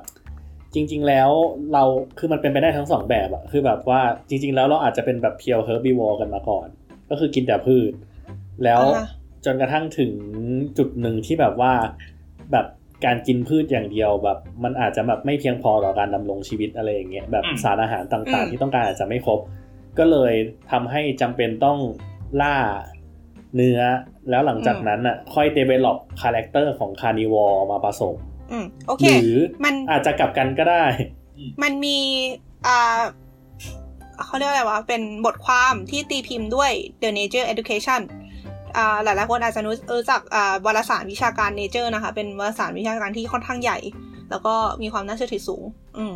[0.73, 1.29] จริง ๆ แล้ว
[1.73, 1.83] เรา
[2.17, 6.67] คือมันเป็นไปได้ทั้งสองแบบอะคือแบบว่าจริง ๆ แล้วเราอาจจะเป็นแบบ pure herbivore กันมาก่อน
[7.09, 7.91] ก็คือกินแต่พืช
[8.63, 9.07] แล้วอ่าฮะ
[9.45, 10.13] จนกระทั่งถึง
[10.77, 11.73] จุดหนึ่งที่แบบว่า
[12.51, 12.67] แบบ
[13.05, 19.39] การกินพืชอย่างเดียวแบบ มันอาจจะแบบไม่เพียงพอต่อการดำรงชีวิตอะไรอย่างเงี้ยแบบอืมสารอาหารต่างอืมๆที่ต้องการอาจจะไม่ครบ
[19.97, 20.33] ก็เลย
[20.71, 21.79] ทำให้จำเป็นต้อง
[22.41, 22.55] ล่า
[23.55, 23.79] เนื้อ
[24.29, 28.15] แล้วหลังจากนั้นอะค่อย develop คาแรคเตอร์ของ carnivore มาผสม
[28.51, 30.83] อืมโอเคหรือมันอาจจะกลับกันก็ได้
[31.63, 31.97] มันมี
[32.67, 32.99] อ่า
[34.25, 36.71] เขาเรียกอะไรวะ เป็นบทความที่ตีพิมพ์ด้วย
[37.01, 38.01] The Nature Education
[38.75, 43.77] อ่าหลายๆคนอาจจะรู้รู้จักอ่าวารสารวิชาการ Nature นะคะ เป็นวารสารวิชาการที่ค่อนข้างใหญ่
[44.29, 45.63] แล้วก็มีความน่าเชื่อถือสูง
[45.97, 46.13] อืม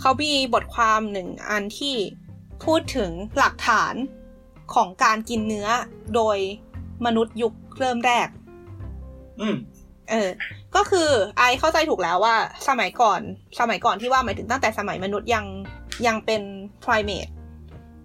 [0.00, 1.94] เขามีบทความหนึ่งอันที่
[2.64, 3.94] พูดถึงหลักฐาน
[4.74, 5.68] ของการกินเนื้อ
[6.14, 6.38] โดย
[7.06, 8.28] มนุษย์ยุคเริ่มแรก
[9.40, 9.56] อืม
[10.10, 10.30] เออ
[10.76, 12.34] ก็คือไอเข้าใจถูกแล้วว่า
[12.68, 13.20] สมัยก่อน
[13.60, 15.44] สมัยก่อนที่ว่าหมายถึงตั้งแต่สมัยมนุษย์ยัง
[16.06, 16.42] ยังเป็น
[16.84, 17.30] primate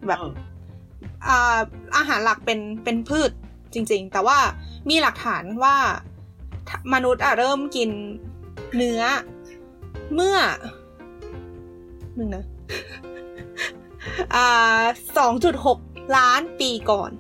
[0.08, 0.34] แบบอืม
[1.28, 1.58] อ่า
[1.96, 3.32] อาหารหลักเป็นเป็นพืช
[3.74, 4.38] จริง ๆ แต่ว่า
[4.90, 5.76] มีหลักฐานว่า
[6.94, 7.90] มนุษย์อะเริ่มกิน
[8.76, 9.02] เนื้อ
[10.14, 10.38] เมื่อ
[12.16, 12.46] หนึ่งนะ
[14.36, 14.82] อ่า
[15.18, 15.80] สองจุดหก
[16.18, 17.12] ล้านปีก่อน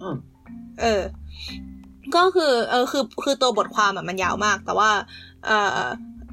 [0.00, 0.16] อืม
[0.80, 1.02] เออ
[2.16, 4.90] ก็คือ เออ คือ คือตัวบทความอะมันยาวมาก แต่ว่า
[5.46, 5.80] เออ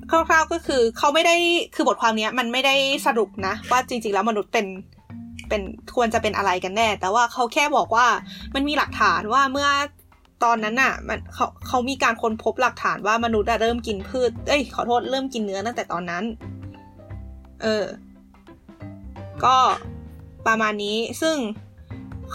[0.10, 1.36] คร่าวๆก็คือเขาไม่ได้
[1.76, 2.76] คือบทความเนี้ย มันไม่ได้
[3.06, 4.66] สรุปนะ ว่าจริง ๆ แล้วมนุษย์เป็น
[5.50, 5.62] เป็น
[5.96, 8.08] ควรจะเป็นอะไรกันแน่ แต่ว่าเขาแค่บอกว่า
[8.56, 9.70] มันมีหลักฐานว่าเมื่อ
[10.44, 16.24] ตอนนั้นน่ะ มันเขาเขามีการค้นพบหลักฐานว่ามนุษย์เริ่มกินพืช เอ้ย ขอโทษเริ่มกินเนื้อตั้งแต่ตอนนั้น
[17.62, 17.86] เออ
[19.44, 19.56] ก็
[20.48, 21.38] ประมาณนี้ซึ่ง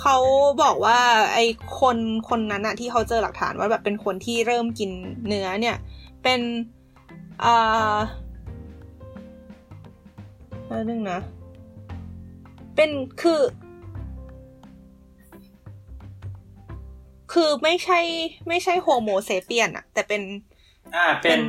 [0.00, 0.16] เขา
[0.62, 0.98] บอกว่า
[1.34, 1.44] ไอ้
[1.80, 1.96] คน
[2.28, 4.90] คนนั้นอะที่เขาเจอหลักฐานว่าแบบเป็นคนที่เริ่มกิน
[5.26, 5.76] เนื้อเนี่ย
[6.22, 6.40] เป็น
[7.44, 7.96] อ่า
[10.66, 11.20] อะไรนึงนะ
[12.80, 13.42] เป็นคือ
[17.32, 18.00] คือไม่ใช่
[18.48, 20.22] ไม่ใช่ Homo sapiens อะแต่เป็น
[20.94, 21.40] อ่าเป็น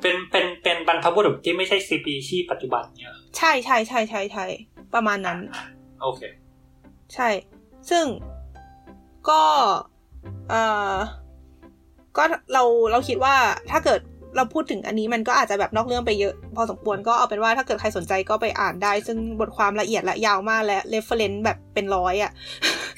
[0.00, 4.46] เป็นเป็นเป็นบรรพบุรุษที่ไม่ใช่ซีปีชีปัจจุบันเนี่ยใช่ใช่ใช่ใช่ใช่
[4.94, 5.38] ประมาณนั้น
[6.02, 6.20] โอเค
[7.14, 7.28] ใช่
[7.90, 8.04] ซึ่ง
[9.28, 9.42] ก็
[10.48, 10.96] เอ่อ
[12.16, 13.36] ก็เราเราคิดว่า
[13.70, 14.00] ถ้าเกิด
[14.36, 22.32] เราพูดถึงอันนี้มันก็อาจจะแบบนอกเรื่องไปเยอะ พอสมควรก็เอาเป็นว่าถ้าเกิดใครสนใจก็ไปอ่านได้ ซึ่งบทความละเอียดและยาวมากและ reference แบบเป็นร้อยอะ่ะ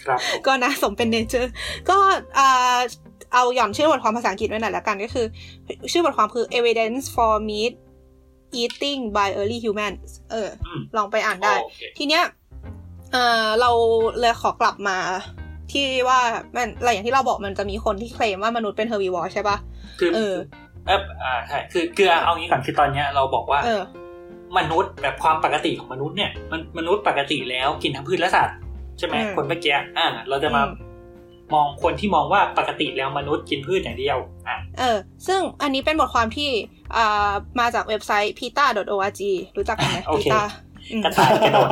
[0.05, 1.53] ครับผมก็นะสมเป็น Nature
[1.91, 1.97] ก็
[2.37, 2.79] เอ่อ
[3.33, 5.27] เอาหย่อนชื่อบทความภาษาอังกฤษไว้หน่อยละกันก็คือ
[5.93, 7.73] ชื่อบทความคือ evidence for meat
[8.61, 12.25] eating by early humans เอออืมลองไปอ่านได้โอเคทีเนี้ย
[13.13, 13.71] เอ่อเรา
[14.21, 14.99] เลยขอกลับมา
[15.73, 16.21] ที่ว่า
[16.57, 19.57] มันอะไรอย่างที่เราบอกมันจะมีคนที่เคลมว่ามนุษย์เป็น herbivore ใช่ปะ
[20.15, 20.33] คือ
[20.89, 23.83] เออเอออ่าใช่คือคือเอางี้ก่อนคือตอนเนี้ยเราบอกว่า เออ
[24.59, 28.57] มนุษย์แบบความปกติของมนุษย์เนี่ยมันมนุษย์ปกติแล้วกินทั้งพืชและสัตว์
[28.99, 30.89] ใช่ไหมอืมคนเมื่อกี้อ่า เราจะมาอืม
[31.55, 34.19] มองคนที่มองว่าปกติแล้วมนุษย์กินพืชอย่างเดียว
[34.49, 36.51] อะเออ ซึ่งอันนี้เป็นบทความที่
[36.97, 37.31] อ่า
[37.61, 39.23] มาจากเว็บไซต์ pita.org
[39.57, 40.68] รู้จักกันไหมโอเค pita อืม
[41.05, 41.69] กระต่ายกระโดด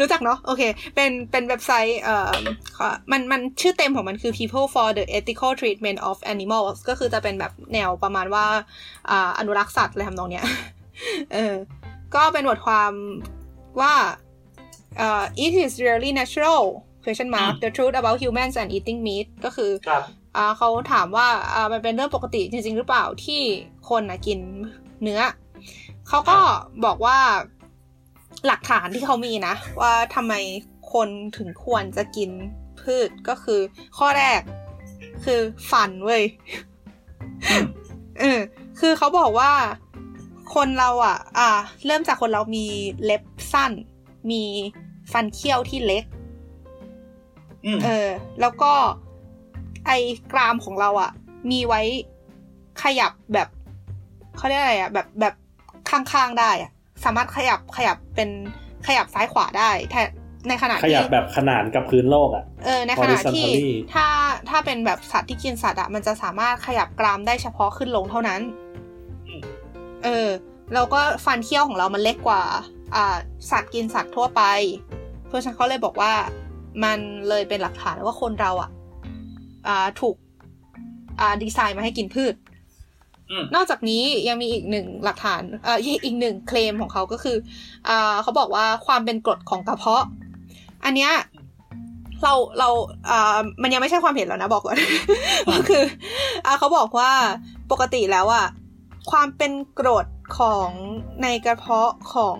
[0.00, 0.62] รู้จักเนาะโอเค
[0.94, 2.32] เป็นเป็นเว็บไซต์เอ่อ
[2.76, 8.46] ขอมันมันชื่อเต็มของมันคือ people for the ethical treatment of animals ก็คือจะเป็นแบบแนวประมาณว่า
[9.10, 10.44] อ่าอนุรักษ์สัตว์อะไรทำนองเนี้ย
[11.32, 11.54] เออ
[12.14, 12.92] ก็เป็นบทความ
[13.80, 13.94] ว่า
[14.98, 16.62] เอ่อ it is really natural
[17.04, 20.02] question mark the truth about humans and eating meat ก็คือครับ
[20.36, 23.42] อ่าเขาถามว่าอ่ามันเป็นเรื่องปกติจริง ๆ หรือเปล่าที่
[23.88, 24.38] คนนะกิน
[25.02, 25.20] เนื้อ
[26.08, 26.38] เขาก็
[26.84, 27.18] บอกว่า
[28.46, 30.34] หลักฐานที่เขามีนะ ว่าทำไม
[30.92, 32.30] คนถึงควรจะกิน
[32.80, 33.60] พืชก็คือ
[33.98, 34.40] ข้อแรก
[35.24, 35.40] คือ
[35.70, 36.22] ฟันเว้ย
[38.20, 38.38] เออ
[38.80, 39.52] คือเขาบอกว่า
[40.54, 41.48] คนเราอะ อ่า
[41.86, 42.66] เริ่มจากคนเรามี
[43.04, 43.72] เล็บสั้น
[44.30, 44.42] มี
[45.12, 46.04] ฟันเคี้ยวที่เล็ก
[47.64, 48.08] อืมเออ
[48.40, 48.72] แล้วก็
[49.86, 49.98] ไอ้
[50.32, 51.10] กรามของเราอะ่ะ
[51.50, 51.80] มีไว้
[52.82, 53.48] ขยับแบบ
[54.36, 55.34] เขาเรียกอะไรอะ่ะ แบบแบบ
[55.90, 56.70] ข้างๆได้อะ
[57.04, 58.30] สามารถขยับขยับเป็น
[58.86, 60.02] ขยับซ้ายขวาได้แต่
[60.48, 64.06] ในขณะขที่ยับแบบขนานกับพื้นโลกอะเออในขณะที่ horizontally ถ้า
[64.48, 68.40] ถ้าเป็นแบบสัตว์ที่กินสัตว์อะมันจะสามารถขยับกรามได้เฉพาะขึ้นลงเท่านั้น
[70.04, 70.28] เออ
[70.74, 72.42] แล้วก็ฟันเคี้ยวของเรามันเล็กกว่า
[72.94, 73.16] อ่า
[73.50, 74.42] สัตว์กินสัตว์ทั่วไป
[75.26, 76.12] เพราะฉะนั้นเขาเลยบอกว่า
[76.84, 78.70] มันเลยเป็นหลักฐานว่าคนเราอะ
[79.66, 80.16] อ่าถูก
[81.20, 82.55] อ่าดีไซน์มาให้กินพืชอืม
[83.54, 87.36] นอกจากนี้ยังมีอีกหนึ่งหลักฐานเอ่ออีกหนึ่งเคลมของเขาก็คือ
[87.88, 90.04] อ่าเขาบอกว่าความเป็นกรดของกระเพาะ
[90.84, 91.12] อันเนี้ย
[92.22, 92.68] เราเรา
[93.10, 94.76] อ่ามันยังไม่ใช่ความเห็นแล้วนะบอกก่อน
[95.54, 95.84] ก็คือ
[96.46, 97.10] อ่าเขาบอกว่า
[97.70, 98.46] ปกติแล้วอะ
[99.10, 100.06] ความเป็นกรด
[100.38, 100.68] ของ
[101.22, 102.38] ในกระเพาะของ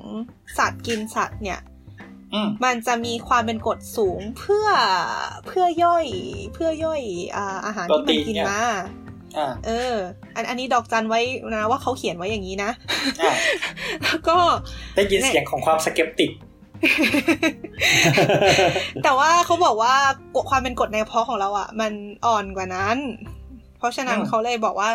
[0.59, 1.61] สัตว์กินสัตว์เนี่ย
[2.35, 4.69] อืมมันจะมีความเป็นกรดสูงเพื่อ
[5.47, 6.07] เพื่อย่อย
[6.55, 7.03] เพื่อย่อย
[7.37, 8.77] อ่าอาหารที่มันกินมาอ่า
[9.67, 9.97] เออ
[10.37, 11.21] อันอันนี้ดอกจันไว้
[11.55, 12.71] นะว่าเขาเขียนไว้อย่างนี้นะ
[13.21, 13.33] อ่า
[14.05, 14.37] แล้วก็
[14.97, 16.31] ได้ยินเสียงของความสเกปติก
[19.05, 19.95] แต่ว่าเขาบอกว่า
[20.35, 21.93] กฎความเป็นกรดในกระเพาะของเราอะ มัน
[22.27, 22.97] อ่อนกว่านั้น
[23.79, 24.91] เพราะฉะนั้นอืมเขาเลยบอกว่า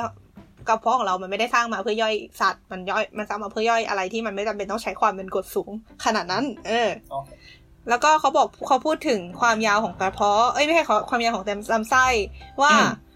[0.70, 5.72] กระเพาะของเรามันไม่ได้สร้างมาเพื่อย่อยสัตว์มันย่อยมันสร้างมาเพื่อย่อยอะไรที่มันไม่จำเป็นต้องใช้ความเป็นกรดสูง
[6.06, 7.32] ขนาดนั้น เออโอเค
[7.90, 12.06] แล้วก็เขาบอกเขาพูดถึงความยาวของกระเพาะเอ้ยไม่ใช่เขาความยาวของลำไส้
[12.62, 13.11] ว่าอืมอ่า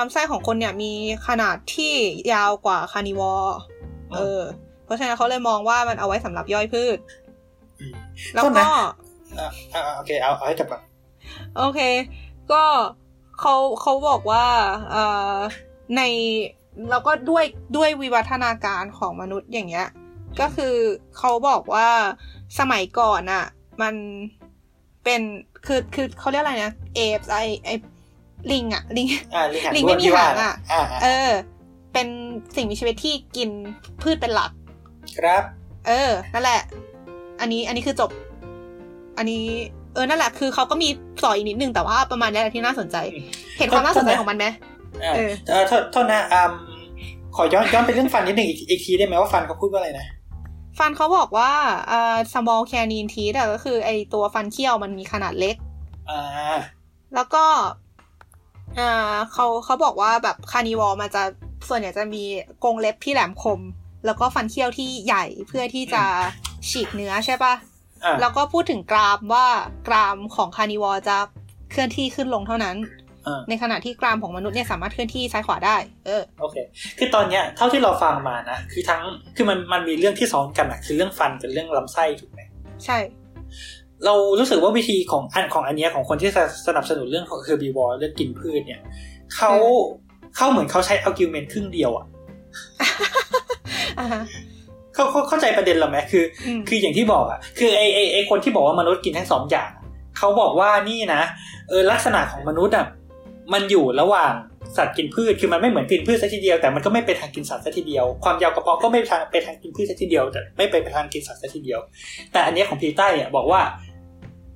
[0.00, 0.92] ลำไส้ของคนเนี่ยมี
[1.26, 1.94] ขนาดที่
[2.32, 3.56] ยาวกว่าคานิวอร์
[4.14, 4.40] เออ
[4.84, 6.98] เพราะฉะนั้นเขาเลยมองว่ามันเอาไว้สำหรับย่อยพืช
[7.80, 7.94] อืม
[8.34, 8.66] แล้วโทษก็นะ
[9.38, 10.82] อ่าอ่าโอเคเอาเอาให้จบก่อน
[11.56, 11.80] โอเค
[12.52, 12.62] ก็
[13.40, 14.46] เขาเขาบอกว่า
[14.90, 15.04] เอ่
[15.34, 15.36] อ
[15.96, 16.02] ใน
[16.90, 17.44] แล้วก็ด้วย
[17.76, 19.88] ด้วยวิวัฒนาการของมนุษย์อย่างเงี้ย
[20.40, 20.74] ก็คือ
[21.18, 21.88] เขาบอกว่า
[22.58, 23.44] สมัยก่อนอะ
[23.82, 23.94] มัน
[25.04, 25.20] เป็น
[25.66, 27.70] คือคือเขาเรียกอะไรนะเอฟไอไอ
[28.52, 31.30] ลิงอะลิงอ่าลิงหางลิงด้วไม่นมีที่ว่าหางอะอ่าเออ่าอ
[31.92, 32.06] เป็น
[32.56, 33.48] สิ่งมีชีวิตที่กิน
[34.02, 34.50] พืชเป็นหลัก
[35.18, 35.42] ครับ
[35.86, 36.60] เออ นั่นแหละ
[37.40, 38.10] อันนี้อันนี้คือจบ
[39.18, 39.44] อันนี้
[39.94, 40.88] เออนั่นแหละ คือเขาก็มี
[41.22, 43.26] สอยอีกนิดนึงแต่ว่าประมาณนี้แหละที่น่าสนใจอืม
[43.58, 44.46] เห็นความน่าสนใจของมันไหม
[45.04, 46.52] อ่าเออเออโทษโทษนะอืม
[47.36, 50.06] ขอย้อนย้อนไปเรื่องฟันนิดหนึ่งอีกอีกทีได้ไหมว่าฟันเขาพูดว่าอะไรนะ
[50.78, 51.50] ฟันเขาบอกว่า
[51.90, 55.56] อ่า small canine teeth อะก็คือไอตัวฟันเคี้ยวมันมีขนาดเล็ก
[56.10, 56.20] อ่า
[57.14, 57.44] แล้วก็
[58.78, 58.90] อ่า
[59.32, 61.22] เขาเขาบอกว่าแบบ carnivore มันจะ
[61.68, 62.22] ส่วนใหญ่จะมี
[62.64, 63.60] กรงเล็บที่แหลมคม
[64.06, 66.02] แล้วก็ฟันเคี้ยวที่ใหญ่เพื่อที่จะ
[66.68, 67.54] ฉีกเนื้อใช่ปะ
[68.04, 69.46] อ่าแล้วก็พูดถึงกรามว่า
[69.88, 71.16] กรามของ carnivore จะ
[71.70, 72.76] เคลื่อนที่ขึ้นลงเท่านั้น
[73.26, 76.56] อ่าในขณะที่กรามของมนุษย์เนี่ยสามารถเคลื่อนที่ซ้ายขวาได้ เออ โอเค
[76.98, 79.00] คือตอนเนี้ยเท่าที่เราฟังมานะ คือทั้ง
[79.36, 82.40] คือมันมันมีเรื่องที่ซ้อนกันอะคือเรื่องฟันกับเรื่องลำไส้ถูกไหม
[82.84, 82.98] ใช่
[84.04, 86.30] เรารู้สึกว่าวิธีของอันของอันเนี้ยของคนที่
[86.66, 88.80] สนับสนุนเรื่องของ herbivore เรื่องกินพืชเนี่ย
[89.34, 89.52] เขา
[90.36, 92.06] เขาเหมือนเขาใช้ argument ครึ่งเดียวอะ
[93.98, 94.22] อ่าฮะ
[94.94, 99.84] เขาเขาเข้าใจประเด็นเราไหมคืออืมคืออย่างที่บอกอะคือไอไอไอคนที่บอกว่ามนุษย์กินทั้งสองอย่างอะ
[100.18, 101.22] เขาบอกว่านี่นะ
[101.68, 102.86] เออลักษณะของมนุษย์อะ
[103.52, 104.32] มันอยู่ระหว่าง
[104.76, 111.80] สัตว์กินพืชคือมันไม่เหมือนกินพืชซะทีเดียวแต่มันก็ไม่ไปทางกินสัตว์ซะทีเดียวความยาวกระเพาะก็ไม่ไปทางไปทางกินพืชซะทีเดียวแต่ไม่ไปไปทางกินสัตว์ซะทีเดียว
[112.32, 113.60] แต่อันเนี้ยของพีใต้เนี่ยบอกว่า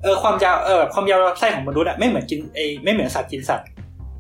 [0.05, 3.67] เออความยาวเออความยาวลำไส้ของมนุษย์อะไม่เหมือนกินไอไม่เหมือนสัตว์กินสัตว์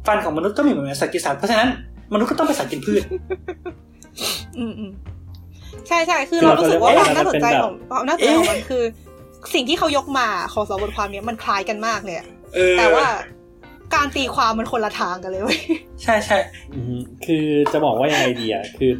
[0.07, 1.69] ฟันของมนุษย์ก็ไม่เหมือนสัตว์กินสัตว์เพราะฉะนั้น
[2.13, 3.03] มนุษย์ก็ต้องเป็นสัตว์กินพืช
[4.59, 4.91] อืมอืม
[5.89, 8.83] ใช่ใช่คือเรารู้สึกว่าความน่าสนใจของความน่าสนใจของมันคือ
[9.55, 13.07] สิ่งที่เขายกมาของสองบทความเนี้ยมันคล้ายกันมากเลยอะเออแต่ว่า
[13.95, 15.61] การตีความมันคนละทางกันเลยเว้ย
[16.03, 16.37] ใช่ใช่
[16.75, 18.91] อืมคือจะบอกว่ายังไงดีอะคือ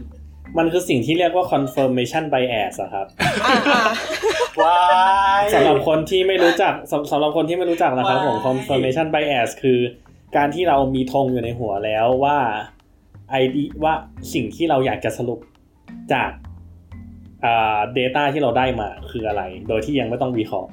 [0.59, 3.07] มันคือสิ่งที่เรียกว่า confirmation bias อะครับ
[3.45, 3.83] อ่าอ่า
[4.63, 4.79] ว้า
[5.41, 9.79] ยสำหรับคนที่ไม่รู้จักสำสำหรับคนที่ไม่รู้จักนะครับผมว้าย confirmation bias คือ
[10.37, 12.39] การที่เรามีธงอยู่ในหัวแล้วว่า
[13.31, 13.95] ไอดีว่า
[14.33, 15.39] สิ่งที่เราอยากจะสรุป
[16.13, 16.31] จาก
[17.45, 20.71] อ่า data ที่เราได้มาคืออะไร โดยที่ยังไม่ต้องวิเคราะห์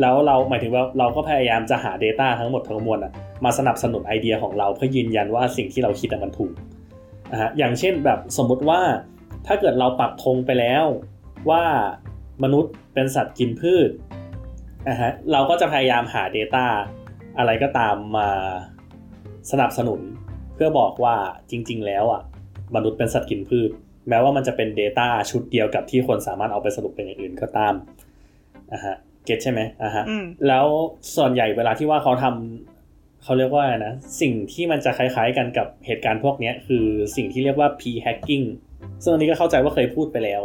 [0.00, 3.12] แล้วเราหมายถึงว่าเราก็พยายามจะหา Data ทั้งหมดทั้งมวลอะ
[3.44, 6.52] มาสนับสนุนไอเดียของเราเพื่อยืนยันว่าสิ่งที่เราคิดอะมันถูก
[7.32, 8.80] นะฮะอย่างเช่นแบบสมมุติว่า
[9.46, 10.84] ถ้าเกิดเราปักธงไปแล้ว
[11.50, 11.64] ว่า
[12.42, 13.90] มนุษย์เป็นสัตว์กินพืช
[14.88, 16.66] นะฮะเราก็จะพยายามหา Data
[17.38, 18.30] อะไรก็ตามมา
[19.50, 20.00] สนับสนุน
[20.54, 21.16] เพื่อบอกว่า
[21.50, 22.22] จริง ๆ แล้วอะ
[22.74, 23.70] มนุษย์เป็นสัตว์กินพืช
[24.08, 27.74] แม้ว่ามันจะเป็น Data ชุดเดียวกับที่คนสามารถเอาไปสรุปเป็นอย่างอื่นก็ตาม
[28.72, 30.66] อะฮะเก็ตใช่ไหมอะฮะอืมแล้ว
[31.16, 32.71] ส่วนใหญ่เวลาที่ว่าเขาทำ
[33.24, 38.46] เขาเรียกว่าอะไรนะสิ่งที่มันจะคล้ายๆกันกับเหตุการณ์พวกเนี้ยคือสิ่งที่เรียกว่า p hacking
[39.02, 40.42] ซึ่งอันนี้ก็เข้าใจว่าเคยพูดไปแล้ว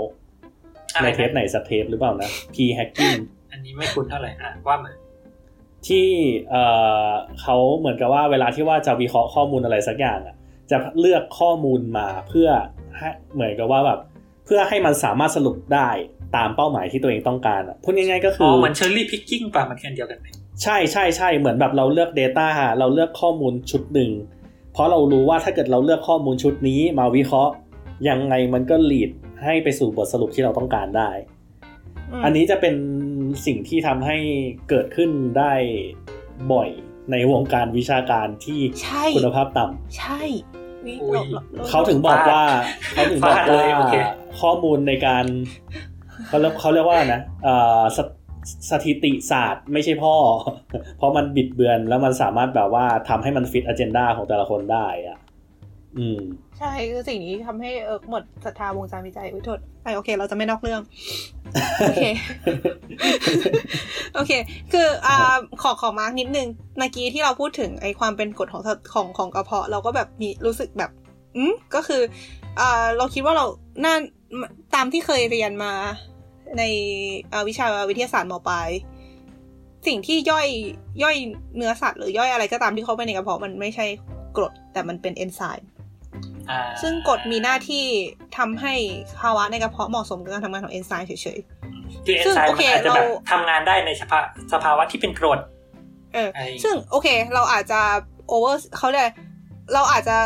[0.96, 3.18] อะไรในเทปไหนสักเทปหรือเปล่านะ p hacking
[3.52, 4.92] อันนี้ไม่คุ้นเท่าไหร่อะว่ามา
[5.88, 6.08] ที่
[6.50, 6.64] เอ่
[7.08, 7.10] อ
[7.42, 10.36] เขาเหมือนกับว่าเวลาที่ว่าจะวิเคราะห์ข้อมูลอะไรสักอย่างอะ
[10.72, 12.50] จะเลือกข้อมูลมาเพื่อ
[12.98, 14.00] ให้เหมือนกับว่าแบบ
[14.46, 15.90] เพื่อให้มันสามารถสรุปได้
[16.36, 20.28] ตามเป้าหมายที่ตัวเองต้องการอะพูดง่ายๆก็คืออ๋อเหมือน cherry picking ป่ะมันแค่อันเดียวกันไหม
[20.64, 22.48] ใช่ใช่ใช่เหมือนแบบเราเลือก Data
[22.80, 24.12] เราเลือกข้อมูลชุดหนึ่ง
[24.74, 27.54] เพราะเรารู้ว่าถ้าเกิดเราเลือกข้อมูลชุดนี้มาวิเคราะห์
[28.10, 29.12] ยังไงมันก็ลีด
[29.44, 31.12] ให้ไปสู่บทสรุปที่เราต้องการได้
[32.20, 32.76] มอันนี้จะเป็น
[33.46, 34.18] สิ่งที่ทำให้
[34.70, 35.54] เกิดขึ้นได้
[36.52, 36.70] บ่อย
[37.12, 40.22] ในวงการวิชาการที่ใช่คุณภาพต่ำใช่
[40.86, 42.44] วิอุ้ยรรเขาถึงบอกว่า
[42.94, 43.96] เขาถึงบอกฟาดเลว่ายโอเค
[44.42, 45.26] ข้อมูลในการ
[46.28, 47.82] เขาเรียกเขาเรียกว่านะเอ่อ
[48.48, 50.16] สสถิติศาสตร์ไม่ใช่พ่อ
[50.98, 55.20] เพราะมันบิดเบือนแล้วมันสามารถแบบว่าทำให้มันฟิตอเจนดาของแต่ละคนได้อะ
[55.98, 56.22] อืม
[56.60, 60.82] ใช่คือสิ่งนี้ทำให้เออหมดศรัทธาวงการวิจัยอุ้ยโทษไอโอเค เราจะไม่นอกเรื่อง
[61.82, 62.04] โอเค
[64.16, 64.32] โอเค
[64.74, 70.92] คืออ่าขอขอมาร์กนิดนึงเมื่อกี้ที่เราพูดถึงไอความเป็นกฎของของของกระเพาะ เราก็แบบมีรู้สึกแบบ
[71.36, 72.02] อืมก็คือ
[72.60, 73.46] อ่าเราคิดว่าเรา
[73.84, 73.96] น่า
[74.76, 75.74] ตามที่เคยเรียนมา
[76.58, 76.64] ใน
[77.32, 78.70] อ่าวิชาวิทยาศาสตร์มปลาย
[79.88, 80.48] สิ่งที่ย่อย
[81.04, 81.16] ย่อย
[81.56, 83.86] เนื้อสัตว์หรือย่อยอะไรก็ตามที่เข้าไปในกระเพาะมันไม่ใช่
[84.38, 85.70] กรดแต่มันเป็นเอนไซม์
[86.50, 87.84] อ่าซึ่งกรดมีหน้าที่
[88.38, 88.74] ทำให้
[89.22, 91.40] ภาวะในกระเพาะเหมาะสมกับการทำงานของเอนไซม์เฉย
[92.06, 94.20] คือเอนซึ่งไซม์โอมัเคนอาจจะแบบเราทำงานได้ในสภา
[94.54, 97.80] สภาวะที่เป็นกรดๆเออไอ้ซึ่งโอเค เราอาจจะ
[98.28, 99.12] over เขาเรียกอะไร
[99.74, 100.18] เราอาจจะ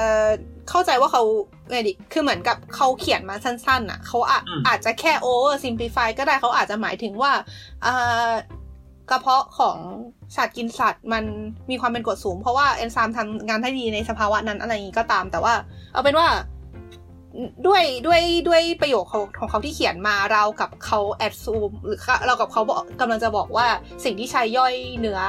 [0.69, 1.24] เข้าใจว่าเขา
[1.72, 7.32] ไงดิคือเหมือนกับเขาเขียนมาสั้นๆอะเขาอาจอาจจะแค่ oversimplify ก็ได้เขาอาจจะหมายถึงว่า
[7.86, 8.32] อ่า
[9.09, 9.78] กระเพาะของ
[10.36, 11.24] สัตว์กินสัตว์มัน
[11.69, 15.53] มีความเป็นกรดสูง เพราะว่าเอนไซม์ทำงานได้ดีในสภาวะนั้นอะไรอย่างนี้ก็ตาม แต่ว่า
[15.93, 16.28] เอาเป็นว่า
[17.67, 23.67] ด้วยด้วยด้วยประโยคของของเขาที่เขียนมาเรากับเขา assume หรือเรากับเขาบอกกำลังจะบอกว่า
[24.03, 25.19] สิ่งที่ใช้ย่อยเนื้อ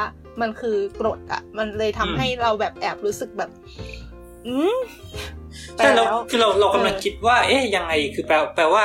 [0.41, 3.51] มันคือกรดอะมันเลยทำให้เราแบบแอบรู้สึกแบบ
[4.49, 4.77] อืม
[5.77, 8.85] ใช่เราแล้วคือเราเรากำลังเออคิดว่า เอ๊ยยังไงคือแปลแปลว่า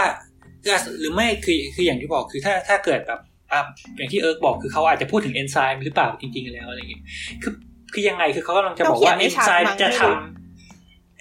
[1.00, 3.20] หรือไม่คือคืออย่างที่บอกคือถ้าถ้าเกิดแบบ
[3.52, 3.60] อะ
[3.98, 7.04] อย่างที่เอิร์กบอกคือเขาอาจจะพูดถึงเอนไซม์หรือเปล่าจริง ๆ แล้วอะไรอย่างเงี้ย
[7.44, 7.54] คือ
[7.94, 10.38] คือยังไงคือเขากำลังจะบอกว่าเราเขีเอยนนไม่ชัดไซม์มั้งจะไม่ทรู้ำ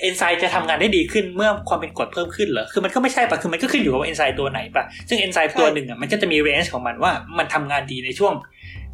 [0.01, 8.33] เอนไซม์จะทำงานได้ดีขึ้นเมื่อความเป็นกรดเพิ่มขึ้นเหรอ คือมันก็ไม่ใช่ปะคือมันก็ขึ้นอยู่กับว่าเอนไซม์ตัวไหนปะซึ่งเอนไซม์ตัวหนึ่งอะมันก็จะมีเรนจ์ของมันว่ามันทำงานดีในช่วง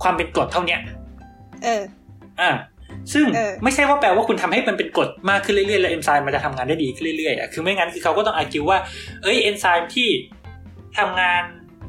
[0.02, 0.81] ความเป็นกรดเท่าเนี้ย
[1.64, 1.82] เออ
[2.40, 2.51] อ่า
[3.12, 8.78] ซึ่งเออไม่ใช่ว่าแปลว่าคุณทำให้มันเป็นกรดมากขึ้นเรื่อยๆแล้วเอนไซม์มันจะทำงานได้ดีขึ้นเรื่อยๆอะคือไม่งั้นคือเขาก็ต้อง argue ว่า
[9.23, 10.09] เอ้ยเอนไซม์ที่
[10.98, 11.43] ทำงาน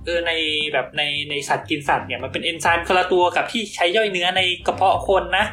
[0.05, 0.31] เออใน
[0.73, 5.45] แบบในในสัตว์กินสัตว์เนี่ยมันเป็นเอนไซม์คนละตัวกับที่ใช้ย่อยเนื้อในกระเพาะคนนะ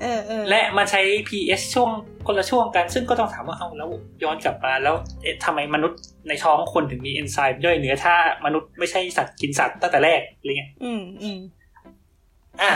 [0.00, 1.90] เออเออและมาใช้ pH ช่วง
[2.26, 3.90] คนละช่วงกัน ซึ่งก็ต้องถามว่าเอาแล้ว
[4.22, 8.14] ย้อนกลับมาแล้วเอ๊ะทำไมมนุษย์ในท้องคนถึงมีเอนไซม์ย่อยเนื้อถ้า
[8.44, 11.38] มนุษย์ไม่ใช่สัตว์กินสัตว์ตั้งแต่แรกอะไรเงี้ย อืมอืม
[12.62, 12.72] อะ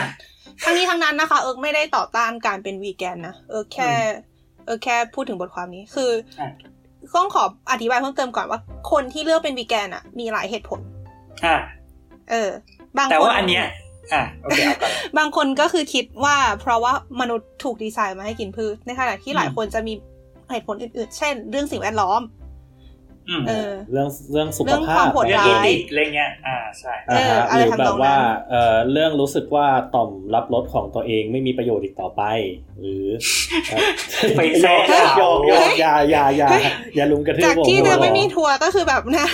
[0.63, 3.91] ทั้งนี้ทั้งนั้นนะคะ เอิร์กไม่ได้ต่อต้านการเป็นวีแกนนะเอิร์กแค่
[4.65, 6.49] เอิร์กแค่พูดถึงบทความนี้คืออะ
[7.15, 8.59] ต้องขออธิบายเพิ่มเติมก่อนว่า
[8.91, 10.79] คนที่เลือกเป็นวีแกนอะ มีหลายเหตุผล
[11.45, 11.57] อะ
[12.31, 12.49] เออ
[12.97, 13.65] บางแต่คนว่าอันเนี้ย
[14.13, 19.93] อะโอเคเอาก่อนบางคนก็คือคิดว่า เพราะว่ามนุษย์ถูกดีไซน์มาให้กินพืชในขณะที่หลายคนจะมี
[20.51, 22.42] เหตุผลอื่นๆ เช่น เรื่องสิ่งแวดล้อมอืม
[23.47, 32.23] เออเรื่องเรื่องสุขเรื่องภาความพโหดเรื่องร้าเอยยติกอะไรเงี้ยอ่าใช่อ่าฮะเอออะไรหรือทำนแบองบว่านั้นเอ่อเรื่องรู้สึกว่าต่อมรับรสของตัวเองไม่มีประโยชน์อีกต่อไป
[32.79, 33.05] หรือ
[34.37, 34.81] ไปแทรก
[35.17, 36.49] โยกโยกเฮ้ยอย่าอย่าอย่า
[36.95, 39.27] อย่าลุมกระทืบจากผมที่หัจะวไม่มีหรอทัวร์ก็คือแบบนะ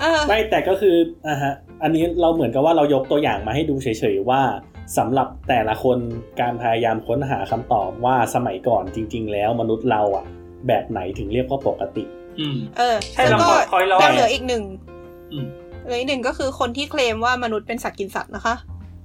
[0.00, 0.96] เออไม่แต่ก็คือ
[1.28, 1.52] อะฮะ
[1.82, 4.42] อันนี้เราเหมือนกับว่าเรายกตัวอย่างมาให้ดูเฉยๆว่า
[4.98, 5.98] สำหรับแต่ละคน
[6.40, 10.24] การพยายามค้นหาคำตอบว่าสมัยก่อนจริง ๆ แล้วมนุษย์เราอะ
[10.66, 12.04] แบบไหนถึงเรียกว่าปกติ
[12.40, 14.64] อืมเออใช่แล้วก็เราพอยเรายังเหลืออีกหนึ่ง
[15.32, 15.46] อืม
[15.84, 18.54] เหลืออีกหนึ่งก็คือคนที่เคลมว่ามนุษย์เป็นสัตว์กินสัตว์นะคะ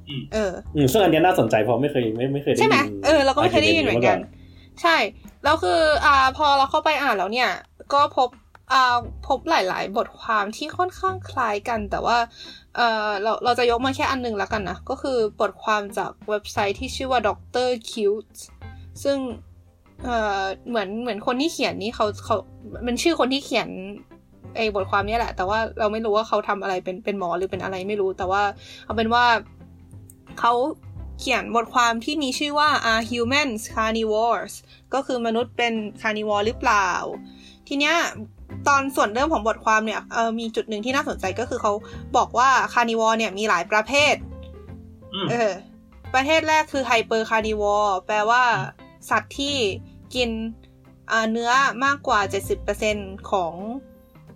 [0.10, 4.18] อืมเอออืมซึ่งอันเนี้ยน่าสนใจเพราะไม่เคยไม่ไม่เคยได้ใช่ไหมยินเออเราก็ไม่เคยได้ยินเหมือนกัน
[4.82, 4.98] ใช่
[5.44, 7.50] แล้วคืออ่าพอเราเข้าไปอ่านแล้วเนี่ย
[7.94, 8.30] ก็พบ
[8.74, 8.98] อ่า
[9.28, 12.18] พบหลาย ๆ บทความที่ค่อนข้างคล้ายกัน แต่ว่า
[12.76, 17.70] เออเราเราจะยกมาแค่อันหนึงแล้วกันนะ ก็คือบทความจากเว็บไซต์ที่ชื่อว่า Dr.
[17.92, 18.38] Cute
[19.04, 19.18] ซึ่ง
[20.04, 22.36] เอ่อเหมือนเหมือนคนที่เขียนนี่เขาเขา
[22.86, 23.70] มันชื่อคนที่เขียน
[24.56, 28.44] ไอ้บทความเนี้ยแหละ แต่ว่าเราไม่รู้ว่าเขาทำอะไรเป็นเป็นหมอหรือเป็นอะไรไม่รู้ แต่ว่า
[28.86, 29.26] เอาเป็นว่า
[30.40, 30.54] เขา
[31.20, 34.54] เขียนบทความที่มีชื่อว่า Are Humans Carnivores
[34.94, 36.90] ก็คือมนุษย์เป็น carnivore หรือเปล่า
[37.68, 37.96] ทีเนี้ย
[38.68, 41.74] ตอนส่วนเริ่มของบทความเนี่ยเออมีจุดหนึ่งที่น่าสนใจก็คือเขา
[42.18, 44.16] บอกว่า carnivore เนี่ยมีหลายประเภท
[45.14, 45.52] อืมเออ
[46.14, 48.44] ประเภทแรกคือ hyper carnivore แปลว่า
[49.10, 49.58] สัตว์ที่
[50.16, 50.30] กิน
[51.12, 51.52] อ่าเนื้อ
[51.86, 52.20] มากกว่า
[52.76, 53.54] 70%ของ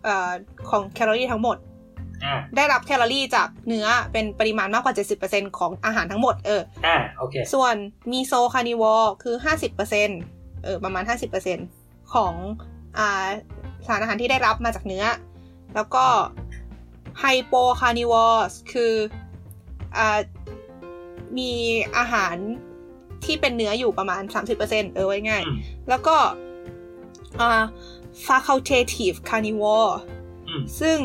[0.04, 0.32] เอ่อ
[0.70, 1.58] ของแคลอรี่ทั้งหมด
[2.24, 4.94] อ่าได้รับแคลอรี่จากเนื้อเป็นปริมาณมากกว่า
[5.26, 7.76] 70%ของอาหารทั้งหมด เอออ่าโอเค ส่วน
[8.12, 9.36] mesocarnivore คือ
[10.00, 11.04] 50%เออประมาณ
[11.58, 12.34] 50%ของ
[12.98, 13.28] อ่า
[13.88, 15.06] สารอาหารที่ได้รับมาจากเนื้อ
[15.76, 16.06] แล้วก็
[17.20, 18.94] hypocarnivore คือ
[19.98, 20.20] อ่า
[21.38, 21.52] มี
[21.98, 22.36] อาหาร
[23.26, 24.22] ที่เป็นเนื้ออยู่ประมาณ
[24.58, 25.58] 30%เออไว้ง่ายอืม
[25.90, 26.16] แล้วก็
[27.42, 27.64] อ่า
[28.28, 29.92] facultative carnivore
[30.48, 31.00] อืมซึ่ง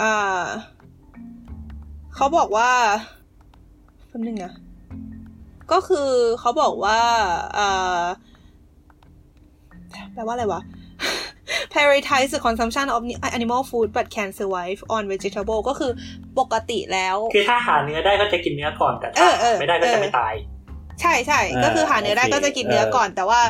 [0.00, 0.46] อ่า
[2.14, 2.70] เขาบอกว่า
[4.08, 4.52] แป๊บนึงนะ
[5.72, 6.08] ก็คือ
[6.40, 7.00] เขาบอกว่า
[7.58, 8.02] อ่า
[10.14, 10.62] แปลว่าอะไรวะ
[11.72, 13.00] prioritize the consumption of
[13.38, 15.92] animal food but can survive on vegetable ก็คือ
[16.38, 20.34] ปกติแล้ว คือถ้าหาเนื้อได้ก็จะกินเนื้อก่อน แต่เอถ้าอเออไม่ได้ก็เอจะอไม่ตาย
[21.00, 23.40] ใช่ใช่อ่าก็คือหาเนื้อได้โอเคก็จะกินเนื้อเออก่อน แต่ว่า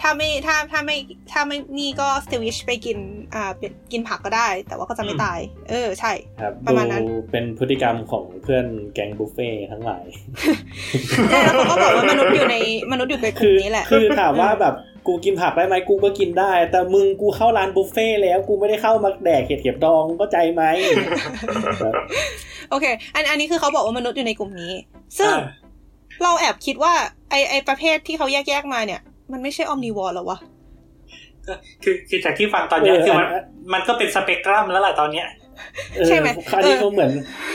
[0.00, 0.96] ถ้าไม่ถ้าถ้าไม่
[1.32, 2.98] ถ้าไม่นี่ก็สวิชไปกิน
[3.34, 5.40] อ่าเป็นกินผักก็ได้ แต่ว่าก็จะไม่อืมตาย
[5.70, 10.04] เออใช่ครับประมาณนั้นดูเป็นพฤติกรรมของเพื่อนแก๊งบุฟเฟ่ทั้งหลาย
[11.30, 12.56] เออแล้วเขาก็บอกว่ามนุษย์อยู่ใน
[12.92, 14.74] มนุษย์อยู่ในกคืลุ่มอนี้แหละ คือถามว่าแบบ
[15.06, 20.62] กูกินผักได้ไหมกูก็กินได้ แต่มึงกูเข้าร้านบุฟเฟ่แล้วกูไม่ได้เข้ามาแดกเห็ดเข็บดองมึงเข้าใจไหม
[21.82, 21.94] ครับ
[22.70, 24.72] โอเค อันอันนี้คือเขาบอกว่ามนุษย์อยู่ในกลุ่มนี้
[25.18, 25.63] ซึ่งอ่า
[26.22, 26.92] เราแอบคิดว่า
[27.30, 29.00] ไอไอประเภทที่เขาแยกแยกๆมาเนี่ย
[29.32, 30.38] มันไม่ใช่ออมนิวอร์หรอวะ
[31.82, 35.26] คือคือจากที่ฟังตอนเนี้ยเออคือมันอันมันก็เป็นสเปกตรัมแล้วล่ะตอนเนี้ย
[35.94, 37.10] เออใช่ไหมอันนี้เออเขาเหมือน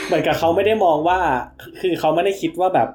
[0.06, 1.18] เหมือนกับเขาไม่ได้มองว่า
[1.80, 2.88] คือเขาไม่ได้คิดว่าแบบ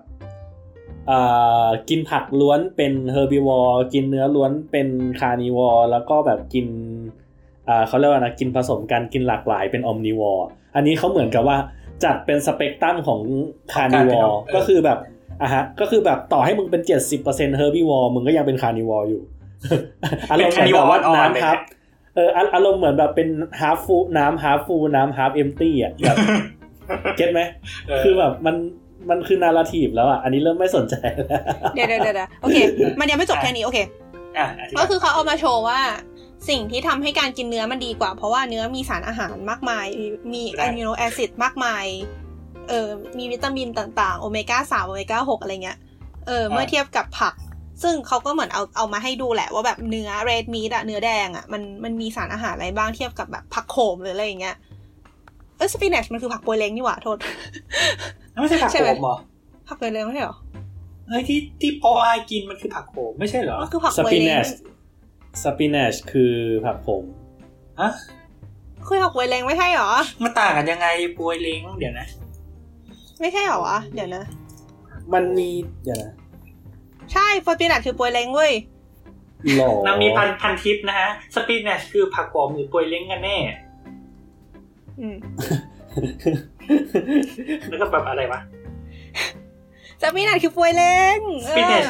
[1.10, 4.88] อ่ากินผักล้วนเป็น herbivore กินเนื้อล้วนเป็น
[5.20, 6.68] carnivore แล้วก็แบบกิน
[7.68, 10.46] อ่าเขาเรียกว่านะกินผสมกันกินหลากหลายเป็น omnivore
[10.76, 11.58] อันนี้เขาเหมือนกับว่า
[12.04, 13.20] จัดเป็นสเปกตรัมของ
[13.74, 15.00] carnivore ก็คือแบบ
[15.42, 19.22] อะฮะก็คือแบบต่อให้มึงเป็นเจ็ดสิบเปอร์เซ็นต์ herbivore มึงก็ยังเป็น carnivore อยู่
[20.32, 21.58] อารมณ์เหมือนแบบว่าเป็น carnivore อ่อนๆนะครับ
[22.16, 23.30] เอออะอารมณ์เหมือนแบบเป็น
[23.60, 26.18] ฮา f ฟูน้ำฮา f ฟูน้ำฮา f เอมตี้อะแบบ
[27.18, 27.42] get ไหม
[27.88, 28.56] เออคือแบบมัน
[29.10, 31.42] มันคือ narrative แล้วอะ อันนี้เริ่มไม่สนใจแล้ว
[31.76, 32.58] เดี๋ยวเดี๋ยวเดี๋ยวโอเค
[33.00, 33.78] มันยังไม่จบแค่นี้ โอเค
[34.38, 35.80] อะอธิบายก็คือเขาเอามาโชว์ว่า
[36.50, 39.88] สิ่งที่ทำให้การกินเนื้อมันดีกว่า เพราะว่าเนื้อมีสารอาหารมากมาย
[40.34, 41.86] มี amino acid มากมาย
[42.70, 42.88] เออ
[43.18, 45.78] มีวิตามินต่างๆ โอเมก้าสามโอเมก้าหกอะไรเงี้ย
[46.28, 47.34] เออ เมื่อเทียบกับผัก
[47.84, 54.56] ซึ่งเขาก็เหมือนเอาเอามาให้ดูแหละ ว่าแบบเนื้อเรดมีดอะเนื้อแดงอะมันมันมีสารอาหารอะไรบ้างเทียบกับแบบผักโขมหรืออะไรอย่างเงี้ย
[55.58, 57.18] เออสปินัชมันคือผักโปยเล้งนี่หว่าโทษ
[58.42, 59.18] ไม่ใช่ผักใช่โขไหมมเหรอ
[59.68, 60.38] ผักโปยเล้งไม่ใช่เหรอ
[61.08, 64.50] เฮ้ยที่ที่พ่ออายกินมันคือผักโขมไม่ใช่เหรอมันคือผักสโปยปินเล้เนงช
[65.44, 66.34] สปินเนชคือ
[66.66, 67.04] ผักผม
[67.82, 67.92] ฮะ
[68.88, 69.92] คือผักโปยเล้งไม่ใช่เหรอ
[70.24, 70.88] มันต่างกันยังไง
[71.18, 72.08] ปวยเล้งเดี๋ยวนะ
[73.22, 74.24] ไม่ใช่เหรอวะ เดี๋ยวนะ
[75.14, 75.50] มันมี
[75.84, 76.12] เดี๋ยวนะ
[77.14, 78.54] ใช่สปินัชคือโปยเล้งเว้ย
[79.56, 83.38] หล่อนางมีพันพันทิปนะฮะ สปินเนชคือผักโขมหรือปวยเล้งกันแน่
[85.00, 85.16] อืม
[87.70, 88.40] แล้วก็แบบอะไรวะ
[90.02, 91.88] สปินัชคือโปยเล้งสปินเนช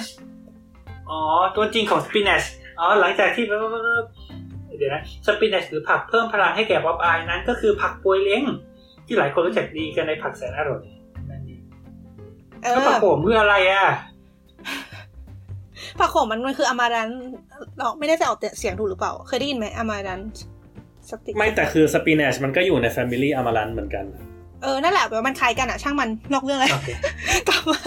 [1.10, 1.20] อ๋อ
[1.56, 2.44] ตัวจริงของสปินเนช
[2.80, 8.44] อ๋อ หลังจากที่เดี๋ยวนะสปินเนชหรือผักเพิ่มพลังให้แก่ป๊อปอายนั้น ก็คือผักปวยเล้ง
[9.06, 10.95] ที่หลายคนรู้จักดีกันในผักแสนอร่อยนั่นเอง
[12.66, 13.88] เอแล้วอผักโขมคืออะไรอะ
[16.00, 17.10] ผักโขมมันมันคืออามารัน
[17.78, 20.22] เราไม่ได้จะออกเสียงถูกหรือเปล่า เคยได้ยินไหมอามารัน
[21.10, 24.06] สติไม่แต่คือสปินเนชมันก็อยู่ในแฟมิลี่อามารันเหมือนกัน
[24.64, 26.90] เออ นั่นแหละแปลว่ามันคล้ายกันอะช่างมันนอกเรื่องเลยโอเค
[27.50, 27.80] กลับมา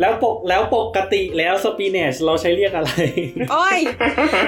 [0.00, 2.90] แล้วปกแล้วปกติแล้วสปีเนชเราใช้เรียกอะไร
[3.52, 3.78] โอ้ย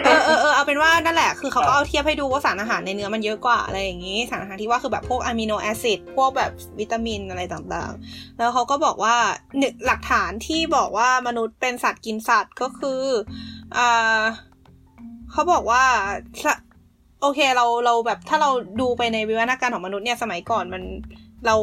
[0.05, 9.17] เออเออเออเอาเป็นว่านั่นแหละคือเขาก็เอาเทียบให้ดูว่าสารอาหารในเนื้อมันเยอะกว่าอะไรอย่างนี้ สารอาหารที่ว่าคือแบบพวกอะมิโนแอซิดพวกแบบวิตามินอะไรต่างๆ แล้วเขาก็บอกว่า
[9.59, 13.03] หนึ่งหลักฐานที่บอกว่ามนุษย์เป็นสัตว์กินสัตว์ก็คือ
[13.77, 14.21] อ่า
[15.33, 15.85] เขาบอกว่า
[16.45, 16.55] สะ
[17.23, 18.51] โอเคเราเราแบบถ้าเรา
[18.81, 20.83] ดูไปในวิวัฒนาการของมนุษย์เนี่ยสมัยก่อนมัน
[21.47, 21.57] เรา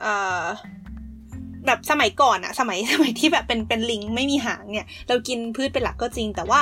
[0.00, 0.44] เอ่อ
[1.66, 6.60] แบบสมัยก่อนอะสมัยสมัยที่แบบเป็นเป็นลิงไม่มีหางเนี่ย เรากินพืชเป็นหลักก็จริง แต่ว่า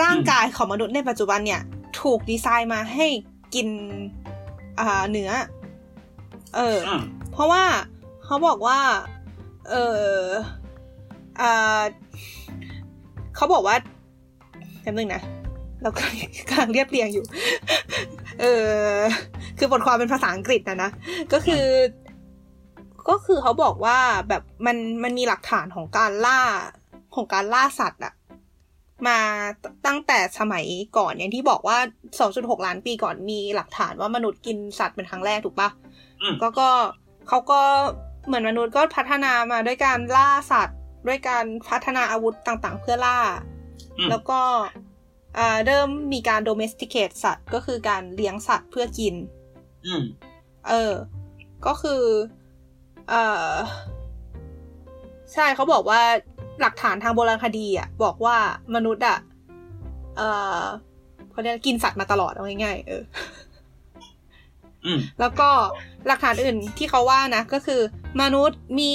[0.00, 1.60] ร่างกายของมนุษย์ในปัจจุบันเนี่ย
[2.00, 3.06] ถูกดีไซน์มาให้
[3.54, 3.68] กิน
[4.80, 5.30] อ่าเนื้อ
[6.56, 7.62] เอออืมเพราะว่า
[8.24, 8.78] เขาบอกว่า
[9.70, 9.74] เอ
[10.04, 10.10] อ
[11.40, 11.82] อ่า
[13.36, 13.76] เขาบอกว่า
[14.84, 15.22] จำนึงนะ
[15.82, 16.16] เรากำลัง
[16.48, 17.24] กำลังเรียบเรียงอยู่
[18.40, 18.44] เอ
[18.96, 19.00] อ
[19.58, 20.90] คือบทความเป็นภาษาอังกฤษนะนะ
[21.32, 21.64] ก็คือ
[23.08, 23.98] ก็คือเขาบอกว่า
[24.28, 26.40] แบบมันมันมีหลักฐานของการล่า
[27.14, 28.14] ของการล่าสัตว์อะ
[29.06, 29.18] มา
[29.86, 30.66] ตั้งแต่สมัย
[30.96, 31.78] ก่อนอย่างที่บอกว่า
[32.20, 35.70] 2.6 ล้านปีก่อนมีหลักฐานว่ามนุษย์กินสัตว์เป็นครั้งแรกถูกปะ
[36.22, 36.70] อืมก็ก็
[37.28, 37.60] เขาก็
[38.26, 43.18] เหมือนมนุษย์ก็พัฒนามาด้วยการล่าสัตว์ ด้วยการพัฒนาอาวุธต่างๆ เพื่อล่า
[43.98, 44.40] อืมแล้วก็
[45.38, 49.14] อ่าเริ่มมีการ domesticate สัตว์ ก็คือการเลี้ยงสัตว์เพื่อกิน
[49.86, 50.02] อืม
[50.68, 50.92] เออ
[51.66, 52.02] ก็คือ
[53.12, 53.16] เอ
[53.48, 53.52] อ
[55.32, 56.00] ใช่เขาบอกว่า
[56.60, 58.36] หลักฐานทางโบราณคดีอะ บอกว่า
[58.74, 59.18] มนุษย์อะ
[60.16, 60.20] เอ
[60.60, 60.62] อ
[61.30, 63.02] เขาเรียกกินสัตว์มาตลอดเอาง่ายๆเออ
[64.84, 65.48] อืมแล้วก็
[66.06, 67.80] หลักฐานอื่นที่เขาว่านะ ก็คือ
[68.20, 68.94] มนุษย์มี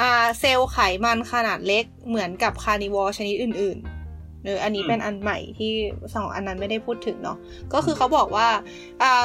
[0.00, 5.72] อ่าเซลล์ไขมันขนาดเล็กเหมือนกับ carnivore ชนิดอื่นๆเอออันนี้เป็นอันใหม่ที่
[6.14, 7.38] สองอันนั้นไม่ได้พูดถึงเนาะ
[7.72, 8.48] ก็คือเขาบอกว่า
[9.02, 9.24] อ่า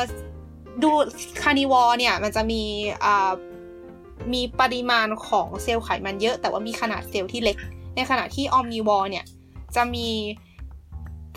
[0.84, 0.90] ดู
[1.42, 2.62] carnivore เนี่ย มันจะมี
[3.06, 3.32] อ่า
[4.34, 7.58] มีปริมาณของเซลล์ไขมันเยอะ แต่ว่ามีขนาดเซลล์ที่เล็ก
[7.96, 9.26] ในขณะที่ omnivore เนี่ย
[9.76, 10.08] จะมี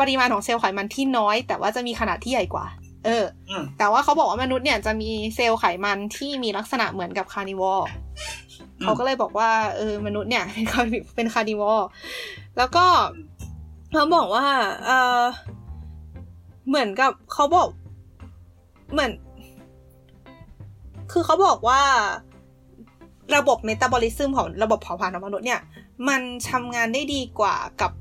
[0.00, 2.66] ปริมาณของเซลล์ไขมันที่น้อย แต่ว่าจะมีขนาดที่ใหญ่กว่า
[3.04, 7.86] เอออืมแต่ว่าเขาบอกว่ามนุษย์เนี่ยจะมีเซลล์ไขมันที่มีลักษณะเหมือนกับ carnivore
[8.80, 11.86] อืมเขาก็เลยบอกว่าเออมนุษย์เนี่ยเป็น car เป็น carnivore
[12.58, 12.84] แล้วก็
[13.92, 14.46] เขาบอกว่า
[14.86, 15.20] เออ
[16.68, 17.68] เหมือนกับเขาบอก
[18.92, 19.12] เหมือน
[21.12, 21.80] คือเขาบอกว่า
[23.36, 25.60] ระบบเมตาบอลิซึมของระบบเผาผลาญของมนุษย์เนี่ย
[26.08, 27.92] มันทำงานได้ดีกว่ากับ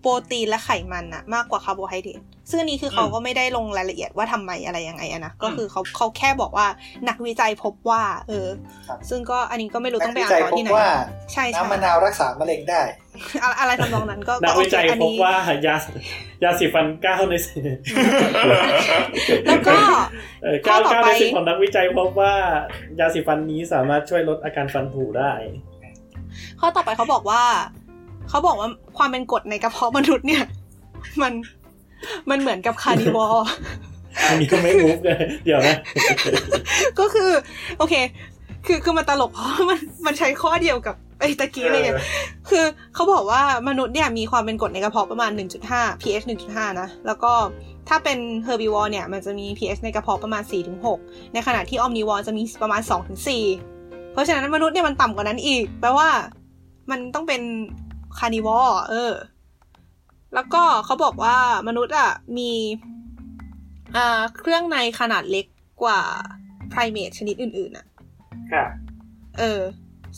[0.00, 2.20] โปรตีนและไขมันอะมากกว่าคาร์โบไฮเดรต
[2.54, 6.66] ซึ่งอันนี้คือเขาก็ไม่ได้ลงรายละเอียดว่าทำไมอะไรยังไงอะนะก็คือเขาเขาแค่บอกว่า
[7.08, 8.48] นักวิจัยพบว่า เออ
[8.88, 10.88] ครับซึ่งก็อันนี้ก็ไม่รู้นัต้องไปวิอ่านจัยต่อพบที่ไหนว่า
[11.32, 12.82] ใช่ใช่น้ำมะนาวรักษามะเร็งได้
[13.42, 15.34] อะไรอะไรทำนองนั้นก็นักโอวิเคจัยอันพบนี้ว่า
[15.66, 15.76] ยา
[16.44, 17.62] ยาสีฟันเก้าในสิบ
[19.46, 19.76] แล้วก็
[20.42, 22.34] เออเก้าข้อต่อเก้าไปในสิบของนักวิจัยพบว่า
[23.00, 25.32] ยาสีฟันนี้สามารถช่วยลดอาการฟันผุได้
[26.60, 27.42] ข้อต่อไปเขาบอกว่า
[28.28, 28.68] เขาบอกว่า
[28.98, 30.44] ความเป็นกรดในกระเพาะมนุษย์เนี่ย
[31.22, 31.32] มัน
[32.30, 33.46] มันเหมือนกับคาร์นิวอร์
[34.28, 35.76] อันนี้ก็ไม่มูฟเลยเดี๋ยวนะ
[36.98, 37.30] ก็คือ
[37.78, 37.94] โอเค
[38.66, 41.90] คือคือมันตลกเพราะมันมันใช้ข้อเดียวกับไอ้ตะกี้เลยไง
[42.50, 42.64] คือ
[42.94, 45.30] เขาบอกว่ามนุษย์เนี่ยมีความเป็นกรดในกระเพาะประมาณ
[45.66, 47.32] 1.5 pH 1.5 นะ แล้วก็
[47.88, 50.42] ถ้าเป็น herbivore เนี่ย มันจะมี pH ในกระเพาะประมาณ
[50.88, 52.80] 4-6 ในขณะที่ omnivore จะมีประมาณ
[53.46, 56.08] 2-4 เพราะฉะนั้นมนุษย์เนี่ยมันต่ำกว่านั้นอีก แปลว่า
[56.90, 57.42] มันต้องเป็น
[58.18, 59.12] carnivore เออ
[60.34, 61.36] แล้วก็เขาบอกว่า
[61.68, 62.50] มนุษย์อะมี
[63.96, 65.46] อ่าเครื่องในขนาดเล็ก
[65.82, 66.00] กว่า
[66.70, 67.86] ไพรเมทชนิดอื่นๆอะ
[68.52, 68.64] ค่ะ
[69.38, 69.60] เออ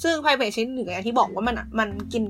[0.03, 2.25] ซึ่งไพรเมทชนิดอื่นอย่างที่บอกว่ามันมันกิน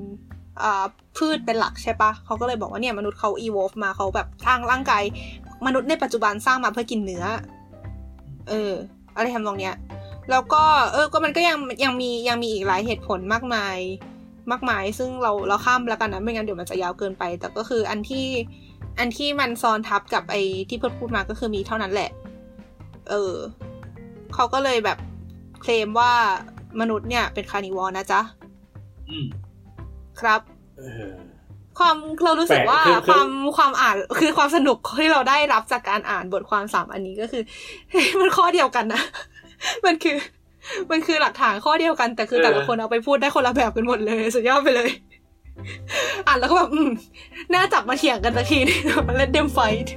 [0.62, 0.84] อ่า
[1.16, 5.02] พืชเป็นหลักใช่ปะเขาก็เลยบอกว่าเนี่ยมนุษย์เขา evolve มาเขาแบบสร้างร่างกาย
[5.66, 7.24] มนุษย์ในปัจจุบันสร้างมาเพื่อกินเนื้อ
[8.48, 8.72] เออ
[9.14, 9.76] อะไรทำนองเนี้ย
[10.30, 13.76] แล้วก็เออ ก็มันก็ยังยังมียังมีอีกหลายเหตุผลมากมาย
[14.50, 18.26] มากมาย ซึ่งเราเราข้ามแล้วกันนะไม่งั้นเดี๋ยวมันจะยาวเกินไป แต่ก็คืออันที่
[18.98, 22.10] อันที่มันซ้อนทับกับไอ้ที่เพิ่งพูดมาก็คือมีเท่านั้นแหละ
[23.08, 23.34] เออ
[24.34, 24.98] เขาก็เลยแบบ
[25.62, 26.12] เคลมว่า
[26.80, 28.20] มนุษย์เนี่ยเป็น carnivore นะจ๊ะ
[29.10, 29.26] อืม
[30.20, 30.40] ครับ
[30.78, 31.12] เออ
[31.78, 37.42] ความเรารู้สึกว่าแปลกคือคือความความอ่านคือความสนุกที่เราได้รับจากการอ่านบทความสามอันนี้ก็คือ
[37.90, 39.02] เฮ้ยมันข้อเดียวกันนะ
[39.84, 40.16] มันคือ
[40.90, 44.90] มันคือหลักฐานข้อเดียวกัน แต่คือเออแต่ละคนเอาไปพูดได้คนละแบบกันหมดเลย สุดยอดไปเลย
[46.26, 46.90] อ่านแล้วก็แบบ อืม
[47.54, 49.94] น่าจับมาเถียงกันสักทีนึงมาเล่นเดมไฟท์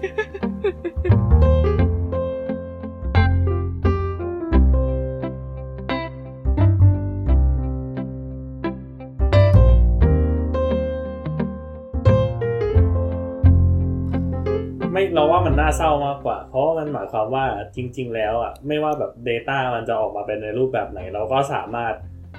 [14.99, 17.45] ไม่เราว่ามันน่าเศร้ามากกว่า เพราะว่ามันหมายความว่า
[17.75, 21.93] จริง ๆ แล้วอะไม่ว่าแบบ Data มันจะออกมาเป็นในรูปแบบไหน เราก็สามารถ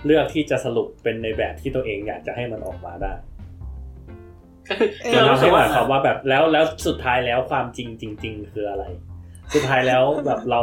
[0.04, 3.12] เลือกที่จะสรุปเป็นในแบบที่ตัวเองอยากจะให้มันออกมาได้
[4.68, 8.84] ก็คือเออคือเราเรารู้สึให้กหว่ามายความว่าแบบแล้วแล้วสุดท้ายแล้วความจริงจริง ๆ คืออะไร
[9.54, 10.60] สุดท้ายแล้วแบบเรา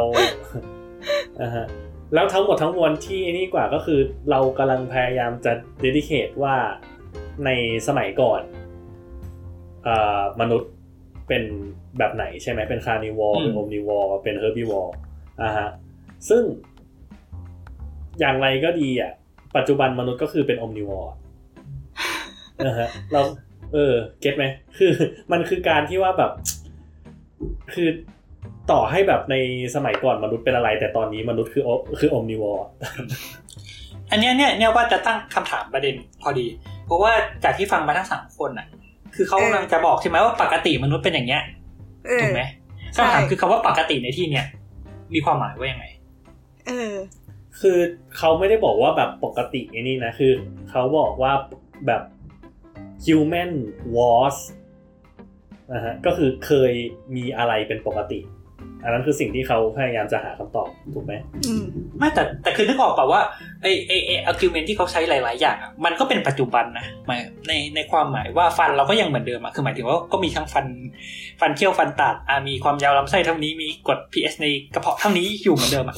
[1.40, 1.66] อ่าฮะ
[2.14, 4.00] แล้วทั้งหมดทั้งมวลที่นี่กว่าก็คือ
[4.30, 6.56] เรากำลังพยายามจะเดดิเคทว่า
[7.44, 7.50] ใน
[7.86, 8.40] สมัยก่อน
[9.84, 10.72] เอ่อมนุษย์
[11.28, 11.44] เป็น
[11.98, 14.94] แบบไหนใช่ไหมเป็นคาร์นิวอร์เป็นโอมนิวอร์เป็นเฮอร์บิวอร์
[15.42, 15.68] อ่าฮะ
[16.28, 16.42] ซึ่ง
[18.20, 19.12] อย่างไรก็ดีอะ
[19.56, 21.12] ปัจจุบันมนุษย์ก็คือเป็น omnivore
[22.66, 23.20] นะฮะเรา
[23.72, 24.44] เออ get ไหม
[24.78, 24.92] คือ
[25.32, 26.32] มันคือการที่ว่าแบบ
[27.74, 27.88] คือ
[28.70, 29.36] ต่อให้แบบใน
[29.74, 31.68] สมัยก่อนมนุษย์เป็นอะไร แต่ตอนนี้มนุษย์คือ om
[32.00, 32.66] คือ omnivore
[34.10, 36.46] อันเนี้ยเนี่ยเนี่ยว่าจะตั้งคำถามประเด็นพอดี
[36.86, 37.12] เพราะว่า
[37.44, 38.66] จากที่ฟังมาทั้งสามคนอะ
[39.16, 41.56] คือเขากำลังจะบอกใช่ไหมว่าปกติมนุษย์เป็นอย่างเงี้ยเออ
[42.22, 42.42] ถูกไหม
[42.94, 44.46] ใช่คำถามคือคำว่าปกติในที่เนี้ย
[45.14, 45.86] มีความหมายว่ายังไง
[46.66, 46.94] เออ
[47.60, 47.78] คือ
[48.16, 50.32] เขาไม่ได้บอกว่าแบบปกติไอ้นี่นะคือ
[50.70, 51.32] เขาบอกว่า
[51.86, 52.02] แบบ
[53.04, 53.50] human
[53.96, 54.36] was
[55.72, 56.72] นะฮะก็คือเคย
[57.16, 58.20] มีอะไรเป็นปกติ
[58.84, 61.12] อันนั้นคือสิ่งที่เขาพยายามจะหาคำตอบถูกไหม
[61.46, 61.64] อืม
[61.98, 63.20] ไม่แต่แต่คือนึกออกป่าว่า
[63.62, 70.66] ไอไอไอ argument ที่เขาใช้หลาย ๆ อย่างอะมันก็เป็นปัจจุบันนะหมายในในความหมายว่าฟันเราก็ยังเหมือนเดิมอะคือหมายถึงว่าก็มีทั้งฟัน
[71.40, 75.96] ฟันเคี้ยวฟันตัดอะมีความยาวลำไส้เท่านี้มีกรด pH ในกระเพาะเท่านี้อยู่เหมือนเดิมอะ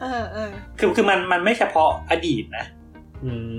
[0.00, 2.79] เออเออคือคือมันมันไม่เฉพาะอดีตนะอื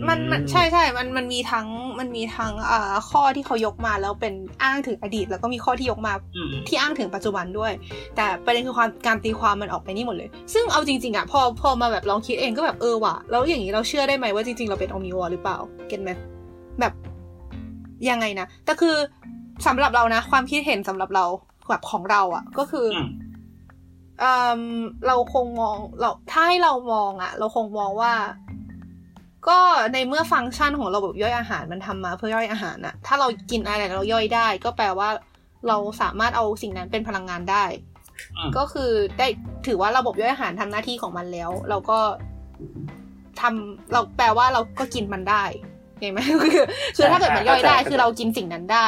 [0.09, 1.67] มันมันใช่ใช่ มันมันมีทั้ง
[1.99, 4.33] มันมีทั้งอ่าข้อที่เขายกมาแล้วเป็น
[4.63, 7.71] อ้างถึงอดีต แล้วก็มีข้อที่ยกมาอืมที่อ้างถึงปัจจุบันด้วย
[8.15, 15.57] แต่ประเด็นคือความการตีความมันออกไปนี่หมดเลย ซึ่งเอาจริงๆอะพอพอมาแบบลองคิดเองก็แบบเออว่ะแล้วอย่างนี้เราเชื่อได้ไหมว่าจริงๆเราเป็น omnivore หรือเปล่า
[15.87, 16.11] เก็ตไหม
[16.79, 16.93] แบบ
[18.09, 18.95] ยังไงนะแต่คือ
[19.67, 21.25] สำหรับเรานะ ความคิดเห็นสำหรับเรา
[21.69, 23.07] แบบของเราอะ ก็คือออืม
[24.19, 24.61] เอ่ม
[25.07, 28.11] เราคงมองเราถ้าให้เรามองอะเราคงมองว่า
[29.47, 29.57] ก็
[29.93, 35.09] ในเมื่อฟังก์ชันของระบบย่อยอาหารมันทำมาเพื่อย่อยอาหารอะถ้าเรากินอะไรแล้วเราย่อยได้ ก็แปลว่า
[35.67, 37.65] เราสามารถเอาสิ่งนั้นเป็นพลังงานได้
[38.37, 39.27] อืมก็คือได้
[39.67, 41.99] ถือว่าระบบย่อยอาหารทำหน้าที่ของมันแล้ว เราก็
[43.41, 45.43] ทำเราแปลว่าเราก็กินมันได้
[45.99, 46.65] เห็นไหมคือ
[46.95, 48.87] คือถ้าเกิดมันย่อยได้คือเรากินสิ่งนั้นได้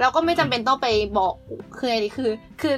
[0.00, 0.88] เราก็ไม่จำเป็นต้องไป
[1.18, 1.34] บอก
[1.78, 2.30] คืออะไรคือ
[2.60, 2.74] คือ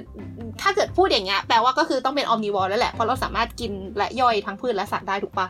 [0.60, 5.46] ถ้าเกิดพูดอย่างเงี้ยแปลว่าก็คือต้องเป็นออมนิวอร์แล้วแหละเพราะเราสามารถกินและย่อยทั้งพืชและสัตว์ได้ถูกปะ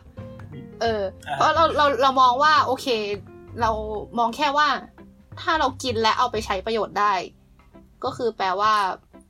[0.83, 1.03] เออ
[1.35, 2.87] เพราะเราเราเรามองว่า โอเค
[3.61, 3.71] เรา
[4.19, 4.69] มองแค่ว่า
[5.43, 7.13] ถ้าเรากินและเอาไปใช้ประโยชน์ได้
[8.05, 8.73] ก็คือแปลว่า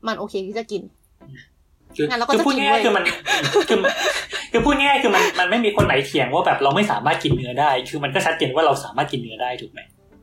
[0.06, 0.82] มันโอเคที่จะกิน
[1.96, 3.04] คืองั้นเราก็คือจะพูดกินง่ายเว้ยๆคือมัน
[3.68, 3.78] คือ
[4.52, 9.80] คือพูดง่ายๆคือมันมันไม่มีคนไหนเถียงว่าแบบเราไม่สามารถกินเนื้อได้ คือมันก็ชัดเจนว่าเราสามารถกินเนื้อได้ถูกไหม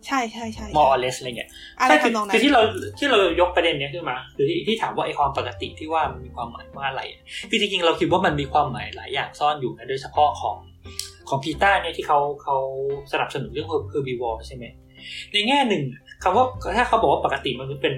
[0.08, 1.50] ใช่ใช่ใช่ more or less อะไรเงี้ย
[1.80, 2.62] อะไรใช่คือทำนองนั้คือนที่เรา
[3.00, 7.02] ที่เรายกประเด็นเนี้ยขึ้นมาคือที่ที่ถามว่าไอ้ความปกติที่ว่ามันมีความหมายว่าอะไร
[7.50, 10.58] คือจริงๆเราคิดว่ามันมีความหมายหลายอย่างซ่อนอยู่นะโดยเฉพาะของ
[11.30, 12.58] ของพีต้าเนี่ยที่เขาเขา
[13.12, 14.66] สนับสนุนเรื่อง herbivore ใช่ไหม
[15.34, 15.84] ในแง่หนึ่ง
[16.24, 16.46] คำว่า
[16.78, 17.96] ถ้าเขาบอกว่าปกติมนุษย์เป็น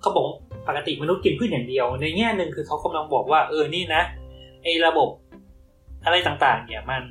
[0.00, 0.24] เขาบอก
[0.68, 4.02] ปกติมนุษย์กินพืชอย่างเดียว ในแง่หนึ่งคือเขากำลังบอกว่า เออนี่นะ
[4.62, 5.08] ไอ้ระบบ
[6.04, 7.02] อะไรต่างๆ เนี่ยมัน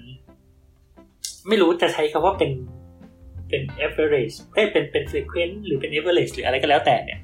[1.47, 2.51] ไม่รู้จะใช้คำว่าเป็น
[3.49, 7.19] เป็น average เอ้เป็นเป็น frequent หรือเป็น average หรืออะไรก็แล้วแต่เนี่ย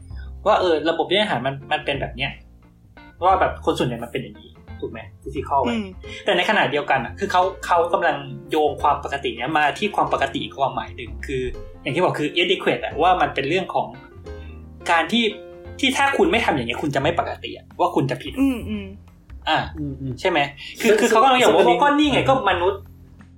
[0.45, 2.32] ว่าเออระบบย่อยอาหารมันมันเป็นแบบเนี้ย
[3.26, 5.85] ว่าแบบคนส่วนใหญ่มันเป็นอย่างนี้ ถูกไหม physical อืไว้ม
[6.26, 8.18] แต่ในขณะเดียวกันอะคือเขาเขากำลัง
[8.51, 11.41] โยงความปกติเนี้ยมาที่ความปกติอีกความหมายหนึ่งคือ
[11.81, 13.88] อย่างที่บอกคือ adequate อะว่ามันเป็นเรื่องของ
[14.91, 15.23] การที่
[15.80, 18.85] ที่ถ้าคุณไม่ทำอย่างเงี้ยคุณจะไม่ปกติอะว่าคุณจะผิด อืมอืม
[19.49, 20.39] อ่าอืมอืมใช่ไหม
[20.81, 22.81] คือซึ่งคือเขากำลังบอกซึ่งอันนี้ว่าก็นี่ไงก็มนุษย์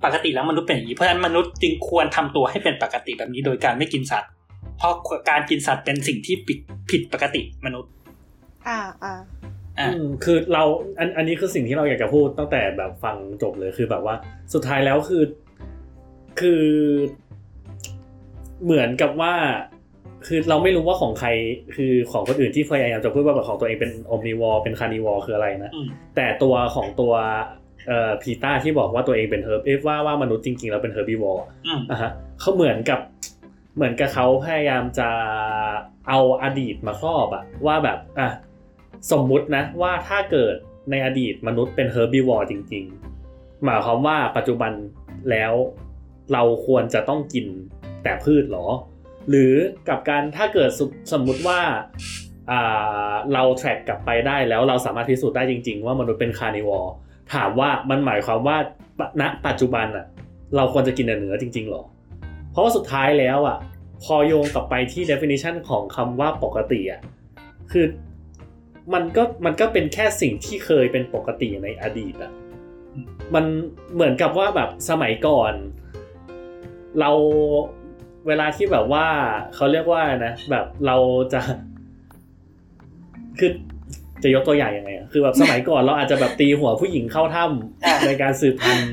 [0.04, 4.30] ปกติแล้วมนุษย์เป็นอย่างนี้เพราะฉะนั้นมนุษย์จึงควรทำตัวให้เป็นปกติแบบนี้โดยการไม่กินสัตว์
[4.78, 4.92] เพราะ
[5.30, 6.58] การกินสัตว์เป็นสิ่งที่ผิด
[6.90, 7.90] ผิดปกติมนุษย์
[8.68, 9.41] อ่าอ่าอ่าอืม
[10.24, 10.62] คือเรา
[10.98, 14.14] อันอันนี้คือสิ่งที่เราอยากจะพูดตั้งแต่แบบฟังจบเลยคือแบบว่า
[14.54, 15.24] สุดท้ายแล้วคือ
[16.40, 16.62] คือ
[18.64, 19.34] เหมือนกับว่า
[20.26, 21.28] คือเราไม่รู้ว่าของใคร
[21.76, 25.86] คือของคนอื่นที่พยายามจะพูดว่าแบบของตัวเองเป็น omnivore เป็น carnivore คืออะไรนะอืม
[26.16, 27.12] แต่ตัวของตัว
[27.88, 33.00] เอ่อพีต้าที่บอกว่าตัวเองเป็น herbivore ว่ามนุษย์จริงๆแล้วเป็น herbivore อืมอะฮะเขาเหมือนกับ
[33.76, 35.08] เหมือนกับเขาพยายามจะ
[36.08, 38.28] เอาอดีตมาครอบอะว่าแบบอะ
[39.10, 40.54] สมมุตินะว่าถ้าเกิด
[40.90, 42.84] ในอดีตมนุษย์เป็น herbivore จริง
[43.24, 44.72] ๆ หมายความว่าปัจจุบัน
[45.30, 45.52] แล้ว
[46.32, 47.46] เราควรจะต้องกิน
[48.02, 48.66] แต่พืชหรอ
[49.28, 49.54] หรือ
[49.88, 56.92] กับการถ้าเกิดสมสมมุติว่าเรา track กลับไปได้แล้วเราสามารถพิสูจน์ได้จริง ๆ ว่ามนุษย์เป็น carnivore
[57.34, 58.56] ถามว่ามันหมายความว่า
[59.20, 60.06] ณปัจจุบันอะ
[60.56, 61.82] เราควรจะกินเนื้อจริงๆหรอ
[62.50, 63.58] เพราะว่าสุดท้ายแล้วอะ
[64.04, 67.00] พอโยงกลับไปที่ definition ของคำว่าปกติอะ
[67.72, 67.84] คือ
[68.94, 72.32] มันก็มันก็เป็นแค่สิ่งที่เคยเป็นปกติในอดีตอะ
[73.34, 73.44] มัน
[73.94, 75.52] เหมือนกับว่าแบบสมัยก่อน
[77.00, 77.10] เรา
[78.26, 79.06] เวลาที่แบบว่า
[79.54, 80.96] เขาเรียกว่านะแบบเรา
[81.32, 81.40] จะ
[83.38, 83.50] คือ
[84.22, 88.92] จะยกตัวอย่างยังไงอะคือแบบสมัยก่อนเราอาจจะแบบตีหัวผู้หญิงเข้าถ้ำในการสืบพันธุ์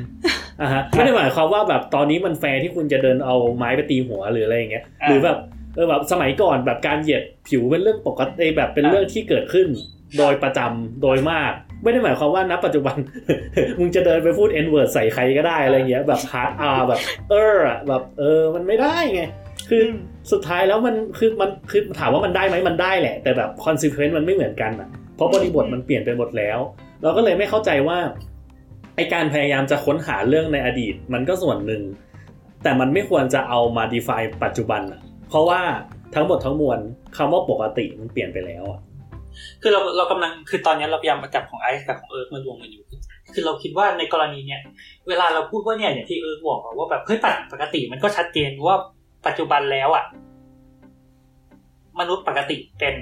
[0.62, 9.68] อะฮะไม่ได้หมายความว่าแบบตอนนี้มันแฟร์ที่คุณจะเดินเอาไม้ไปตีหัวหรืออะไรอย่างเงี้ยอ่าหรือแบบเออแบบสมัยก่อนแบบการเหยียดผิวเป็นเรื่องปกติแบบเป็นเรื่องที่เกิดขึ้น
[10.18, 11.52] โดยประจำโดยมาก
[11.84, 12.98] ไม่ได้หมายความว่าณปัจจุบัน
[13.80, 17.00] มึงจะเดินไปพูด n word ใส่ใครก็ได้อะไรเงี้ยแบบ hard R แบบ
[17.30, 19.22] เอออะแบบเออมันไม่ได้ไง
[19.70, 19.84] คือ
[20.32, 26.60] สุดท้ายแล้วมันคือมันคือถามว่ามันได้ไหมมันได้แหละ แต่แบบ consequence มันไม่เหมือนกันอะเพราะบริบทมันเปลี่ยนไปหมดแล้ว
[27.02, 27.98] เราก็เลยไม่เข้าใจว่า
[28.96, 31.82] ไอการพยายามจะค้นหาเรื่องในอดีต มันก็ส่วนหนึ่ง
[32.64, 35.60] แต่มันไม่ควรจะเอามา define ปัจจุบันอะ เพราะว่า
[36.16, 36.80] ทั้งหมดทั้งมวล
[37.18, 38.82] คำว่าปกติมันเปลี่ยนไปแล้วอะ
[39.62, 42.84] คือเราเรากำลังคือตอนนี้เราพยายามมาจับของไอซ์กับของเอิร์กมารวมกันอยู่
[43.34, 44.62] คือเราคิดว่าในกรณีเนี้ย
[45.08, 47.20] เวลาเราพูดว่าเนี่ยอย่างที่เอิร์กบอกอะว่าแบบเฮ้ย
[47.54, 48.78] ปกติมันก็ชัดเจนว่า
[49.28, 50.06] ปัจจุบันแล้วอะ
[52.00, 52.96] มนุษย์ปกติเป็น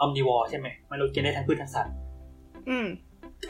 [0.00, 1.94] omnivore ใช่ไหมมนุษย์กินได้ทั้งพืชทั้งสัตว์
[2.68, 2.86] อืม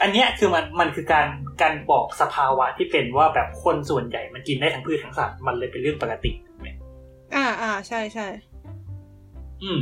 [0.01, 1.27] อันเนี้ยคือมันมันคือการ
[1.61, 6.44] การบอกสภาวะที่เป็นว่าแบบคนส่วนใหญ่มันกินได้ทั้งพืชทั้งสัตว์มันเลยเป็นเรื่องปกติถูกไหม
[7.35, 8.27] อ่าอ่าใช่ใช่
[9.63, 9.79] อืม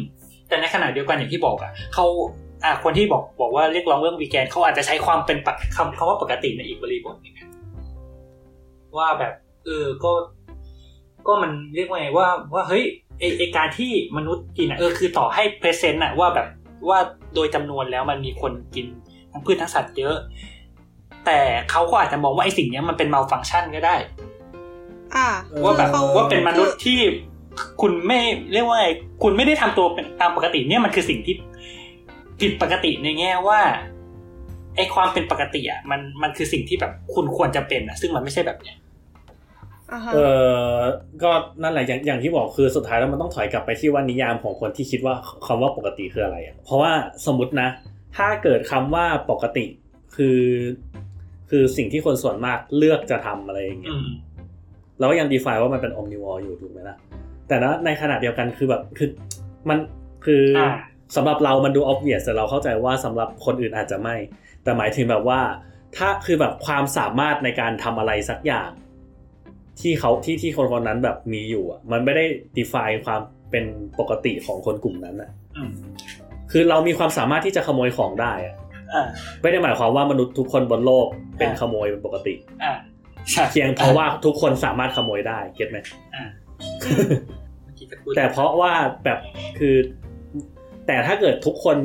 [0.48, 2.06] แต่ในขณะเดียวกันอย่างที่บอกอะเขา
[2.64, 7.50] อ่าคนที่บอกบอกว่าเรียกร้องเรื่องวีแกนเขาอาจจะใช้ความเป็นปกคำคำว่าปกติในอีกบริบทหนึงอะ
[8.98, 9.34] ว่าแบบ
[9.66, 10.12] เออก็
[11.28, 12.84] ก็มันเรียกว่าไงว่า ว่าเฮ้ย
[13.20, 16.48] ไอไอการที่มนุษย์กินอะเออคือต่อให้ present อะว่าแบบ
[16.90, 17.00] ว่า
[17.36, 18.86] โดยจำนวนแล้วมันมีคนกิน
[19.32, 20.16] ทั้งพืชทั้งสัตว์เยอะ
[21.26, 21.40] แต่
[21.72, 23.96] เขาก็อาจจะมองว่าไอสิ่งเนี้ยมันเป็น malfunction ก็ได้
[25.16, 25.28] อ่า
[25.64, 27.00] ว่าแบบเขาว่าเป็นมนุษย์ที่
[27.82, 28.20] คุณไม่
[28.54, 28.88] เรียกว่าไง
[29.24, 31.36] คุณไม่ได้ทำตัวเป็นตามปกติเนี่ยมันคือสิ่งที่
[32.40, 33.60] ผิดปกติในแง่ว่า
[34.76, 38.78] ไอความเป็นปกติอะมันมันคือสิ่งที่แบบคุณควรจะเป็นอะ ซึ่งมันไม่ใช่แบบเนี้ย
[39.92, 40.18] อ่าฮะเอ
[40.74, 40.76] อ
[41.24, 41.32] ก็
[41.64, 45.16] นั่นแหละอย่างอย่างที่บอกคือสุดท้ายแล้วมันต้องถอยกลับไปที่ว่านิยามของคนที่คิดว่า
[45.46, 46.92] คำว่าปกติคืออะไรอะเพราะว่า
[47.26, 47.70] สมมตินะ
[48.18, 49.66] ถ้าเกิดคำว่าปกติ
[50.16, 50.42] คือ
[51.50, 54.08] คือสิ่งที่คนส่วนมากเลือกจะทำอะไรอย่างเงี้อืยม
[55.00, 56.98] เราก็ยัง define ว่ามันเป็น omnivore อยู่ถูกไหมล่ะ
[57.48, 59.10] แต่นะในขณะเดียวกันคือแบบคือ
[59.70, 59.78] มัน
[60.26, 60.70] คืออา
[61.16, 64.16] สำหรับเรามันดู obvious แต่เราเข้าใจว่าสำหรับคนอื่นอาจจะไม่
[64.64, 65.40] แต่หมายถึงแบบว่า
[65.98, 68.70] ถ้าคือแบบความสามารถในการทำอะไรสักอย่าง
[69.82, 72.26] ที่เขาที่ที่คนคนนั้นแบบมีอยู่อะ มันไม่ได้
[72.58, 73.22] define ความ
[73.52, 73.66] เป็น
[74.00, 75.72] ปกติของคนกลุ่มนั้นอะอืม
[76.52, 78.56] คือเรามีความสามารถที่จะขโมยของได้อะ
[78.94, 79.08] อ่า
[79.42, 81.08] ไม่ได้หมายความว่ามนุษย์ทุกคนบนโลก
[81.38, 82.34] เป็นอ่าขโมยเป็นปกติ
[82.64, 82.74] อ่า
[83.32, 85.78] ใช่เพียงเพราะว่าทุกคนสามารถขโมยได้เก็ตไหม
[86.84, 86.98] อ่า
[87.64, 88.74] เมื่อกี้จะพูดแต่เพราะว่า
[89.04, 89.20] แบบ
[89.60, 89.76] คือ
[90.88, 91.78] แต่ถ้าเกิดทุกคน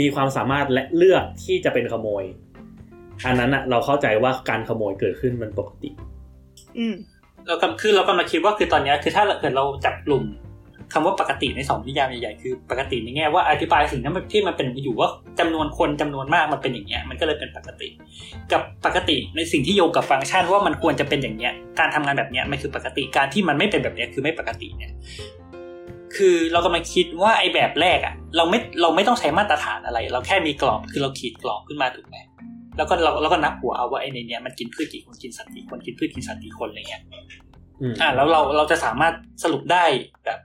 [0.00, 2.24] มีความสามารถและเลือกที่จะเป็นขโมย
[3.26, 5.90] อันนั้นอะเราเข้าใจว่าการขโมยเกิดขึ้นมันปกติ
[6.78, 6.94] อืม
[7.46, 10.24] เรากำคือเรากำลังคิดว่าคือตอนเนี้ยคือถ้าเกิดเราจับกลุ่ม
[10.92, 15.08] คำว่าปกติในสองนิยามใหญ่ๆคือปกติในแง่ว่าอธิบายสิ่งนั้นที่มันเป็นอยู่ว่า
[15.40, 17.88] จำนวนคนจำนวนมากมันเป็นอย่างเงี้ยมันก็เลยเป็นปกติ
[18.52, 24.92] กับปกติในสิ่งที่โยงกับฟังก์ชันว่ามันควรจะเป็นอย่างเงี้ยการทำงานแบบเนี้ยมันคือปกติการที่มันไม่เป็นแบบเนี้ยคือไม่ปกติเนี่ย
[26.16, 32.16] คือเรากำลังคิดว่าไอ้แบบแรกอะเราไม่เราไม่ต้องใช้มาตรฐานอะไร เราแค่มีกรอบคือเราขีดกรอบขึ้นมาถูกไหม
[32.76, 37.02] แล้วก็เราเราก็นับหัวเอาว่าไอ้ในเนี้ยมันกินพืชกี่คนกินสัตว์กี่คนกินพืชกินสัตว์กี่คนอะไรเงี้ย
[37.80, 39.84] อืมอ่าแล้วเราเราจะสามารถสรุปได้
[40.24, 40.38] แบบ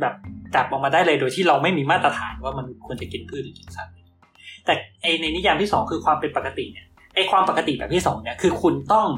[0.00, 0.14] แบบ
[0.54, 3.94] จับออกมาได้เลยโดยที่เราไม่มีมาตรฐานว่ามันควรจะกินพืชหรือกินสัตว์
[4.66, 9.08] แต่ไอในนิยามที่สองคือความเป็นปกติเนี่ยไอความปกติแบบที่สองเนี่ยคือคุณต้อง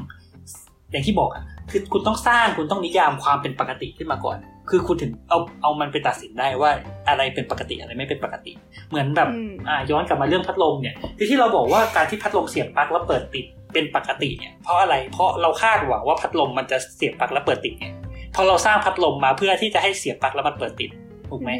[0.91, 4.37] อย่างที่บอกอะคือคุณต้องสร้างคุณต้องนิยามความเป็นปกติขึ้นมาก่อน
[4.69, 6.71] คือคุณถึงเอาเอามันไปตัดสินได้ว่า
[7.09, 8.51] อะไรเป็นปกติอะไรไม่เป็นปกติ
[8.89, 18.08] เหมือนแบบอืมอ่าย้อนกลับมาเรื่องพัดลมเนี่ยคือที่เราบอกว่าการที่พัดลมเสียบปลั๊กแล้วเปิดติดเป็นปกติเนี่ยเพราะอะไรเพราะเราคาดหวังว่าพัดลมมันจะเสียบปลั๊กแล้วเปิดติดเนี่ยพ
[18.39, 20.89] อเราสร้างพัดลมมาเพื่อที่จะให้เสียบปลั๊กแล้วมันเปิดติด
[21.29, 21.51] ถูกไหม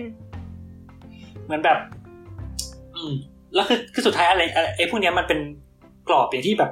[1.46, 1.78] เหมือนแบบ
[2.96, 3.14] อืม
[3.54, 5.40] แล้วคือคือสุดท้ายอะไรอะไรไอ้พวกเนี้ยมันเป็น
[6.08, 6.72] กรอบอย่างที่แบบ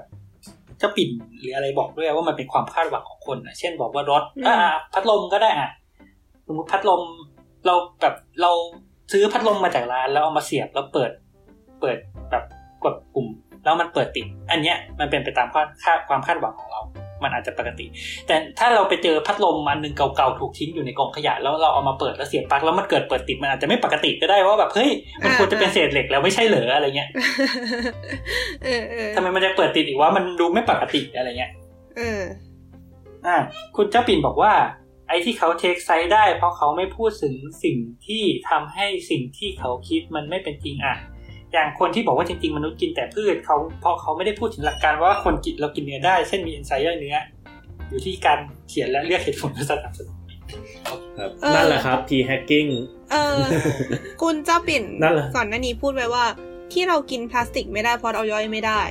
[0.79, 1.09] เจ้าปิ่น
[1.39, 4.57] หรืออะไรบอกด้วยว่ามันเป็นความคาดหวังของคนนะเช่นบอกว่ารถอืมอ่า
[4.93, 5.71] พัดลมก็ได้อะ
[6.47, 7.01] สมมติพัดลม
[7.65, 8.51] เราแบบเรา
[9.11, 11.11] ซื้อพัดลมมาจากร้านแล้วเอามาเสียบแล้วเปิด
[11.81, 11.97] เปิด
[12.31, 12.43] แบบ
[12.83, 13.27] กดปุ่ม
[13.63, 16.81] แล้วมันเปิดติด อันเนี้ยมันเป็นไปตามความคาดความคาดหวังของเรา
[17.23, 17.85] มันอาจจะปกติ
[18.27, 24.91] แต่ถ้าเราไปเจอพัดลมอันหนึ่งเก่าๆถูกทิ้งอยู่ในกองขยะแล้วเราเอามาเปิดแล้วเสียบปลั๊กแล้วมันเกิดเปิดติดมันอาจจะไม่ปกติก็ได้ว่าแบบเฮ้ย
[25.23, 27.09] มันควรจะเป็นเศษเหล็กแล้วไม่ใช่เหรออะไรเงี้ย
[29.15, 31.51] ทำไมมันจะเปิดติดอีกว่ามันดูไม่ปกติอะไรเงี้ย
[31.97, 32.23] เออ
[33.25, 33.37] อ่า
[33.75, 34.53] คุณเจ้าปิ่นบอกว่า
[35.09, 40.95] ไอ้ที่เขาเทคไซด์ได้ เพราะเขาไม่พูดถึงสิ่งที่ทำให้สิ่งที่เขาคิดมันไม่เป็นจริงอะ
[41.53, 47.15] อย่างคนที่บอกว่าจริงๆมนุษย์กินแต่พืชเขาเพราะเขาไม่ได้พูดถึงหลักการว่าคนกินเรากินเนื้อได้เช่นมีเอนไซม์ย่อยเนื้อ
[47.89, 50.17] อยู่ที่การเขียนและเรียกเหตุผลและสนับสนุน
[51.17, 52.69] ครับเออนั่นแหละครับ p hacking
[53.11, 53.39] เออ
[54.21, 56.25] คุณเจ้าปิ่นนั่นแหละก่อนหน้านี้พูดไว้ว่า
[56.73, 58.81] ที่เรากินพลาสติกไม่ได้เพราะเราย่อยไม่ได้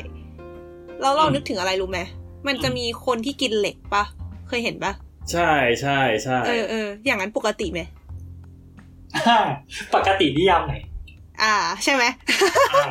[1.00, 2.00] แล้วเรานึกถึงอะไรรู้ไหม
[2.46, 4.04] มันจะมีคนที่กินเหล็กปะ
[4.48, 4.92] เคยเห็นปะ
[5.32, 7.80] ใช่ใช่ใช่เออเอออย่างนั้นปกติไหม
[9.94, 10.74] ปกตินิยามไหน
[11.42, 11.54] อ่า
[11.84, 12.04] ใช่ไหม
[12.74, 12.84] อ่า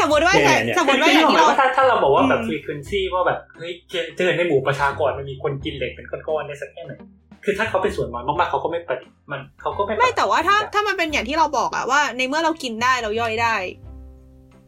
[0.00, 6.92] สมมติว่าเนี่ยเนี่ยสมมติว่าคืออย่างที่ที่เราว่าถ้าถ้าเราบอกว่าแบบอืมฟรีควนซีว่าแบบเฮ้ยเจอเจอในหมู่ประชากรมันมีคนกินเหล็กเป็นก้อนๆได้สักแค่ไหน
[7.44, 13.54] คือถ้าเขาเป็นส่วนน้อยมากๆเขาก็ไม่ปฏิมันเขาก็ไม่ไม่แต่ว่าถ้าปฏิถ้ามันเป็นอย่างที่เราบอกอะว่า ในเมื่อเรากินได้เราย่อยได้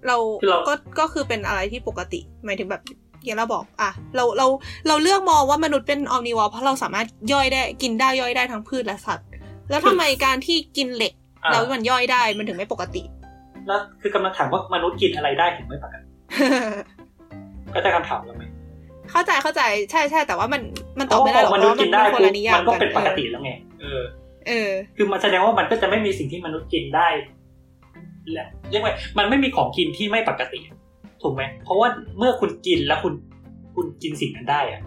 [0.07, 2.83] เราคือเราก็ก็คือเป็นอะไรที่ปกติหมายถึงแบบ
[3.25, 4.47] อย่างเราบอกอะเราเรา
[4.89, 9.27] เราเลือกมองว่ามนุษย์เป็นออมนิวอเพราะเราสามารถย่อยได้กินได้ย่อยได้ทั้งพืชและสัตว์
[9.71, 13.03] แล้วทำไมการที่กินเหล็กอ่า แล้วมันย่อยได้มันถึงไม่ปกติ
[13.67, 16.09] แล้วคือกำลังถามว่ามนุษย์กินอะไรได้ถึงไม่ปกติ
[17.75, 18.45] ก็ได้คำถามแล้วไหม
[19.11, 20.63] เข้าใจเข้าใจใช่ใช่แต่ว่ามัน
[20.99, 24.03] มันตอบไม่ได้หรอกมเพนุษราะย์ว่ากิมันนได้เป็นคนปุ๊ละบนิยามมันก็เป็นปกติเออแล้วไงเออ
[24.49, 27.09] เออ คือมันแสดงว่ามันก็จะไม่มีสิ่งที่มนุษย์กินได้
[28.33, 30.61] แหละเรียกว่ามันไม่มีของกินที่ไม่ปกติ
[31.23, 31.89] ถูกไหมเพราะว่า
[32.19, 33.15] เมื่อคุณกินแล้วคุณ
[33.77, 34.81] คุณกินสิ่งนั้นได้อะ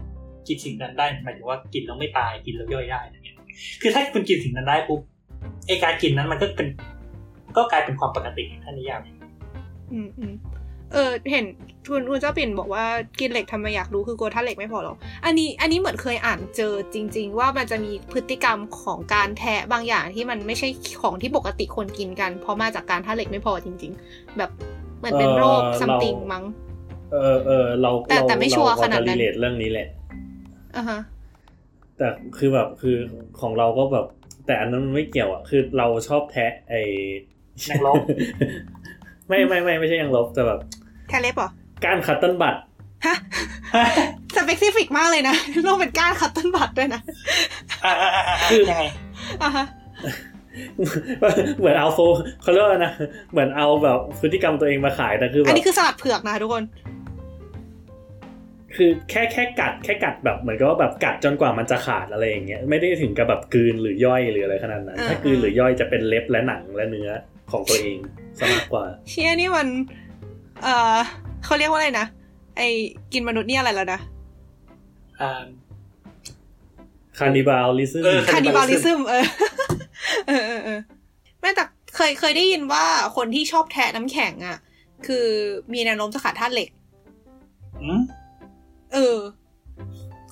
[0.47, 3.37] กินสิ่งนั้นได้หมายถึงว่ากินแล้วไม่ตายกินแล้วย่อยได้อะไรเงี้ย
[3.81, 5.01] คือถ้าคุณกินสิ่งนั้นได้ปุ๊บ
[5.67, 6.67] ไอการกินนั้นมันก็เป็น
[7.57, 9.01] ก็กลายเป็นความปกติท่านนิยาม
[9.93, 10.33] อืมอืม
[10.93, 11.45] เออเห็น
[11.89, 12.85] คุณคุณเจ้าปิ่นบอกว่า
[13.19, 20.67] กินเหล็กทำไมอยากรู้คือกลัวถ้าเหล็กไม่พอหรอกอันนี้อันนี้เหมือนเคยอ่านเจอจริง ๆ ว่ามันจะมีพฤติกรรมของการแทะบางอย่างที่มันไม่ใช่
[21.01, 24.49] ของที่ปกติคนกินกัน เพราะมาจากการธาตุเหล็กไม่พอจริง ๆ แบบ
[24.97, 26.43] เหมือนเป็นโรคเออ something เรามั้ง
[27.11, 29.87] เออเออเราแต่เราแต่ไม่ชัวร์ขนาดนั้นเรา relate เรื่องนี้แหละ
[30.75, 30.99] อะฮะ
[31.97, 32.95] แต่คือแบบคือ
[33.41, 34.05] ของเราก็แบบ
[34.45, 36.81] แต่อันนั้นมันไม่เกี่ยวอะ คือเราชอบแทะไอ้
[37.69, 37.95] ยางลบ
[39.27, 40.59] ไม่ไม่ไม่ไม่ใช่ยางลบแต่แบบ
[41.09, 41.49] แทะเล็บเหรอ
[41.85, 42.55] ก้าน cotton bud
[43.05, 43.15] ฮะ
[44.35, 45.35] specific มากเลยนะ
[45.67, 47.01] ต้องเป็นก้าน cotton bud ด้วยนะ
[47.85, 48.37] อ่าอ่าอ่าอ่า
[48.69, 48.83] ยังไง
[49.41, 49.65] อะฮะ
[51.59, 51.99] เหมือนเอาโฟ
[52.41, 52.93] เขาเรียกว่านะ
[53.31, 56.63] เหมือนเอาแบบพฤติกรรมตัวเองมาขายแต่คือแบอันบนี้คือสลัดเผือกนะทุกคน
[58.75, 67.09] คือแค่แค่กัดแค่กัดแบบเหมือนกับว่าแบบกัดจนกว่ามันจะขาดอะไรอย่างเงี้ยไม่ได้ถึงกับแบบกลืนหรือย่อยหรืออะไรขนาดนั้นอ่าถ้ากลืนหรือย่อยจะเป็นเล็บและหนังและเนื้อ
[67.51, 67.97] ของตัวเอง
[68.39, 69.67] ซะมากกว่า เชี่ยนี่มัน
[70.63, 70.97] เออ
[71.45, 72.05] เขาเรียกว่าอะไรนะ
[72.57, 72.67] ไอ้
[73.13, 73.99] กินมนุษย์นี่อะไรแล้วนะ
[75.21, 75.43] อ่า
[77.17, 79.25] คานิบาลลิซึมเออคานิบาลิซึ cannibalism มเออ
[80.27, 80.79] เออเออเออ
[81.39, 81.63] ไม่แต่
[81.95, 82.85] เคยเคยได้ยินว่า
[83.15, 84.57] คนที่ชอบแทะน้ำแข็งอะ
[85.07, 85.27] คือ
[85.73, 86.69] มีแนวโน้มจะขาดธาตุเหล็ก
[87.83, 88.01] อืม
[88.95, 89.17] เออ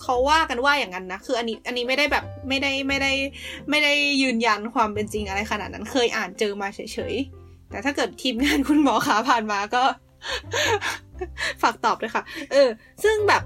[0.01, 3.11] เขาว่ากันว่าอย่างนั้นนะ คืออันนี้อันนี้ไม่ได้แบบไม่ได้ไม่ได้
[3.69, 6.79] ไม่ได้ยืนยันความเป็นจริงอะไรขนาดนั้น เคยอ่านเจอมาเฉ
[7.11, 9.83] ยๆ แต่ถ้าเกิดทีมงานคุณหมอขาผ่านมาก็
[11.61, 12.69] ฝากตอบด้วยค่ะ เออ
[13.03, 13.43] ซึ่งแบบ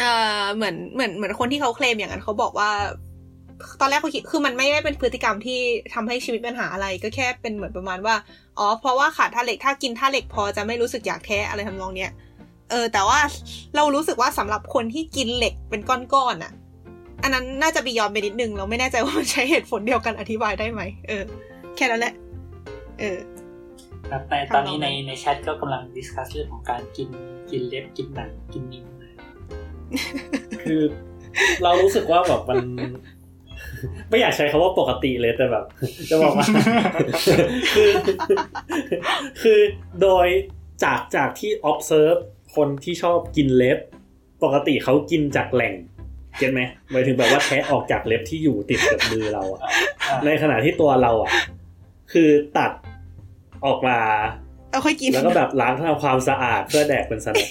[0.00, 0.04] เอ
[0.42, 2.70] อเหมือนเหมือนเหมือนคนที่เขาเคลมอย่างนั้นเขาบอกว่า
[3.80, 5.60] ตอนแรกเขาคิดคือมันไม่ได้เป็นพฤติกรรมที่
[5.94, 8.14] ทำให้ชีวิตปัญหาอะไรก็แค่เป็นเหมือนประมาณว่า
[8.58, 12.10] อ๋อ เพราะว่าขาดธาเหล็กถ้ากินธาเหล็กพอจะไม่รู้สึกอยากแท้อะไรทำนองเนี้ย
[12.72, 13.18] เออ แต่ว่า
[13.76, 16.52] เรารู้สึกว่าสำหรับคนที่กินเหล็กเป็นก้อนๆอะ
[17.22, 21.22] อันนั้นน่าจะบียอนไปนิดนึง เราไม่แน่ใจว่ามันใช้เหตุผลเดียวกันอธิบายได้ไหมเออ
[21.76, 22.14] แค่นั้นแหละ
[23.00, 23.18] เออ
[24.28, 27.08] แต่ตอนนี้ในในแชทก็กำลังดิสคัสเรื่องของการกิน
[27.50, 28.86] กินเล็บกินหนังกินนิ้ว
[30.62, 30.82] คือ
[31.62, 32.60] เรารู้สึกว่าแบบมัน
[34.10, 35.64] ไม่อยากใช้คาว่าปกติเลยแต่แบบ
[36.10, 36.46] จะบอกว่า
[37.74, 37.90] คือ
[39.42, 39.60] คือ
[40.02, 40.28] โดย
[40.84, 42.20] จากจากที่ observe
[42.56, 43.78] คนที่ชอบกินเล็บ
[44.42, 45.74] ปกติเขากินจากแหล่ง
[46.38, 46.60] เก็ตไหม
[46.90, 49.60] หมายถึงแบบว่าแทะออกจากเล็บที่อยู่ติดกับมือเราอะ
[50.08, 51.30] อ่าในขณะที่ตัวเราอะ
[52.12, 52.70] คือตัด
[53.66, 53.98] ออกมา
[54.70, 57.46] เอาค่อยกินแล้วก็แบบล้างทำความสะอาดเพื่อแดกเป็นสลัด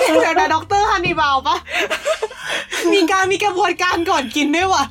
[0.00, 1.56] เดี๋ยวนะด็อกเตอร์ฮันนีบาลปะ
[2.92, 4.84] มีการมีกระบวนการก่อนกินด้วยวะ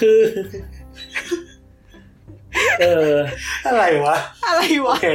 [0.00, 0.18] คือ
[2.80, 3.12] เออ
[3.66, 4.16] อะไรวะ
[4.48, 5.08] อะไรโอวะเค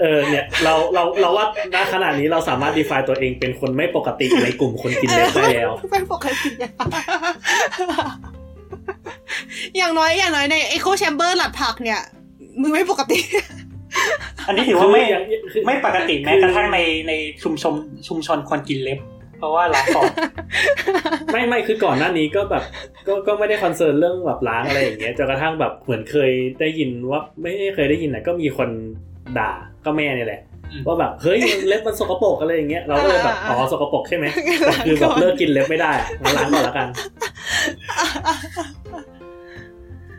[0.00, 6.70] เออเนี่ยเราเราเราว่าณขณะนี้เราสามารถ define ตัวเองเป็นคนไม่ปกติในกลุ่มคนกินเล็บได้แล้ว ไม่ปกติอะ
[9.76, 12.00] อย่างน้อยอย่างน้อยใน echo chamber สลัดผักเนี่ย
[12.60, 13.18] มึงไม่ปกติ
[14.46, 16.78] อันนี้ถือว่าไม่คืออย่างคือไม่ปกติแม้กระทั่งใน
[17.08, 17.12] ใน
[17.42, 17.74] ชุมชน
[18.08, 18.98] ชุมชนคนกินเล็บ
[19.42, 20.12] เพราะว่าล้างก่อน
[21.32, 22.64] ไม่ไม่คือก่อนหน้านี้ก็แบบ
[23.06, 28.68] ก็ก็ไม่ได้ concern เรื่องแบบล้างอะไรอย่างเงี้ยจนกระทั่งแบบเหมือนเคยได้ยินว่าไม่ได้เคยได้ยินนะก็มีคน
[29.38, 29.50] ด่า
[29.84, 30.40] ก็แม่เนี่ยแหละ
[30.72, 34.26] อืมว่าแบบเฮ้ยเล็บมันสกปรกอะไรอย่างเงี้ยเราก็เลยแบบอ่าอ๋อสกปรกใช่ไหม
[34.68, 36.88] ล้างก่อนคือแบบเลิกกินเล็บไม่ได้อะงั้นล้างก่อนละกัน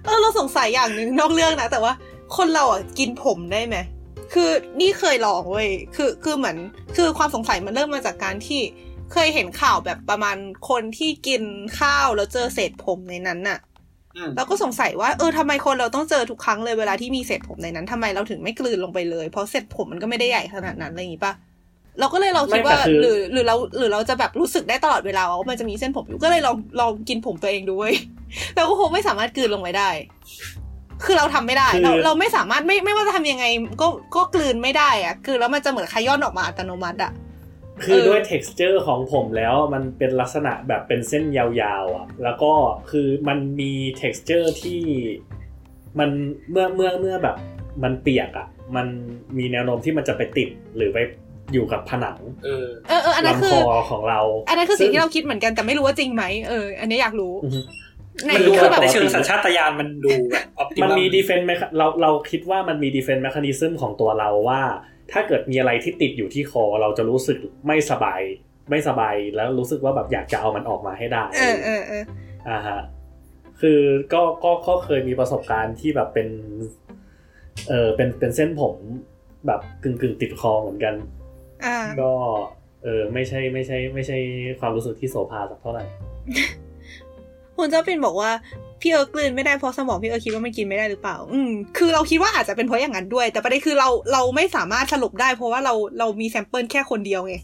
[0.05, 1.93] เออเราสงสัยอย่างหนึ่งนอกเรื่องนะแต่ว่า
[2.37, 3.77] คนเราอะกินผมได้ไหม
[4.33, 4.49] คือ
[4.81, 6.57] นี่เคยลองเว้ยคือคือเหมือน
[6.95, 8.61] คือความสงสัยมันเริ่มมาจากการที่
[9.13, 10.37] เคยเห็นข่าวแบบประมาณ
[10.69, 11.43] คนที่กิน
[11.79, 13.59] ข้าวแล้วเจอเศษผมในนั้นน่ะ
[14.15, 21.33] อืมเราก็สงสัยว่าเออทำไมคนเราต้องเจอทุกครั้งเลยเวลาที่มีเศษผมในนั้นทำไมเราถึงไม่กลืนลงไปเลย เพราะเศษผมมันก็ไม่ได้ใหญ่ขนาดนั้นอะไรอย่างงี้ปะ
[21.99, 27.95] เราก็เลยเราคิดว่าไม่แต่คือหรือหรือเราหรือเราจะแบบรู้สึกได้ตลอดเวลาว่ามันจะมีเส้นผมอยู่ก็เลยลองลองกินผมตัวเองดูเว้ย
[28.55, 29.89] เราก็คงไม่สามารถกลืนลงไปได้
[31.05, 33.45] คือเราทำไม่ได้ เราเราไม่สามารถไม่ไม่ว่าจะทำยังไง
[33.81, 37.11] ก็ก็กลืนไม่ได้อะคือแล้วมันจะเหมือนขย้อนออกมาอัตโนมัติอะ
[37.83, 41.45] คือเออด้วย texture ของผมแล้วมันเป็นลักษณะแบบเป็นเส้นยา
[41.81, 42.51] วๆอะแล้วก็
[42.91, 43.71] คือมันมี
[44.01, 44.81] texture ที่
[45.99, 46.09] มัน
[46.51, 47.35] เมื่อเมื่อเมื่อแบบ
[47.83, 48.87] มันเปียกอะมัน
[49.37, 50.97] มีแนวโน้มที่มันจะไปติดหรือไป
[51.53, 54.19] อยู่กับผนังเออเออเอออันนั้นลำคืคออของเรา
[54.49, 57.61] อันนั้นคือสิ่งที่เราคิดเหมือนกันแต่ไม่รู้ว่าจริงไหมเอออันนี้อยากรู้อือฮึ
[58.25, 64.61] ในมันดูคือแบแบบบในเชิงสัญชาตญาณมันดูแบบออปติมันมัมมี defense mecha- เราเราคิดว่ามันมี defense mechanism ของตัวเราว่า
[65.11, 68.21] ถ้าเกิดมีอะไรที่ติดอยู่ที่คอเราจะรู้สึกไม่สบาย
[68.69, 72.03] ไม่สบายแล้วรู้สึกว่าแบบอยากจะเอามันออกมาให้ได้เออเออเออ
[72.49, 72.79] อ่าฮะ
[73.61, 73.79] คือ
[74.13, 76.27] ก็ก็ก็เคยมีประสบการณ์ที่แบบเป็น
[77.69, 78.75] เออเป็นเป็นเส้นผม
[79.47, 80.95] แบบกึ่งกึ่งติดคอเหมือนกัน
[81.65, 82.11] อ่าก็
[82.83, 84.17] เออไม่ใช่ไม่ใช่ ไม่ใช่
[84.59, 85.83] ความรู้สึกที่โสภาสักเท่าไหร่
[87.57, 88.31] คุณเจ้าปินบอกว่า
[88.83, 97.35] พี่เอิร์กกลืนไม่ได้เพราะสมองพี่เอิร์กคิดว่ามันกินไม่ได้หรือเปล่า อืมคือเราคิดว่าอาจจะเป็นเพราะอย่างนั้นด้วย แต่ประเด็นคือเราเราไม่สามารถสรุปได้ เพราะว่าเราเรามี sample แค่คนเดียวไง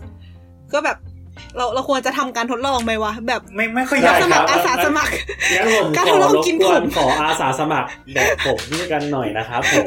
[0.73, 0.97] ก็แบบ
[1.57, 5.11] เราเราควรจะทำการทดลองไหมวะแบบไม่ไม่ค่อยอได้ยากสมัครครัอาบสาสมัคร
[5.55, 8.59] งั้นผมการขอทดลองรบกินกวนผมขออาสาสมัครแบบผม
[8.91, 9.85] กันหน่อยนะครับผม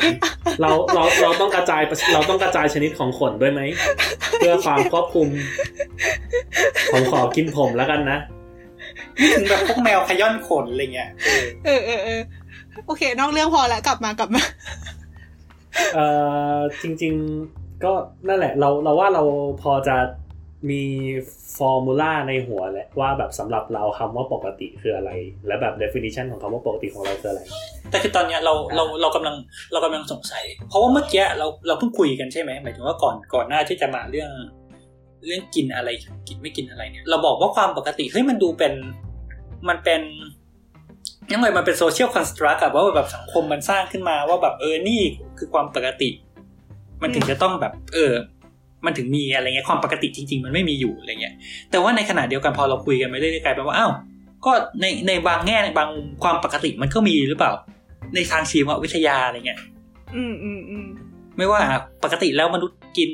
[0.60, 1.82] เราเราเราต้องกระจาย
[2.14, 3.60] เราต้องกระจายชนิดของขนด้วยไหม
[4.38, 5.28] เพื่อความครอบคลุม
[6.92, 8.41] ผมขอกินผมแล้วกันนะนึก
[9.34, 11.10] ถึงแบบพวกแมวขย้อนขนอะไรเงี้ย
[11.64, 12.20] เออเออเออเออ
[12.86, 14.42] โอเคนอกเรื่องพอแล้วกลับมากลับมา
[15.94, 16.06] เอ่
[16.56, 17.12] อจริง
[17.48, 17.92] ๆ ก็
[18.28, 19.22] นั่นแหละ เราเราว่าเรา
[19.62, 19.96] พอจะ
[20.70, 20.82] มี
[21.56, 25.10] formula ในหัวแหละว่าแบบสำหรับเราคำว่าปกติคืออะไร
[25.46, 27.42] และแบบ definition ของคำว่าปกติของเราคืออะไร
[27.90, 29.36] แต่คือตอนเนี้ยเราเราเรากำลัง
[29.72, 34.30] เรากำลังสงสัย เพราะว่าเมื่อกี้เราเราเพิ่งคุยกันใช่ไหมหมายถึงว่าก่อนก่อนหน้าที่จะมาเรื่อง
[35.26, 35.88] เรื่องกินอะไร
[36.28, 38.72] กินไม่กินอะไรเนี่ยเราบอกว่าความปกติเฮ้ยมันดูเป็น
[39.68, 40.02] มันเป็น
[41.32, 45.00] ยังไงมันเป็น social construct อะว่าแบบสังคมมันสร้างขึ้นมาว่าแบบเออนี่
[45.38, 46.10] คือความปกติ
[47.02, 48.12] มันถึงจะต้องแบบ เออ
[48.84, 51.34] มันถึงมีอะไรเงี้ยความปกติจริง ๆ มันไม่มีอยู่อะไรเงี้ย
[51.70, 53.92] แต่ว่าในขณะเดียวกันพอเราคุยกันไปเรื่อยๆกลายเป็นว่าอ้าว
[54.44, 55.88] ก็ในในบางแง่ในบาง
[56.22, 57.52] ความปกติมันก็มีหรือเปล่า
[58.14, 59.60] ในทางชีววิทยาอะไรเงี้ย
[60.14, 60.86] อืมอืมอืม
[61.36, 61.60] ไม่ว่า
[62.04, 63.10] ปกติแล้วมนุษย์กิน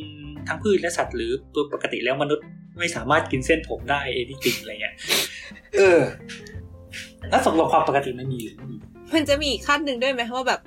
[0.49, 2.45] ทั้งพืชและสัตว์หรือตัวปกติแล้วมนุษย์
[2.79, 4.95] ไม่สามารถกินเส้นผมได้เอที่จริงอะไรเงี้ย
[5.79, 6.01] เออ
[7.31, 8.77] แล้วสรุปความปกติมันมีหรือไม่มี
[9.15, 10.61] มันจะมีอีกขั้นหนึ่งด้วยไหมว่าแบบ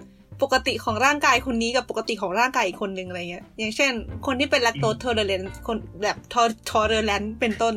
[0.43, 3.91] ปกติของร่างกายคนนี้กับปกติของร่างกายอีกคนหนึ่งอะไรเงี้ย อย่างเช่น
[4.25, 7.75] คนที่เป็น lactose tolerant คนแบบทอ tolerant เป็นต้น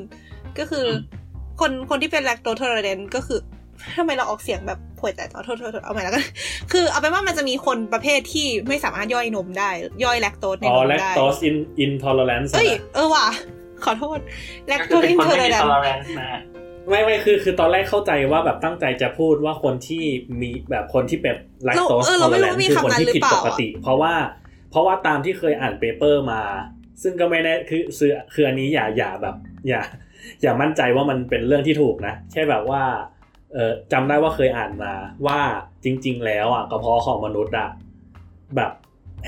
[0.59, 0.89] ก็คืออ
[1.61, 3.39] คนคนที่เป็น lactose tolerant ก็คือ
[3.99, 6.25] ทำไมเราออกเสียงแบบป่วยแต่ขอโทษโทษโทษเอาใหม่แล้วกัน
[6.73, 9.71] คือเอาเป็นว่ามันจะมีคนประเภทที่ไม่สามารถย่อยนมได้
[10.05, 13.27] ย่อยแลคโตสในอ๋อนมได้ lactose in intolerance เอ้ยนะเออว่ะ
[13.85, 14.19] ขอโทษ
[14.69, 16.41] แลคโตก็สคืออิเป็นนคนเทอร์ไม่เรมีน tolerance นะ
[16.89, 20.05] ไม่ไม่คือคือตอนแรกเข้าใจว่าแบบตั้งใจจะพูดว่าคนที่
[20.41, 21.35] มีแบบคนที่เป็น
[21.69, 24.15] lactose เออเราไม่รู้ tolerant ว่ามีคือคนคำนั้นที่หรือผิดเปล่าปกติ เพราะว่า
[24.71, 26.43] เพราะว่าตามที่เคยอ่านเปเปอร์มา
[27.03, 29.37] ซึ่งก็ไม่แน่คือคือคืออันนี้อย่าอย่าแบบ
[29.69, 29.81] อย่า
[30.43, 32.83] อย่ามั่นใจว่ามันเป็นเรื่องที่ถูกนะ แค่แบบว่า
[33.55, 34.93] เออจำได้ว่าเคยอ่านมา
[35.27, 35.41] ว่า
[35.85, 37.69] จริง ๆ แล้วอะกระเพาะของมนุษย์อะ
[38.57, 38.73] แบบ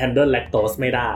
[0.00, 1.10] handle lactose ไม่ได้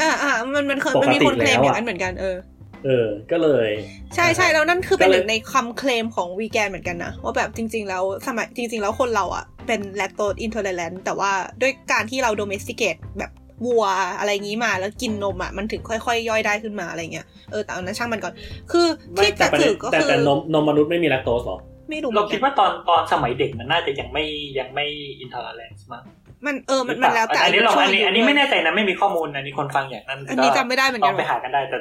[0.00, 2.36] อ่าอ่ามันมันเคยปกติมันมีคนเคลมแล้วออะย่างนั้นเหมือนกันเออ
[2.84, 3.70] เออ ก็เลย
[4.14, 11.32] ใช่ใช่แล้วนั่นคือเป็นก็หเลยนึ่งในคำเคลมของวีแกนเหมือนกันนะ ว่าแบบจริง ๆ แล้วสมัยจริง ๆ แล้วคนเราอะเป็นแลคโตสอินเทอร์เ n นแต่ว่า
[11.62, 13.30] ด้วยการที่เราโดเมสติเกตแบบ
[13.66, 13.84] วัว
[14.18, 18.34] อะไรงี้มาแล้วกินนมอะมันถึงค่อยๆ ย่อยได้ขึ้นมาอะไรเงี้ยเออแต่เอานั้นช่างมันก่อน
[18.72, 21.58] คือไม่ที่แต่จะประเด็ถืนอก็แต่คือแต่นมนมมนุษย์ไม่มีแลคโตสหรอ
[21.88, 24.24] ไม่รู้หมืเราอนกันคิดว่าตอนตอนสมัยเด็กมันน่าจะยังไม่
[24.58, 24.86] ยังไม่
[25.22, 26.04] intolerance มั้ง
[26.46, 31.78] มันเออมันมันแล้วแต่อันนี้เราช่วงอันนี้ายุอันนี้ด้วยไม่แน่ใจนะไม่มีข้อมูลอันนี้คนฟังอย่างนั้นอันนี้จำไม่ได้เหมือนลกัอนงไปหากันได้แต่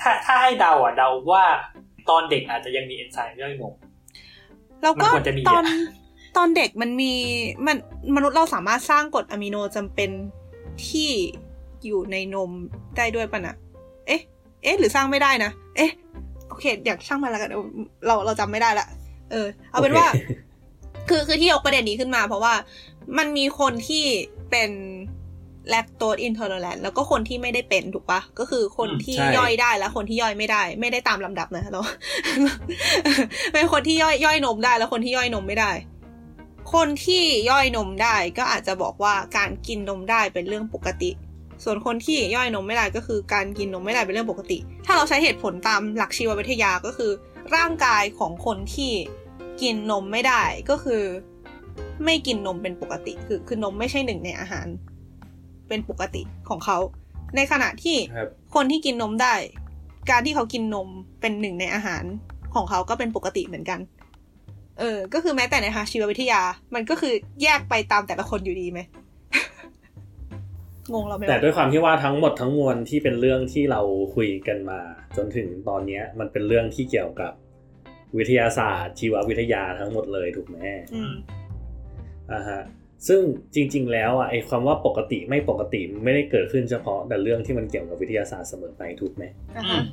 [0.00, 1.44] ถ้าถ้าให้เดาอะเดาว่า
[2.10, 3.74] ตอนเด็กอาจจะยังมีเอนไซม์ย่อยนม
[4.82, 5.64] แล้วก็มันควรจะมีอะตอน
[6.36, 7.12] ตอนเด็กมันมี
[7.66, 7.76] มัน
[8.16, 10.10] มนุษย์เราสามารถสร้างกรดอะมิโนจำเป็น
[10.86, 11.10] ที่
[11.84, 12.50] อยู่ในนม
[12.96, 13.56] ได้ด้วยป่ะนะ
[14.06, 14.20] เอ๊ะ
[14.62, 15.90] เอ๊ะ หรือสร้างไม่ได้นะ เอ๊ะ
[16.48, 17.50] โอเค อยากช่างมันแล้วกัน
[18.06, 18.86] เราเราจำไม่ได้ละ
[19.32, 20.20] เออ เอาเป็นว่าโอเค
[21.08, 22.54] คือคือที่ยกประเด็นนี้ขึ้นมา เพราะว่า
[23.18, 24.04] มันมีคนที่
[24.50, 24.70] เป็น
[25.70, 31.80] แลคโตสอินเทอร์แลนแล้วก็คนที่ไม่ได้เป็นถูกปะก็คือคนที่ใช่ย่อยได้และคนที่ย่อยไม่ได้ ไม่ได้ตามลำดับนะเรา
[33.52, 35.70] เป็นคนที่ย่อยย่อยนมได้ แล้วคนที่ย่อยนมไม่ได้
[36.74, 41.10] คนที่ย่อยนมได้ก็อาจจะบอกว่าการกินนมได้เป็นเรื่องปกติ
[41.64, 47.10] ส่วนคนที่ย่อยนมไม่ได้ก็คือการกินนมไม่ได้เป็นเรื่องปกติ ถ้าเราใช้เหตุผลตามหลักชีววิทยาก็คือ
[47.56, 48.92] ร่างกายของคนที่
[49.62, 51.02] กินนมไม่ได้ก็คือ
[52.04, 54.66] ไม่กินนมเป็นปกติ คือคือนมไม่ใช่หนึ่งในอาหาร
[55.68, 56.78] เป็นปกติของเขา
[57.36, 59.34] ในขณะที่ครับคนที่กินนมได้
[60.10, 60.88] การที่เขากินนม
[61.20, 62.04] เป็นหนึ่งในอาหาร
[62.54, 63.80] ของเขาก็เป็นปกติเหมือนกัน
[64.78, 66.40] เออ ก็คือแม้แต่ในทางชีววิทยา
[66.74, 67.12] มันก็คือ
[67.42, 68.80] แยกไปตามแต่ละคนอยู่ดีไหม
[70.92, 73.80] งงเราไหมวะแต่ด้วยความที่ว่าทั้งหมดทั้งมวลที่เป็นเรื่องที่เรา
[74.16, 74.80] คุยกันมา
[75.16, 77.32] จนถึงตอนเนี้ย มันเป็นเรื่องที่เกี่ยวกับ
[78.18, 80.58] วิทยาศาสตร์ ชีววิทยาทั้งหมดเลยถูกไหม
[80.94, 81.12] อืม
[82.32, 82.60] อ่าฮะ
[83.08, 83.20] ซึ่ง
[83.54, 89.24] จริง ๆ แล้วอะไอ้ความว่าปกติไม่ปกติมันไม่ได้เกิดขึ้นเฉพาะแต่เรื่องที่มันเกี่ยวกับวิทยาศาสตร์เสมอไปถูกไหม
[89.56, 89.84] อะอืฮะม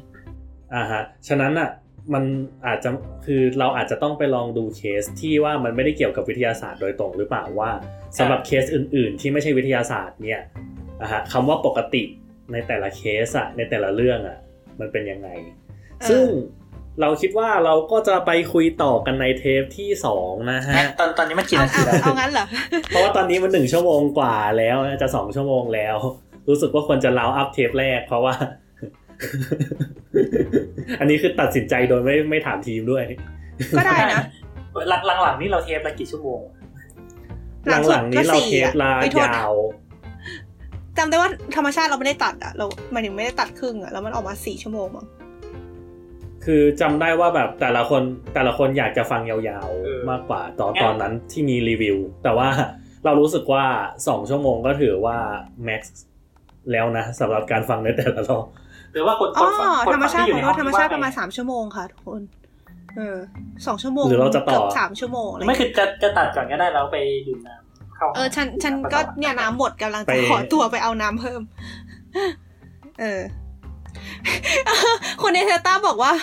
[0.73, 1.69] อ่าฮะฉะนั้นอะ
[2.13, 2.23] มัน
[2.67, 2.89] อาจจะ
[3.25, 7.71] คือเราอาจจะต้องไปลองดูเคสที่ว่ามันไม่ได้เกี่ยวกับวิทยาศาสตร์โดยตรงหรือเปล่าว่า
[8.17, 10.41] สำหรับเคสอื่น ๆ ที่ไม่ใช่วิทยาศาสตร์เนี่ย
[11.01, 12.03] อ่าฮะคำว่าปกติ
[12.51, 14.37] ในแต่ละเคสอะในแต่ละเรื่องอะ
[14.79, 15.29] มันเป็นยังไง
[16.09, 16.25] ซึ่ง
[17.01, 22.45] เราคิดว่าเราก็จะไปคุยต่อกันในเทปที่สองนะฮะ ตอนตอนนี้มันกี่เอานาทีเอาแล้วเอางั้นเหรอ
[22.89, 25.95] เพราะว่าตอนนี้มันหนึ่งชั่วโมงกว่าแล้วนะจะสองชั่วโมงแล้ว
[26.49, 28.33] รู้สึกว่าควรจะเล่าอัพเทปแรก เพราะว่า
[30.99, 33.03] อันนี้คือตัดสินใจโดยไม่ไม่ถามทีมด้วย
[33.77, 34.21] ก็ได้นะ
[34.89, 36.39] หลังหลังๆนี่เราเทปละกี่ชั่วโมง
[37.89, 39.53] หลังๆนี้เราเทปลาไปโทษยาว
[40.97, 45.05] จำได้ว่าธรรมชาติเราไม่ได้ตัดอะเราหมายถึงไม่ได้ตัดครึ่งอะแล้วมันออกมาสี่ชั่วโมงมั้ง
[46.45, 48.01] คือจำได้ว่าแบบแต่ละคน
[48.33, 52.47] แต่ละคนอยากจะฟังยาวเออๆมากกว่าตอนงั้นตอนนั้นที่มีรีวิว แต่ว่า
[53.05, 53.63] เรารู้สึกว่า
[54.07, 55.17] สองชั่วโมงก็ถือว่า
[55.63, 55.95] แม็กซ์
[56.71, 58.45] แล้วนะสำหรับการฟังในแต่ละรอบ
[58.93, 62.21] หรือว่าคนอ๋คอนฟังคนธรรมฟังชาติที่อยู่ขในองห้อเรางธรรมชาติว่ประมาณไงสามชั่วโมงค่ะทุกคน
[62.97, 63.17] เออ
[63.67, 66.97] สองชั่วโมงหรือเราจะต่อกืบสามชั่วโมงอะไรไม่คือจะจะตัดก่อนก็ได้แล้วไป
[67.27, 67.64] ดื่มน้ำ
[67.95, 71.41] เข้าเออ ฉัน ฉันก็เนี่ยน้ำหมดกำลังไปจะขอตัวไปเอาน้ำเพิ่ม
[73.01, 73.21] เออ
[75.21, 76.13] คุณเอเทต้าบอกว่า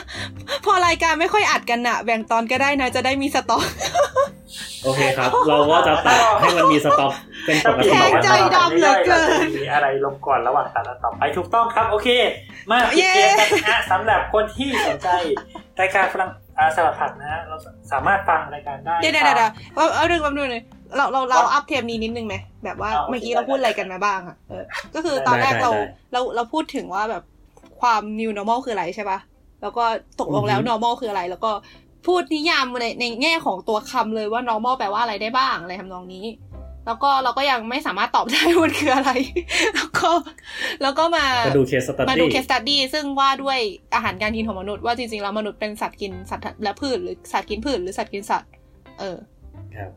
[0.64, 3.64] พอรายการไม่ค่อยอัดกันอะแบ่งตอนก็ได้นะ จะได้มีสต็อก
[4.84, 7.12] โอเคครับ เราก็จะตัดให้มันมีสต็อก
[7.46, 12.08] เป็นปกแทติงใจดำเหลือเกินมีอะไรลงก่อนระหว่างตัดและต่อไปถูกต้องครับ โอเค
[12.70, 15.08] มาปิดเย้เกมกันนะสำหรับคนที่สนใจ
[15.80, 17.56] รายการฝรั่งอ่าสลับผักนะฮะเรา
[17.92, 20.62] สามารถฟังรายการได้เดี๋ยวเดี๋ยวเดี๋ยวเอาเอาเรื่องแป๊บนึงเลย
[20.96, 24.64] เราเราเราอัพเทปนี้นิดนึงไหมแบบว่าเมื่อกี้เราพูดอะไรกันมาบ้างอะเออ
[24.94, 25.70] ก็คือตอนแรกเรา
[26.12, 27.22] เราเราพูดถึงว่าแบบ
[27.80, 29.18] ความ new normal คืออะไรใช่ปะ
[29.62, 29.84] แล้วก็
[30.20, 31.50] ตกลงแล้ว normal คืออะไร แล้วก็
[32.06, 36.26] พูดนิยามในในแง่ของตัวคำเลยว่า normal แปลว่าอะไรได้บ้างอะไรทำนองนี้
[36.86, 39.10] แล้วก็เราก็ยังไม่สามารถตอบได้ว่ามันคืออะไร
[39.74, 40.10] แล้วก็
[40.82, 43.58] แล้วก็มามาดู case study มาดู case study ซึ่งว่าด้วย
[43.94, 48.50] อาหารการกินของมนุษย์ว่าจริงๆแล้วมนุษย์เป็นสัตว์กินสัตว์และพืชหรือสัตว์กินพืชหรือสัตว์กินสัตว์
[49.00, 49.31] เออครับ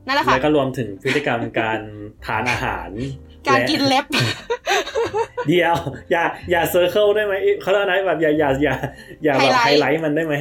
[0.07, 1.79] นั่นแหละค่ะแล้วก็รวมถึงพฤติกรรมการ
[2.25, 2.89] ทานอาหาร
[3.47, 4.05] การกินและเล็บ
[5.47, 5.75] เดียว
[6.11, 8.75] อย่าอย่า circle ได้ไหมเขาเรียกนะแบบอย่าอย่าอย่า
[9.23, 10.35] อย่าแบบ highlight highlight มันได้ไหม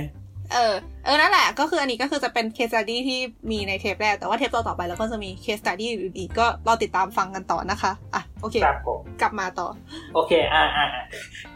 [0.52, 0.74] เออ
[1.05, 3.19] เออนั่นแหละก็คืออันนี้ก็คือจะเป็น case study ที่
[3.51, 9.69] มีในเทปแรก แต่ว่าเทปต่อๆไปเราก็จะมี case study อื่นๆอีกก็รอติดตามฟังกันต่อนะคะ อะ โอเคครับผมกลับมาต่อ
[10.15, 11.05] โอเคอ่าอ่าอ่า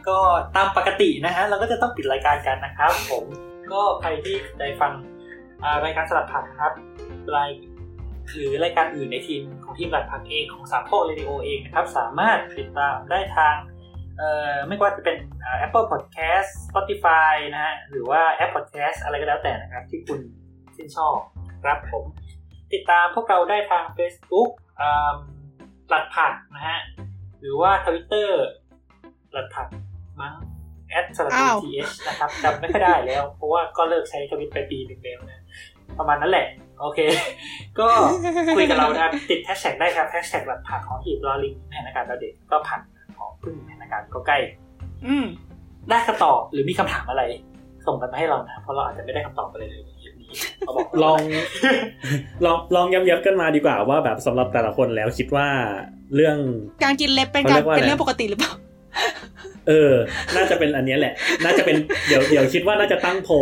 [0.08, 0.18] ก็
[0.56, 3.24] ตามปกตินะฮะ เราก็จะต้องปิดรายการกันนะครับ ผม
[3.72, 4.92] ก็ใครที่ได้ฟัง
[5.62, 6.72] อ่ารายการสลัดผักนะครับ
[7.36, 7.50] ราย
[8.34, 13.56] หรือรายการอื่นในทีมของทีมสลัดผักเองของสามโคกเรดิโอเองนะครับ สามารถติดตามได้ทาง
[14.18, 20.20] เอ่อไม่ว่าจะเป็นอ่า Apple Podcast Spotify นะฮะหรือว่าแอป Podcast อะไรก็แล้วแต่นะครับ ที่คุณ
[20.76, 21.16] ชื่นชอบ
[21.64, 22.04] ครับผม
[22.72, 24.50] ติดตามพวกเราได้ทาง Facebook
[24.80, 25.14] อ่า
[25.88, 26.80] หลัดผักนะฮะ
[27.40, 28.30] หรือว่า Twitter
[29.32, 29.68] หลัดผัก
[30.20, 30.34] มั้ง
[30.90, 35.42] แอดสลัดอ้าวทีเอชนะครับจำไม่ค่อยได้แล้ว เพราะว่าก็เลิกใช้ทวิตไปปีหนึ่งแล้วนะ
[35.98, 36.46] ประมาณนั้นแหละ
[36.80, 37.00] โอเค
[37.78, 37.86] ก็
[38.56, 42.80] คุยกับเรานะครับติดแฮชแท็กได้ครับแฮชแท็กหลัดผักของหีบรอลิงแผนการเราเด็กก็ผัก
[43.18, 44.38] ของพึ่งแผนการก็ใกล้
[45.06, 45.26] อืม
[45.90, 47.22] ได้คำตอบหรือมีคำถามอะไร
[47.86, 50.28] ส่งกันมาให้เรานะเพราะเราอาจจะไม่ได้คำตอบอะไรเลยในคลิปนี้
[50.66, 51.18] เราบอกลอง
[52.44, 55.48] ลองลองย้ำๆกันมาดีกว่าว่าแบบสำหรับแต่ละคนแล้วคิดว่า
[56.14, 56.36] เรื่อง
[56.84, 58.52] การกินเล็บเป็นเขาการเรียกว่าอะไรเป็นเรื่องปกติหรือเปล่า
[59.68, 59.94] เออ
[60.36, 61.14] น่าจะเป็นอันเนี้ยแหละ
[61.44, 61.76] น่าจะเป็น
[62.08, 63.34] เดี๋ยว เดี๋ยวคิดว่าน่าจะตั้งโพล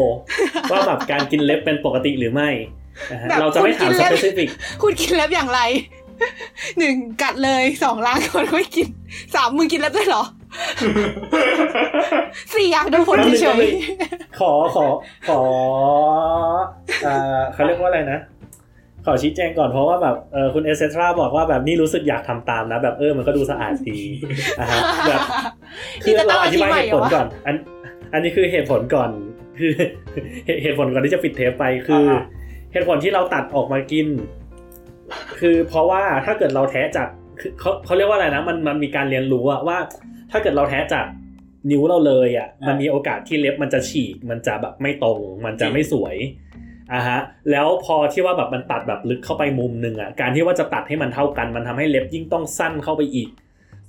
[0.72, 2.84] ว่าแบบการกินเล็บเป็นปกติหรือไม่นะฮะแบบ
[3.40, 4.48] เราจะไม่ถามคุณกิสนเล็บเปซิฟิก
[4.82, 5.60] คุณกินเล็บอย่างไร
[6.78, 8.86] หนึ่งกัดเลยสองล้างก่อนค่อยกิน
[9.34, 10.22] สามมึงกินเล็บด้วยเหรอ
[12.52, 13.66] สี่อยากดูผลเฉย
[14.40, 14.86] ขอขอ
[15.28, 15.40] ขอ
[17.02, 18.20] เอ่อเขาเรียกว่าอะไรนะ
[19.04, 23.98] ขอชี้แจงก่อนเพราะว่าแบบเออคุณเอเซนทราบอกว่าแบบนี่รู้สึกอยากทำตามนะ แบบเออมันก็ดูสะอาดดี
[24.60, 27.56] นะฮะแบบๆคือเราอธิบายเหตุผลนี่จะก่อนอัน
[28.12, 29.10] อันนี้คือเหตุผลก่อน
[29.58, 29.72] คือ
[30.46, 32.12] เหตุเหตุผลก่อนที่จะปิดเทปไปคืออ
[32.76, 34.06] เหตุผลที่เราตัดออกมากิน
[35.40, 37.08] คือเพราะว่าถ้าเกิดเราแท้จาก
[37.40, 39.78] คือเขาเขาเรียกว่าอะไรนะมันมันมีการเรียนรู้อะว่า
[40.30, 41.06] ถ้าเกิดเราแท้จาก
[41.70, 46.16] นิ้วเราเลยอะมันมีโอกาสที่เล็บมันจะฉีก มันจะแบบไม่ตรง มันจะไม่สวย
[46.92, 47.20] อะฮะ
[47.50, 53.28] แล้วพอที่ว่าแบบมันตัดแบบลึกเข้าไปมุมหนึ่งอะการที่ว่าจะตัดให้มันเท่ากัน มันทำให้เล็บยิ่งต้องสั้นเข้าไปอีก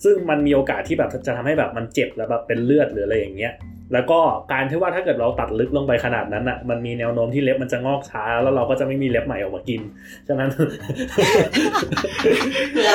[0.03, 3.53] ซึ่งมันมีโอกาสที่แบบจะทำให้แบบมันเจ็บแล้วแบบเป็นเลือดหรืออะไรอย่างเงี้ย
[3.93, 4.19] แล้วก็
[4.51, 9.81] การที่ว่าถ้าเกิดเราตัดลึกลงไปขนาดนั้นอะ มันมีแนวโน้มที่เล็บมันจะงอกช้า แล้วเราก็จะไม่มีเล็บใหม่ออกมากิน
[10.27, 10.49] ฉะนั้น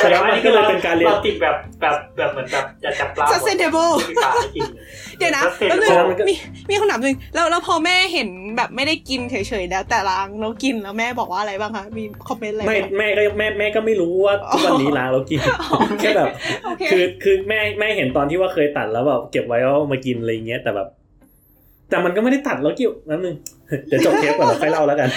[0.01, 4.69] แสดงว่านี่คือเราเป็นการเรียนเราติดแบบแบบแบบเหมือนแบบจะจับปลา sustainable ไม่มีปลาให้กิน
[5.17, 6.35] เดี๋ยวนะแล้แล้ววเสร็จมันก็มี
[6.69, 15.39] มีคำถามหนึ่งแล้วแล้วพอแม่เห็นแบบไม่ได้กินเฉยๆแล้วแต่ล้างแล้วกินแล้วแม่บอกว่าอะไรบ้างคะมีคอมเมนต์อะไรไม่บ้างแม่ก็แม่แม่ก็ไม่รู้ว่าทุกวันนี้ล้างแล้วกิน
[15.99, 16.27] แค่แบบ
[16.65, 20.82] โอเคคือคือแม่แม่เห็นตอนที่ว่าเคยตัดแล้วแบบเก็บไว้แล้วเอามากินอะไรเงี้ยแต่แบบ
[21.93, 23.35] แต่มันก็ไม่ได้ตัดแล้วกิ่วนั่นนึง
[23.87, 25.09] เดี๋ยวจบเทปก่อนแล้วค่อยเล่าแล้วกัน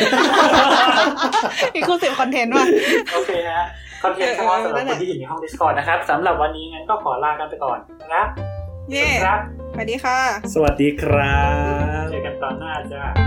[1.75, 2.67] อีกคุณสิบคอนเทนต์ว่ะ
[3.15, 3.63] โอเคฮะ
[4.03, 8.27] คอนเทนต์เฉพาะสำหรับคนที่อยู่ในห้อง Discord นะครับสำหรับวันนี้งั้นก็ขอลากันไปก่อนนะครับ
[8.91, 9.41] เย่ครับ
[9.73, 10.19] สวัสดีค่ะ
[10.55, 11.39] สวัสดีครั
[12.03, 13.26] บเจอกันตอนหน้าจ้า